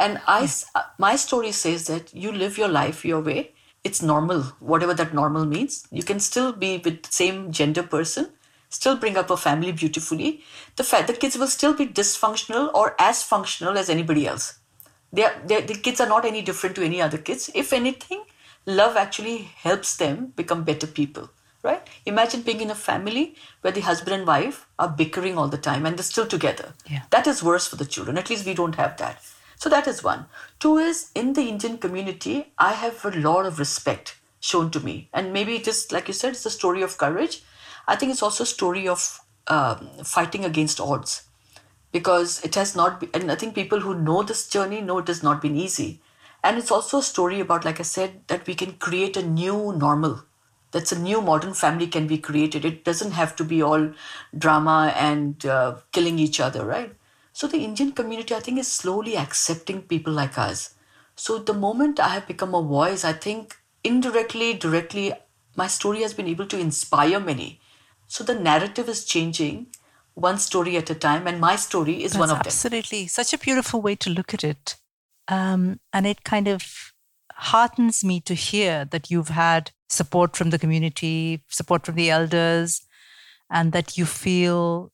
and 0.06 0.20
i 0.26 0.40
uh, 0.74 0.82
my 1.04 1.14
story 1.26 1.52
says 1.60 1.86
that 1.92 2.12
you 2.24 2.32
live 2.42 2.58
your 2.62 2.72
life 2.80 3.04
your 3.10 3.20
way 3.28 3.40
it's 3.84 4.02
normal 4.02 4.42
whatever 4.72 4.94
that 4.94 5.14
normal 5.14 5.44
means 5.44 5.86
you 5.90 6.02
can 6.02 6.20
still 6.20 6.52
be 6.52 6.78
with 6.78 7.02
the 7.02 7.12
same 7.12 7.52
gender 7.52 7.82
person 7.82 8.30
still 8.68 8.96
bring 8.96 9.16
up 9.16 9.30
a 9.30 9.36
family 9.36 9.72
beautifully 9.72 10.42
the 10.76 10.84
fact 10.84 11.06
that 11.06 11.20
kids 11.20 11.38
will 11.38 11.46
still 11.46 11.74
be 11.74 11.86
dysfunctional 11.86 12.72
or 12.74 12.94
as 12.98 13.22
functional 13.22 13.78
as 13.78 13.88
anybody 13.88 14.26
else 14.26 14.58
they 15.12 15.24
are, 15.24 15.34
they, 15.46 15.62
the 15.62 15.74
kids 15.74 16.00
are 16.00 16.08
not 16.08 16.24
any 16.24 16.42
different 16.42 16.76
to 16.76 16.84
any 16.84 17.00
other 17.00 17.18
kids 17.18 17.50
if 17.54 17.72
anything 17.72 18.24
love 18.66 18.96
actually 18.96 19.38
helps 19.38 19.96
them 19.96 20.32
become 20.36 20.64
better 20.64 20.86
people 20.86 21.30
right? 21.62 21.88
Imagine 22.06 22.42
being 22.42 22.60
in 22.60 22.70
a 22.70 22.74
family 22.74 23.34
where 23.60 23.72
the 23.72 23.80
husband 23.80 24.14
and 24.14 24.26
wife 24.26 24.66
are 24.78 24.88
bickering 24.88 25.36
all 25.36 25.48
the 25.48 25.58
time 25.58 25.86
and 25.86 25.96
they're 25.96 26.04
still 26.04 26.26
together. 26.26 26.74
Yeah. 26.88 27.02
That 27.10 27.26
is 27.26 27.42
worse 27.42 27.66
for 27.66 27.76
the 27.76 27.84
children. 27.84 28.18
At 28.18 28.30
least 28.30 28.46
we 28.46 28.54
don't 28.54 28.76
have 28.76 28.96
that. 28.98 29.22
So 29.58 29.68
that 29.68 29.86
is 29.88 30.02
one. 30.04 30.26
Two 30.60 30.78
is 30.78 31.10
in 31.14 31.32
the 31.34 31.48
Indian 31.48 31.78
community, 31.78 32.52
I 32.58 32.72
have 32.72 33.04
a 33.04 33.10
lot 33.10 33.46
of 33.46 33.58
respect 33.58 34.16
shown 34.40 34.70
to 34.70 34.80
me. 34.80 35.08
And 35.12 35.32
maybe 35.32 35.56
it 35.56 35.66
is, 35.68 35.90
like 35.92 36.08
you 36.08 36.14
said, 36.14 36.30
it's 36.30 36.46
a 36.46 36.50
story 36.50 36.82
of 36.82 36.96
courage. 36.98 37.42
I 37.86 37.96
think 37.96 38.12
it's 38.12 38.22
also 38.22 38.44
a 38.44 38.46
story 38.46 38.86
of 38.88 39.20
um, 39.48 39.88
fighting 40.04 40.44
against 40.44 40.80
odds 40.80 41.22
because 41.92 42.42
it 42.44 42.54
has 42.54 42.76
not 42.76 43.00
been, 43.00 43.10
and 43.14 43.30
I 43.32 43.34
think 43.34 43.54
people 43.54 43.80
who 43.80 43.94
know 43.94 44.22
this 44.22 44.48
journey 44.48 44.80
know 44.80 44.98
it 44.98 45.08
has 45.08 45.22
not 45.22 45.42
been 45.42 45.56
easy. 45.56 46.00
And 46.44 46.56
it's 46.58 46.70
also 46.70 46.98
a 46.98 47.02
story 47.02 47.40
about, 47.40 47.64
like 47.64 47.80
I 47.80 47.82
said, 47.84 48.20
that 48.28 48.46
we 48.46 48.54
can 48.54 48.74
create 48.74 49.16
a 49.16 49.26
new 49.26 49.72
normal 49.72 50.22
that's 50.70 50.92
a 50.92 50.98
new 50.98 51.20
modern 51.22 51.54
family 51.54 51.86
can 51.86 52.06
be 52.06 52.18
created. 52.18 52.64
It 52.64 52.84
doesn't 52.84 53.12
have 53.12 53.34
to 53.36 53.44
be 53.44 53.62
all 53.62 53.92
drama 54.36 54.92
and 54.96 55.44
uh, 55.46 55.76
killing 55.92 56.18
each 56.18 56.40
other, 56.40 56.64
right? 56.64 56.94
So 57.38 57.46
the 57.46 57.62
Indian 57.62 57.92
community, 57.92 58.34
I 58.34 58.40
think, 58.40 58.58
is 58.58 58.66
slowly 58.66 59.16
accepting 59.16 59.82
people 59.82 60.12
like 60.12 60.36
us. 60.36 60.74
So 61.14 61.38
the 61.38 61.54
moment 61.54 62.00
I 62.00 62.08
have 62.08 62.26
become 62.26 62.52
a 62.52 62.60
voice, 62.60 63.04
I 63.04 63.12
think 63.12 63.54
indirectly, 63.84 64.54
directly, 64.54 65.12
my 65.54 65.68
story 65.68 66.02
has 66.02 66.12
been 66.12 66.26
able 66.26 66.46
to 66.46 66.58
inspire 66.58 67.20
many. 67.20 67.60
So 68.08 68.24
the 68.24 68.34
narrative 68.34 68.88
is 68.88 69.04
changing 69.04 69.68
one 70.14 70.38
story 70.38 70.76
at 70.76 70.90
a 70.90 70.96
time, 70.96 71.28
and 71.28 71.40
my 71.40 71.54
story 71.54 72.02
is 72.02 72.14
That's 72.14 72.18
one 72.18 72.30
of 72.30 72.38
them. 72.38 72.46
Absolutely. 72.46 73.06
Such 73.06 73.32
a 73.32 73.38
beautiful 73.38 73.80
way 73.80 73.94
to 73.94 74.10
look 74.10 74.34
at 74.34 74.42
it. 74.42 74.74
Um, 75.28 75.78
and 75.92 76.08
it 76.08 76.24
kind 76.24 76.48
of 76.48 76.92
heartens 77.34 78.02
me 78.02 78.18
to 78.22 78.34
hear 78.34 78.84
that 78.86 79.12
you've 79.12 79.28
had 79.28 79.70
support 79.88 80.34
from 80.34 80.50
the 80.50 80.58
community, 80.58 81.44
support 81.46 81.86
from 81.86 81.94
the 81.94 82.10
elders, 82.10 82.82
and 83.48 83.70
that 83.70 83.96
you 83.96 84.06
feel 84.06 84.90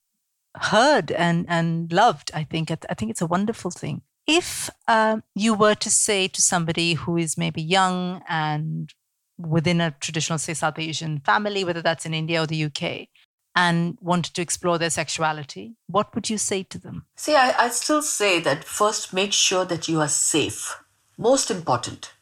heard 0.61 1.11
and, 1.11 1.45
and 1.47 1.91
loved. 1.91 2.31
I 2.33 2.43
think 2.43 2.71
I 2.71 2.93
think 2.93 3.11
it's 3.11 3.21
a 3.21 3.27
wonderful 3.27 3.71
thing. 3.71 4.01
If 4.27 4.69
um, 4.87 5.23
you 5.35 5.53
were 5.53 5.75
to 5.75 5.89
say 5.89 6.27
to 6.27 6.41
somebody 6.41 6.93
who 6.93 7.17
is 7.17 7.37
maybe 7.37 7.61
young 7.61 8.23
and 8.27 8.91
within 9.37 9.81
a 9.81 9.91
traditional, 9.91 10.39
say, 10.39 10.53
South 10.53 10.79
Asian 10.79 11.19
family, 11.19 11.63
whether 11.63 11.81
that's 11.81 12.05
in 12.05 12.13
India 12.13 12.41
or 12.41 12.47
the 12.47 12.65
UK, 12.65 13.07
and 13.55 13.97
wanted 14.01 14.33
to 14.33 14.41
explore 14.41 14.77
their 14.77 14.89
sexuality, 14.89 15.75
what 15.87 16.13
would 16.15 16.29
you 16.29 16.37
say 16.37 16.63
to 16.63 16.79
them? 16.79 17.05
See, 17.15 17.35
I, 17.35 17.53
I 17.57 17.69
still 17.69 18.01
say 18.01 18.39
that 18.39 18.63
first 18.63 19.13
make 19.13 19.31
sure 19.31 19.65
that 19.65 19.87
you 19.87 20.01
are 20.01 20.07
safe. 20.07 20.81
Most 21.17 21.51
important 21.51 22.13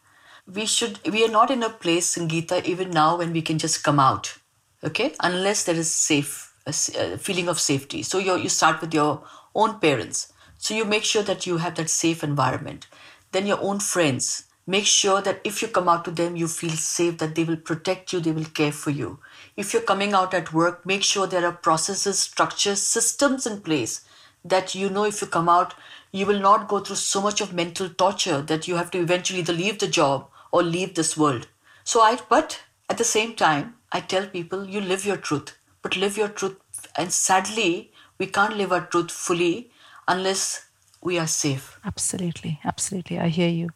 we 0.51 0.65
should 0.65 0.99
we 1.09 1.23
are 1.25 1.31
not 1.31 1.49
in 1.49 1.63
a 1.63 1.69
place 1.69 2.15
Sangeeta 2.15 2.63
even 2.65 2.89
now 2.89 3.17
when 3.17 3.31
we 3.31 3.41
can 3.41 3.57
just 3.57 3.83
come 3.83 3.99
out 3.99 4.37
okay 4.83 5.15
unless 5.21 5.63
there 5.63 5.75
is 5.75 5.91
safe 5.91 6.52
a, 6.65 7.17
feeling 7.17 7.49
of 7.49 7.59
safety. 7.59 8.03
So 8.03 8.19
you 8.19 8.37
you 8.37 8.49
start 8.49 8.81
with 8.81 8.93
your 8.93 9.23
own 9.55 9.79
parents. 9.79 10.33
So 10.57 10.73
you 10.73 10.85
make 10.85 11.03
sure 11.03 11.23
that 11.23 11.45
you 11.45 11.57
have 11.57 11.75
that 11.75 11.89
safe 11.89 12.23
environment. 12.23 12.87
Then 13.31 13.47
your 13.47 13.61
own 13.61 13.79
friends. 13.79 14.45
Make 14.65 14.85
sure 14.85 15.21
that 15.21 15.41
if 15.43 15.61
you 15.61 15.67
come 15.67 15.89
out 15.89 16.05
to 16.05 16.11
them 16.11 16.37
you 16.37 16.47
feel 16.47 16.71
safe 16.71 17.17
that 17.17 17.35
they 17.35 17.43
will 17.43 17.57
protect 17.57 18.13
you 18.13 18.19
they 18.21 18.31
will 18.31 18.45
care 18.45 18.71
for 18.71 18.91
you. 18.91 19.19
If 19.57 19.73
you're 19.73 19.89
coming 19.91 20.13
out 20.13 20.33
at 20.33 20.53
work 20.53 20.85
make 20.85 21.03
sure 21.03 21.27
there 21.27 21.45
are 21.45 21.51
processes 21.51 22.19
structures 22.19 22.81
systems 22.81 23.45
in 23.45 23.59
place 23.61 24.05
that 24.45 24.73
you 24.75 24.89
know 24.89 25.03
if 25.03 25.21
you 25.21 25.27
come 25.27 25.49
out 25.49 25.73
you 26.11 26.25
will 26.25 26.39
not 26.39 26.67
go 26.67 26.79
through 26.79 26.95
so 26.95 27.19
much 27.19 27.41
of 27.41 27.53
mental 27.53 27.89
torture 27.89 28.41
that 28.41 28.67
you 28.67 28.75
have 28.75 28.91
to 28.91 28.99
eventually 28.99 29.39
either 29.39 29.51
leave 29.51 29.79
the 29.79 29.87
job 29.87 30.29
or 30.51 30.61
leave 30.61 30.93
this 30.93 31.17
world. 31.17 31.47
So 31.83 32.01
I, 32.01 32.19
but 32.29 32.61
at 32.87 32.99
the 32.99 33.03
same 33.03 33.35
time, 33.35 33.75
I 33.91 33.99
tell 33.99 34.27
people 34.27 34.65
you 34.65 34.79
live 34.79 35.05
your 35.05 35.17
truth, 35.17 35.57
but 35.83 35.95
live 35.95 36.17
your 36.17 36.29
truth. 36.29 36.57
And 36.97 37.13
sadly, 37.13 37.91
we 38.17 38.25
can't 38.25 38.57
live 38.57 38.71
our 38.71 38.85
truth 38.87 39.11
fully 39.11 39.69
unless 40.07 40.65
we 41.01 41.19
are 41.19 41.27
safe. 41.27 41.79
Absolutely. 41.85 42.59
Absolutely. 42.65 43.19
I 43.19 43.27
hear 43.27 43.49
you. 43.49 43.69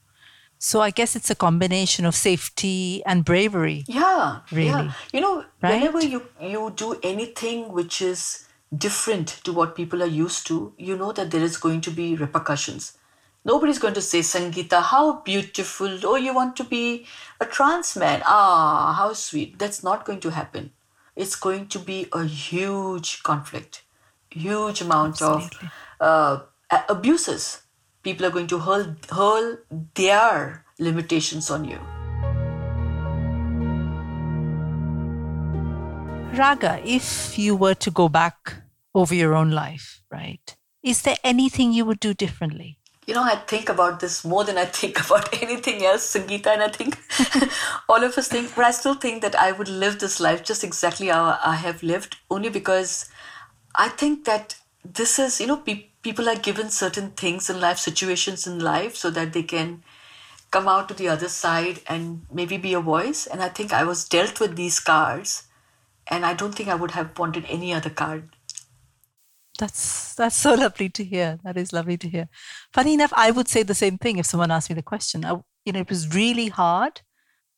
So 0.60 0.82
I 0.82 0.90
guess 0.90 1.16
it's 1.16 1.30
a 1.30 1.36
combination 1.36 2.06
of 2.06 2.16
safety 2.16 3.04
and 3.06 3.24
bravery. 3.24 3.84
Yeah. 3.88 4.40
Really? 4.52 4.70
Yeah. 4.70 4.94
You 5.14 5.22
know, 5.22 5.46
Right? 5.62 5.74
whenever 5.76 6.04
you, 6.04 6.24
you 6.42 6.74
do 6.76 7.00
anything 7.04 7.72
which 7.72 8.02
is 8.02 8.48
different 8.76 9.28
to 9.44 9.54
what 9.54 9.76
people 9.76 10.02
are 10.02 10.08
used 10.08 10.48
to, 10.48 10.74
you 10.78 10.98
know 10.98 11.12
that 11.12 11.30
there 11.32 11.44
is 11.44 11.58
going 11.58 11.82
to 11.82 11.92
be 11.92 12.16
repercussions. 12.16 12.98
Nobody's 13.46 13.80
going 13.80 13.94
to 13.94 14.02
say, 14.02 14.20
Sangeeta, 14.22 14.82
how 14.82 15.22
beautiful. 15.22 16.00
Oh, 16.04 16.16
you 16.16 16.34
want 16.34 16.56
to 16.58 16.64
be 16.64 17.06
a 17.40 17.46
trans 17.46 17.96
man. 17.96 18.22
Ah, 18.26 18.94
how 18.98 19.14
sweet. 19.14 19.58
That's 19.60 19.84
not 19.84 20.06
going 20.06 20.20
to 20.22 20.32
happen. 20.32 20.72
It's 21.18 21.36
going 21.36 21.68
to 21.70 21.80
be 21.80 22.06
a 22.14 22.26
huge 22.26 23.24
conflict, 23.24 23.82
huge 24.30 24.82
amount 24.82 25.20
Absolutely. 25.20 25.70
of 26.00 26.46
uh, 26.70 26.84
abuses. 26.88 27.64
People 28.04 28.28
are 28.28 28.30
going 28.30 28.46
to 28.46 28.60
hurl, 28.60 28.96
hurl 29.10 29.58
their 29.96 30.64
limitations 30.78 31.50
on 31.50 31.66
you. 31.66 31.80
Raga, 36.38 36.80
if 36.86 37.40
you 37.40 37.56
were 37.56 37.74
to 37.74 37.90
go 37.90 38.08
back 38.08 38.54
over 38.94 39.16
your 39.16 39.34
own 39.34 39.50
life, 39.50 40.04
right? 40.12 40.56
Is 40.84 41.02
there 41.02 41.18
anything 41.24 41.74
you 41.74 41.84
would 41.86 42.00
do 42.00 42.14
differently? 42.14 42.78
You 43.08 43.14
know, 43.16 43.24
I 43.24 43.38
think 43.38 43.70
about 43.70 44.02
this 44.02 44.24
more 44.26 44.44
than 44.44 44.58
I 44.58 44.66
think 44.66 45.00
about 45.06 45.42
anything 45.42 45.84
else, 45.84 46.14
Sangeeta, 46.14 46.48
and 46.48 46.62
I 46.62 46.70
think 46.70 47.00
all 47.90 48.04
of 48.04 48.18
us 48.18 48.28
think, 48.28 48.54
but 48.56 48.66
I 48.66 48.72
still 48.72 48.96
think 48.96 49.24
that 49.24 49.36
I 49.36 49.52
would 49.52 49.70
live 49.70 49.98
this 50.00 50.20
life 50.20 50.44
just 50.44 50.64
exactly 50.64 51.08
how 51.08 51.40
I 51.44 51.56
have 51.56 51.82
lived, 51.82 52.18
only 52.30 52.50
because 52.50 53.10
I 53.76 53.90
think 53.90 54.26
that 54.26 54.58
this 54.84 55.20
is, 55.20 55.40
you 55.42 55.48
know, 55.48 55.58
pe- 55.58 55.88
people 56.04 56.30
are 56.30 56.36
given 56.36 56.70
certain 56.70 57.12
things 57.12 57.50
in 57.50 57.62
life, 57.62 57.80
situations 57.80 58.46
in 58.46 58.60
life, 58.60 58.96
so 58.96 59.10
that 59.12 59.34
they 59.34 59.44
can 59.44 59.84
come 60.52 60.68
out 60.68 60.88
to 60.90 60.94
the 60.94 61.08
other 61.10 61.30
side 61.30 61.82
and 61.88 62.26
maybe 62.32 62.58
be 62.58 62.74
a 62.74 62.80
voice. 62.82 63.26
And 63.28 63.42
I 63.42 63.50
think 63.50 63.74
I 63.74 63.84
was 63.84 64.08
dealt 64.08 64.40
with 64.40 64.56
these 64.56 64.80
cards, 64.80 65.44
and 66.08 66.26
I 66.26 66.34
don't 66.34 66.54
think 66.56 66.70
I 66.70 66.76
would 66.76 66.92
have 66.92 67.18
wanted 67.18 67.46
any 67.50 67.74
other 67.74 67.90
card. 67.90 68.37
That's 69.58 70.16
that's 70.16 70.36
so 70.36 70.54
lovely 70.66 70.90
to 70.90 71.04
hear. 71.04 71.40
That 71.44 71.58
is 71.58 71.74
lovely 71.74 71.98
to 71.98 72.10
hear. 72.10 72.30
Funny 72.74 72.94
enough, 72.94 73.14
I 73.16 73.32
would 73.32 73.48
say 73.48 73.64
the 73.64 73.76
same 73.76 73.98
thing 73.98 74.18
if 74.18 74.26
someone 74.26 74.52
asked 74.52 74.70
me 74.70 74.76
the 74.76 74.84
question. 74.84 75.26
I, 75.26 75.42
you 75.66 75.74
know, 75.74 75.80
it 75.80 75.90
was 75.90 76.14
really 76.14 76.50
hard. 76.50 77.02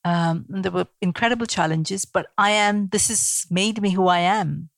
Um, 0.05 0.45
and 0.49 0.63
there 0.63 0.71
were 0.71 0.87
incredible 1.01 1.45
challenges, 1.45 2.05
but 2.05 2.27
I 2.37 2.51
am. 2.51 2.87
This 2.87 3.09
has 3.09 3.45
made 3.51 3.81
me 3.81 3.91
who 3.91 4.07
I 4.07 4.19
am, 4.19 4.69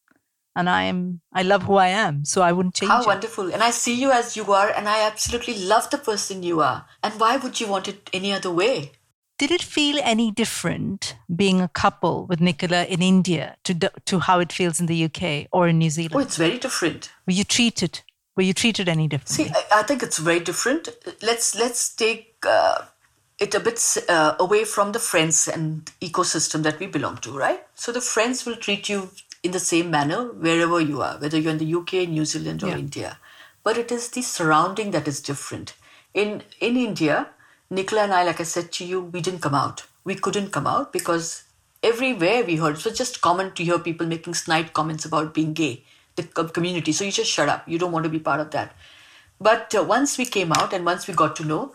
and 0.56 0.68
I 0.70 0.84
am. 0.84 1.22
I 1.32 1.44
love 1.44 1.64
who 1.64 1.76
I 1.76 1.88
am, 1.88 2.26
so 2.26 2.42
I 2.42 2.52
wouldn't 2.52 2.74
change 2.76 2.90
How 2.92 3.02
it. 3.02 3.08
wonderful. 3.08 3.54
And 3.54 3.62
I 3.62 3.70
see 3.70 3.94
you 3.94 4.12
as 4.12 4.36
you 4.36 4.52
are, 4.52 4.70
and 4.70 4.90
I 4.90 5.06
absolutely 5.06 5.60
love 5.60 5.90
the 5.92 6.00
person 6.00 6.42
you 6.42 6.62
are. 6.62 6.88
And 7.04 7.20
why 7.20 7.38
would 7.38 7.60
you 7.62 7.68
want 7.68 7.88
it 7.88 8.10
any 8.12 8.34
other 8.34 8.52
way? 8.52 8.94
Did 9.42 9.50
it 9.50 9.64
feel 9.64 10.00
any 10.04 10.30
different 10.30 11.16
being 11.36 11.62
a 11.62 11.68
couple 11.68 12.28
with 12.28 12.40
Nicola 12.40 12.84
in 12.84 13.02
India 13.02 13.58
to 13.64 13.74
to 14.06 14.20
how 14.20 14.38
it 14.38 14.52
feels 14.54 14.80
in 14.80 14.86
the 14.86 15.06
UK 15.06 15.48
or 15.52 15.68
in 15.68 15.80
New 15.80 15.90
Zealand? 15.90 16.14
Oh, 16.14 16.20
it's 16.20 16.38
very 16.38 16.60
different. 16.60 17.10
Were 17.26 17.34
you 17.34 17.44
treated? 17.44 18.02
Were 18.36 18.44
you 18.44 18.54
treated 18.54 18.88
any 18.88 19.08
differently? 19.08 19.46
See, 19.46 19.52
I, 19.72 19.80
I 19.80 19.82
think 19.82 20.04
it's 20.04 20.20
very 20.20 20.42
different. 20.42 20.90
Let's 21.24 21.56
let's 21.56 21.90
take 21.96 22.36
uh, 22.48 22.84
it 23.40 23.56
a 23.56 23.60
bit 23.60 23.82
uh, 24.08 24.36
away 24.40 24.64
from 24.64 24.92
the 24.92 25.00
friends 25.00 25.48
and 25.48 25.92
ecosystem 26.02 26.62
that 26.62 26.80
we 26.80 26.86
belong 26.86 27.18
to, 27.26 27.36
right? 27.36 27.66
So 27.74 27.92
the 27.92 28.00
friends 28.14 28.46
will 28.46 28.58
treat 28.58 28.90
you 28.90 29.10
in 29.42 29.54
the 29.54 29.66
same 29.72 29.90
manner 29.90 30.22
wherever 30.34 30.80
you 30.80 31.02
are, 31.02 31.18
whether 31.18 31.40
you're 31.40 31.58
in 31.58 31.58
the 31.58 31.74
UK, 31.80 32.08
New 32.08 32.26
Zealand, 32.26 32.62
or 32.62 32.68
Yeah. 32.68 32.78
India. 32.78 33.18
But 33.64 33.80
it 33.80 33.92
is 33.92 34.10
the 34.10 34.22
surrounding 34.22 34.92
that 34.92 35.08
is 35.08 35.20
different. 35.20 35.74
In 36.14 36.44
in 36.60 36.78
India, 36.78 37.30
Nicola 37.72 38.04
and 38.04 38.14
I, 38.14 38.24
like 38.24 38.42
I 38.42 38.44
said 38.44 38.72
to 38.74 38.86
you, 38.86 39.02
we 39.02 39.22
didn't 39.22 39.42
come 39.42 39.56
out. 39.56 39.86
We 40.04 40.16
couldn't 40.16 40.52
come 40.52 40.68
out 40.68 40.94
because 40.94 41.44
everywhere 41.84 42.44
we 42.46 42.58
heard 42.58 42.78
it 42.78 42.86
was 42.86 42.98
just 42.98 43.22
common 43.22 43.54
to 43.54 43.64
hear 43.64 43.80
people 43.80 44.08
making 44.08 44.36
snide 44.36 44.74
comments 44.74 45.06
about 45.06 45.34
being 45.34 45.54
gay, 45.54 45.84
the 46.18 46.24
community. 46.24 46.92
So 46.92 47.06
you 47.06 47.14
just 47.14 47.32
shut 47.32 47.50
up. 47.50 47.68
You 47.68 47.80
don't 47.80 47.94
want 47.94 48.04
to 48.06 48.10
be 48.12 48.20
part 48.20 48.42
of 48.42 48.52
that. 48.52 48.76
But 49.40 49.76
uh, 49.76 49.84
once 49.84 50.18
we 50.20 50.26
came 50.26 50.52
out 50.54 50.74
and 50.74 50.86
once 50.86 51.08
we 51.08 51.16
got 51.16 51.36
to 51.38 51.46
know, 51.46 51.74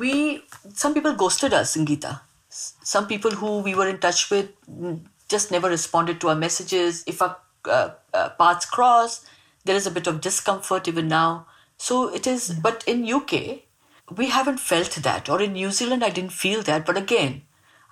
we 0.00 0.44
some 0.74 0.94
people 0.94 1.14
ghosted 1.14 1.54
us, 1.54 1.76
Sangeeta. 1.76 2.20
S- 2.50 2.74
Some 2.84 3.06
people 3.08 3.32
who 3.32 3.60
we 3.60 3.74
were 3.74 3.88
in 3.88 3.98
touch 3.98 4.30
with 4.30 4.50
mm, 4.70 5.00
just 5.28 5.50
never 5.50 5.68
responded 5.68 6.20
to 6.20 6.28
our 6.30 6.36
messages. 6.36 7.04
If 7.06 7.22
our 7.22 7.38
uh, 7.64 7.90
uh, 8.14 8.30
paths 8.30 8.66
cross, 8.66 9.24
there 9.64 9.76
is 9.76 9.86
a 9.86 9.90
bit 9.90 10.06
of 10.06 10.20
discomfort 10.20 10.88
even 10.88 11.08
now. 11.08 11.46
So 11.78 12.14
it 12.14 12.26
is. 12.26 12.50
But 12.50 12.84
in 12.86 13.04
UK, 13.12 13.62
we 14.10 14.28
haven't 14.28 14.60
felt 14.60 14.90
that, 14.96 15.28
or 15.28 15.40
in 15.40 15.52
New 15.52 15.70
Zealand, 15.70 16.04
I 16.04 16.10
didn't 16.10 16.32
feel 16.32 16.62
that. 16.62 16.84
But 16.86 16.96
again, 16.96 17.42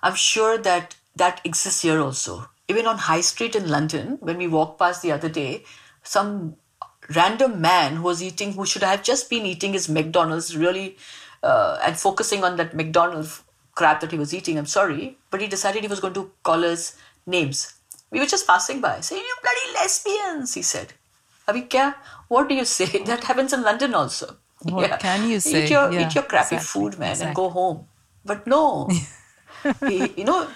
I'm 0.03 0.15
sure 0.15 0.57
that 0.57 0.95
that 1.15 1.41
exists 1.43 1.81
here 1.81 1.99
also. 1.99 2.49
Even 2.67 2.87
on 2.87 2.97
High 2.97 3.21
Street 3.21 3.55
in 3.55 3.69
London, 3.69 4.17
when 4.21 4.37
we 4.37 4.47
walked 4.47 4.79
past 4.79 5.01
the 5.01 5.11
other 5.11 5.29
day, 5.29 5.63
some 6.03 6.55
random 7.13 7.59
man 7.59 7.97
who 7.97 8.03
was 8.03 8.23
eating, 8.23 8.53
who 8.53 8.65
should 8.65 8.83
have 8.83 9.03
just 9.03 9.29
been 9.29 9.45
eating 9.45 9.73
his 9.73 9.89
McDonald's, 9.89 10.55
really, 10.55 10.97
uh, 11.43 11.79
and 11.83 11.97
focusing 11.97 12.43
on 12.43 12.55
that 12.57 12.75
McDonald's 12.75 13.43
crap 13.75 13.99
that 14.01 14.11
he 14.11 14.17
was 14.17 14.33
eating. 14.33 14.57
I'm 14.57 14.65
sorry, 14.65 15.17
but 15.29 15.41
he 15.41 15.47
decided 15.47 15.81
he 15.81 15.87
was 15.87 15.99
going 15.99 16.13
to 16.13 16.31
call 16.43 16.63
us 16.63 16.97
names. 17.25 17.73
We 18.09 18.19
were 18.19 18.25
just 18.25 18.47
passing 18.47 18.81
by, 18.81 18.99
saying, 19.01 19.21
"You 19.21 19.35
bloody 19.41 19.73
lesbians," 19.73 20.53
he 20.53 20.61
said. 20.61 20.93
Abhi? 21.47 21.95
What 22.27 22.47
do 22.47 22.55
you 22.55 22.65
say? 22.65 23.03
That 23.05 23.23
happens 23.23 23.53
in 23.53 23.63
London 23.63 23.93
also. 23.93 24.37
What 24.63 24.99
can 24.99 25.29
you 25.29 25.39
say? 25.39 25.65
Eat 25.65 25.71
your, 25.71 25.91
Yeah, 25.91 26.07
eat 26.07 26.15
your 26.15 26.23
crappy 26.23 26.55
exactly, 26.55 26.81
food, 26.81 26.99
man, 26.99 27.21
and 27.21 27.35
go 27.35 27.49
home. 27.49 27.87
But 28.23 28.45
no, 28.45 28.89
you 29.89 30.23
know, 30.23 30.47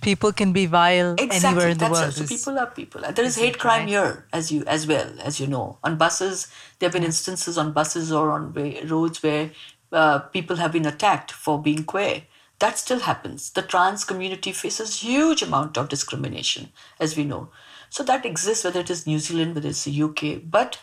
People 0.00 0.32
can 0.32 0.52
be 0.52 0.66
vile 0.66 1.12
exactly. 1.12 1.48
anywhere 1.48 1.68
in 1.68 1.78
the 1.78 1.84
that's 1.84 2.00
world. 2.00 2.12
So 2.14 2.26
people 2.26 2.58
are 2.58 2.66
people. 2.66 3.02
There 3.02 3.24
is 3.24 3.36
is 3.36 3.42
hate 3.42 3.58
crime 3.58 3.82
right? 3.82 3.88
here, 3.88 4.26
as 4.32 4.50
you 4.50 4.64
as 4.66 4.84
well 4.86 5.08
as 5.22 5.38
you 5.38 5.46
know. 5.46 5.78
On 5.84 5.96
buses, 5.96 6.48
there 6.78 6.88
have 6.88 6.92
been 6.92 7.04
instances 7.04 7.56
on 7.56 7.72
buses 7.72 8.10
or 8.10 8.32
on 8.32 8.52
roads 8.88 9.22
where 9.22 9.52
uh, 9.92 10.18
people 10.18 10.56
have 10.56 10.72
been 10.72 10.86
attacked 10.86 11.30
for 11.30 11.62
being 11.62 11.84
queer. 11.84 12.22
That 12.58 12.78
still 12.78 13.00
happens. 13.00 13.50
The 13.50 13.62
trans 13.62 14.04
community 14.04 14.50
faces 14.50 15.02
huge 15.02 15.40
amount 15.42 15.76
of 15.76 15.88
discrimination, 15.88 16.70
as 16.98 17.16
we 17.16 17.22
know. 17.22 17.50
So 17.88 18.02
that 18.02 18.26
exists, 18.26 18.64
whether 18.64 18.80
it 18.80 18.90
is 18.90 19.06
New 19.06 19.20
Zealand, 19.20 19.54
whether 19.54 19.68
it's 19.68 19.84
the 19.84 20.02
UK. 20.02 20.42
But 20.44 20.80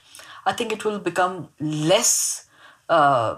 I 0.50 0.54
think 0.54 0.72
it 0.72 0.84
will 0.84 0.97
become 0.97 1.50
less 1.60 2.47
uh, 2.89 3.36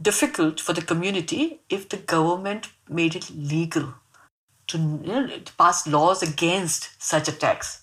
difficult 0.00 0.60
for 0.60 0.72
the 0.72 0.80
community 0.80 1.60
if 1.68 1.88
the 1.88 1.96
government 1.96 2.68
made 2.88 3.16
it 3.16 3.28
legal 3.30 3.94
to, 4.68 4.78
you 4.78 5.12
know, 5.12 5.26
to 5.26 5.52
pass 5.54 5.88
laws 5.88 6.22
against 6.22 6.90
such 7.02 7.26
attacks. 7.26 7.82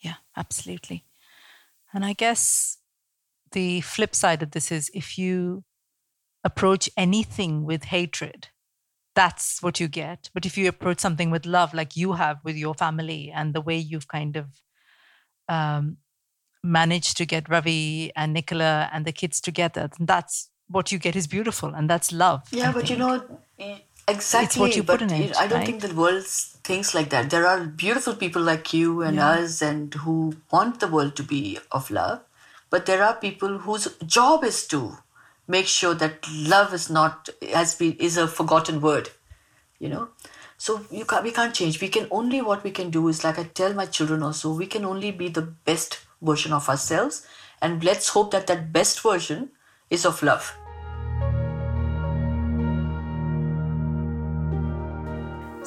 Yeah, 0.00 0.16
absolutely. 0.36 1.04
And 1.94 2.04
I 2.04 2.14
guess 2.14 2.78
the 3.52 3.80
flip 3.82 4.16
side 4.16 4.42
of 4.42 4.50
this 4.50 4.72
is 4.72 4.90
if 4.92 5.16
you 5.16 5.62
approach 6.42 6.90
anything 6.96 7.62
with 7.64 7.84
hatred, 7.84 8.48
that's 9.14 9.62
what 9.62 9.78
you 9.78 9.86
get. 9.86 10.30
But 10.34 10.44
if 10.46 10.58
you 10.58 10.68
approach 10.68 10.98
something 10.98 11.30
with 11.30 11.46
love, 11.46 11.72
like 11.72 11.96
you 11.96 12.14
have 12.14 12.38
with 12.42 12.56
your 12.56 12.74
family 12.74 13.30
and 13.32 13.54
the 13.54 13.60
way 13.60 13.76
you've 13.76 14.08
kind 14.08 14.36
of 14.36 14.46
um, 15.48 15.98
managed 16.68 17.16
to 17.16 17.26
get 17.26 17.48
Ravi 17.48 18.12
and 18.14 18.32
Nicola 18.32 18.88
and 18.92 19.04
the 19.04 19.12
kids 19.12 19.40
together, 19.40 19.90
then 19.96 20.06
that's 20.06 20.50
what 20.68 20.92
you 20.92 20.98
get 20.98 21.16
is 21.16 21.26
beautiful 21.26 21.74
and 21.74 21.88
that's 21.88 22.12
love. 22.12 22.42
Yeah, 22.50 22.68
I 22.70 22.72
but 22.72 22.90
you 22.90 22.96
know, 22.96 23.24
exactly. 24.06 24.60
what 24.60 24.76
you 24.76 24.82
but 24.82 25.00
put 25.00 25.10
in 25.10 25.22
it, 25.22 25.36
I 25.36 25.46
don't 25.46 25.58
right? 25.58 25.66
think 25.66 25.80
the 25.80 25.94
world 25.94 26.26
thinks 26.26 26.94
like 26.94 27.10
that. 27.10 27.30
There 27.30 27.46
are 27.46 27.64
beautiful 27.64 28.14
people 28.14 28.42
like 28.42 28.72
you 28.72 29.02
and 29.02 29.18
us, 29.18 29.62
and 29.62 29.92
who 29.94 30.36
want 30.52 30.80
the 30.80 30.88
world 30.88 31.16
to 31.16 31.22
be 31.22 31.58
of 31.72 31.90
love. 31.90 32.20
But 32.70 32.86
there 32.86 33.02
are 33.02 33.14
people 33.14 33.58
whose 33.58 33.88
job 34.06 34.44
is 34.44 34.66
to 34.68 34.98
make 35.46 35.66
sure 35.66 35.94
that 35.94 36.26
love 36.30 36.74
is 36.74 36.90
not 36.90 37.30
has 37.54 37.74
been 37.74 37.94
is 37.94 38.18
a 38.18 38.28
forgotten 38.28 38.80
word. 38.80 39.10
You 39.78 39.88
know, 39.88 40.08
so 40.58 40.84
you 40.90 41.04
can't, 41.04 41.24
we 41.24 41.30
can't 41.30 41.54
change. 41.54 41.80
We 41.80 41.88
can 41.88 42.08
only 42.10 42.42
what 42.42 42.64
we 42.64 42.70
can 42.70 42.90
do 42.90 43.08
is 43.08 43.24
like 43.24 43.38
I 43.38 43.44
tell 43.44 43.72
my 43.72 43.86
children 43.86 44.22
also. 44.22 44.52
We 44.52 44.66
can 44.66 44.84
only 44.84 45.12
be 45.12 45.28
the 45.28 45.42
best 45.42 46.00
version 46.20 46.52
of 46.52 46.68
ourselves, 46.68 47.26
and 47.60 47.82
let's 47.84 48.08
hope 48.08 48.30
that 48.32 48.46
that 48.46 48.72
best 48.72 49.00
version 49.00 49.50
is 49.90 50.04
of 50.04 50.22
love. 50.22 50.54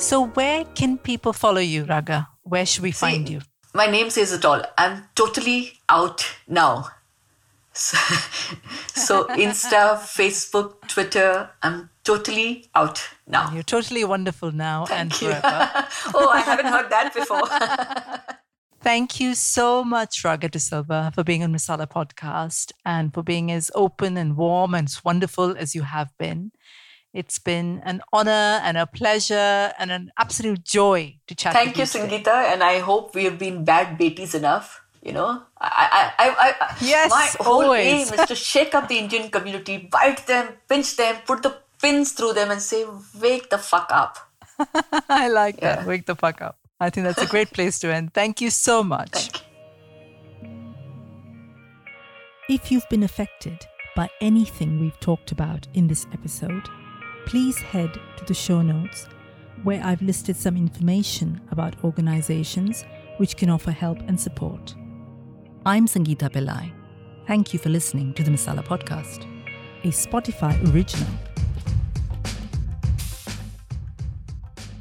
So, 0.01 0.27
where 0.27 0.65
can 0.65 0.97
people 0.97 1.31
follow 1.31 1.61
you, 1.61 1.85
Raga? 1.85 2.27
Where 2.43 2.65
should 2.65 2.83
we 2.83 2.91
find 2.91 3.27
See, 3.27 3.35
you? 3.35 3.41
My 3.73 3.85
name 3.85 4.09
says 4.09 4.33
it 4.33 4.43
all. 4.43 4.63
I'm 4.77 5.05
totally 5.15 5.73
out 5.87 6.25
now. 6.47 6.87
So, 7.73 7.97
so 8.87 9.25
Insta, 9.27 9.97
Facebook, 9.99 10.87
Twitter, 10.87 11.49
I'm 11.61 11.89
totally 12.03 12.65
out 12.75 13.07
now. 13.27 13.51
You're 13.53 13.63
totally 13.63 14.03
wonderful 14.03 14.51
now 14.51 14.87
and 14.91 15.13
Thank 15.13 15.21
you. 15.21 15.27
forever. 15.29 15.87
oh, 16.15 16.29
I 16.29 16.41
haven't 16.41 16.65
heard 16.65 16.89
that 16.89 17.13
before. 17.13 18.35
Thank 18.83 19.19
you 19.19 19.35
so 19.35 19.83
much, 19.83 20.23
Raga 20.23 20.49
D'Silva, 20.49 21.11
for 21.13 21.23
being 21.23 21.43
on 21.43 21.53
Masala 21.53 21.85
podcast 21.87 22.71
and 22.83 23.13
for 23.13 23.21
being 23.21 23.51
as 23.51 23.69
open 23.75 24.17
and 24.17 24.35
warm 24.35 24.73
and 24.73 24.89
wonderful 25.05 25.55
as 25.55 25.75
you 25.75 25.83
have 25.83 26.09
been. 26.17 26.51
It's 27.13 27.37
been 27.37 27.81
an 27.85 28.01
honor 28.11 28.59
and 28.63 28.77
a 28.77 28.87
pleasure 28.87 29.71
and 29.77 29.91
an 29.91 30.11
absolute 30.17 30.63
joy 30.63 31.17
to 31.27 31.35
chat 31.35 31.53
Thank 31.53 31.77
you, 31.77 31.81
you. 31.81 31.87
Sangeeta, 31.87 32.33
and 32.51 32.63
I 32.63 32.79
hope 32.79 33.13
we 33.13 33.25
have 33.25 33.37
been 33.37 33.63
bad 33.63 33.99
Betties 33.99 34.33
enough. 34.33 34.81
You 35.03 35.13
know, 35.13 35.43
I, 35.59 36.13
I, 36.17 36.29
I, 36.29 36.55
I 36.61 36.77
Yes, 36.81 37.09
my 37.11 37.29
whole 37.43 37.63
always. 37.65 37.85
aim 37.85 38.19
is 38.19 38.27
to 38.27 38.35
shake 38.35 38.73
up 38.73 38.87
the 38.87 38.97
Indian 38.97 39.29
community, 39.29 39.77
bite 39.91 40.25
them, 40.25 40.53
pinch 40.69 40.95
them, 40.95 41.17
put 41.25 41.43
the 41.43 41.57
pins 41.81 42.13
through 42.13 42.33
them, 42.33 42.51
and 42.51 42.61
say, 42.61 42.85
"Wake 43.19 43.49
the 43.49 43.57
fuck 43.57 43.89
up." 43.91 44.29
I 45.09 45.27
like 45.27 45.59
that. 45.61 45.87
Wake 45.87 46.05
the 46.05 46.15
fuck 46.15 46.41
up. 46.41 46.60
I 46.81 46.89
think 46.89 47.05
that's 47.05 47.21
a 47.21 47.27
great 47.27 47.51
place 47.53 47.77
to 47.79 47.93
end. 47.93 48.13
Thank 48.13 48.41
you 48.41 48.49
so 48.49 48.83
much. 48.83 49.29
You. 49.33 49.39
If 52.49 52.71
you've 52.71 52.89
been 52.89 53.03
affected 53.03 53.65
by 53.95 54.09
anything 54.19 54.79
we've 54.79 54.99
talked 54.99 55.31
about 55.31 55.67
in 55.75 55.87
this 55.87 56.07
episode, 56.11 56.67
please 57.25 57.57
head 57.59 57.93
to 58.17 58.25
the 58.25 58.33
show 58.33 58.61
notes 58.63 59.07
where 59.63 59.81
I've 59.83 60.01
listed 60.01 60.35
some 60.35 60.57
information 60.57 61.39
about 61.51 61.75
organizations 61.83 62.83
which 63.17 63.37
can 63.37 63.51
offer 63.51 63.71
help 63.71 63.99
and 64.07 64.19
support. 64.19 64.73
I'm 65.67 65.85
Sangeeta 65.85 66.31
Pillai. 66.31 66.73
Thank 67.27 67.53
you 67.53 67.59
for 67.59 67.69
listening 67.69 68.15
to 68.15 68.23
the 68.23 68.31
Masala 68.31 68.65
Podcast, 68.65 69.25
a 69.83 69.89
Spotify 69.89 70.59
original. 70.73 71.30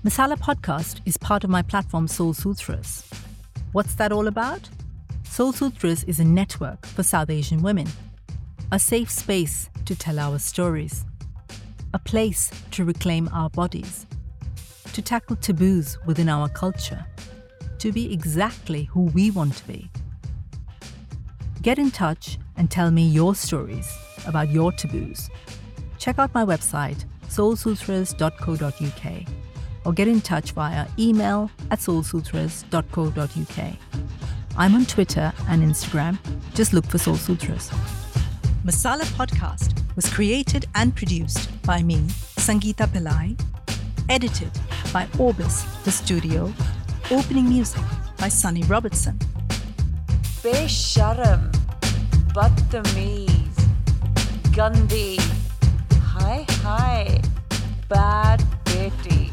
Masala 0.05 0.36
Podcast 0.38 1.01
is 1.05 1.16
part 1.16 1.44
of 1.44 1.51
my 1.51 1.62
platform 1.62 2.09
Soul 2.09 2.32
Sutras. 2.32 3.09
What's 3.72 3.94
that 3.94 4.12
all 4.12 4.28
about? 4.28 4.68
Soul 5.24 5.53
Sutras 5.53 6.05
is 6.05 6.20
a 6.20 6.24
network 6.24 6.86
for 6.86 7.03
South 7.03 7.30
Asian 7.30 7.62
women, 7.62 7.86
a 8.72 8.78
safe 8.78 9.11
space 9.11 9.70
to 9.84 9.94
tell 9.94 10.18
our 10.18 10.38
stories, 10.38 11.05
a 11.94 11.98
place 11.98 12.51
to 12.72 12.84
reclaim 12.84 13.28
our 13.32 13.51
bodies, 13.51 14.07
to 14.92 15.03
tackle 15.03 15.36
taboos 15.36 15.98
within 16.07 16.28
our 16.28 16.48
culture, 16.48 17.05
to 17.78 17.92
be 17.92 18.12
exactly 18.12 18.84
who 18.84 19.03
we 19.07 19.30
want 19.30 19.57
to 19.57 19.66
be, 19.66 19.90
Get 21.62 21.78
in 21.78 21.90
touch 21.90 22.38
and 22.57 22.70
tell 22.70 22.90
me 22.90 23.03
your 23.03 23.34
stories 23.34 23.94
about 24.26 24.48
your 24.48 24.72
taboos. 24.72 25.28
Check 25.98 26.18
out 26.18 26.32
my 26.32 26.42
website, 26.42 27.05
soulsutras.co.uk, 27.28 29.26
or 29.84 29.92
get 29.92 30.08
in 30.08 30.20
touch 30.20 30.52
via 30.52 30.86
email 30.98 31.50
at 31.70 31.78
soulsutras.co.uk. 31.78 33.76
I'm 34.56 34.74
on 34.74 34.84
Twitter 34.86 35.32
and 35.48 35.62
Instagram. 35.62 36.18
Just 36.54 36.72
look 36.72 36.84
for 36.86 36.98
Soul 36.98 37.16
Sutras. 37.16 37.70
Masala 38.64 39.04
Podcast 39.16 39.80
was 39.96 40.08
created 40.12 40.66
and 40.74 40.94
produced 40.94 41.48
by 41.62 41.82
me, 41.82 41.96
Sangeeta 42.36 42.86
Pillai, 42.86 43.40
edited 44.08 44.50
by 44.92 45.06
Orbis, 45.18 45.62
the 45.84 45.90
studio, 45.90 46.52
opening 47.10 47.48
music 47.48 47.82
by 48.18 48.28
Sunny 48.28 48.62
Robertson. 48.64 49.18
Besharam, 50.42 51.50
Badtameez, 52.34 53.66
Gandhi, 54.54 55.16
Hi 56.12 56.44
Hi, 56.62 57.20
Bad 57.88 58.44
Betty. 58.64 59.29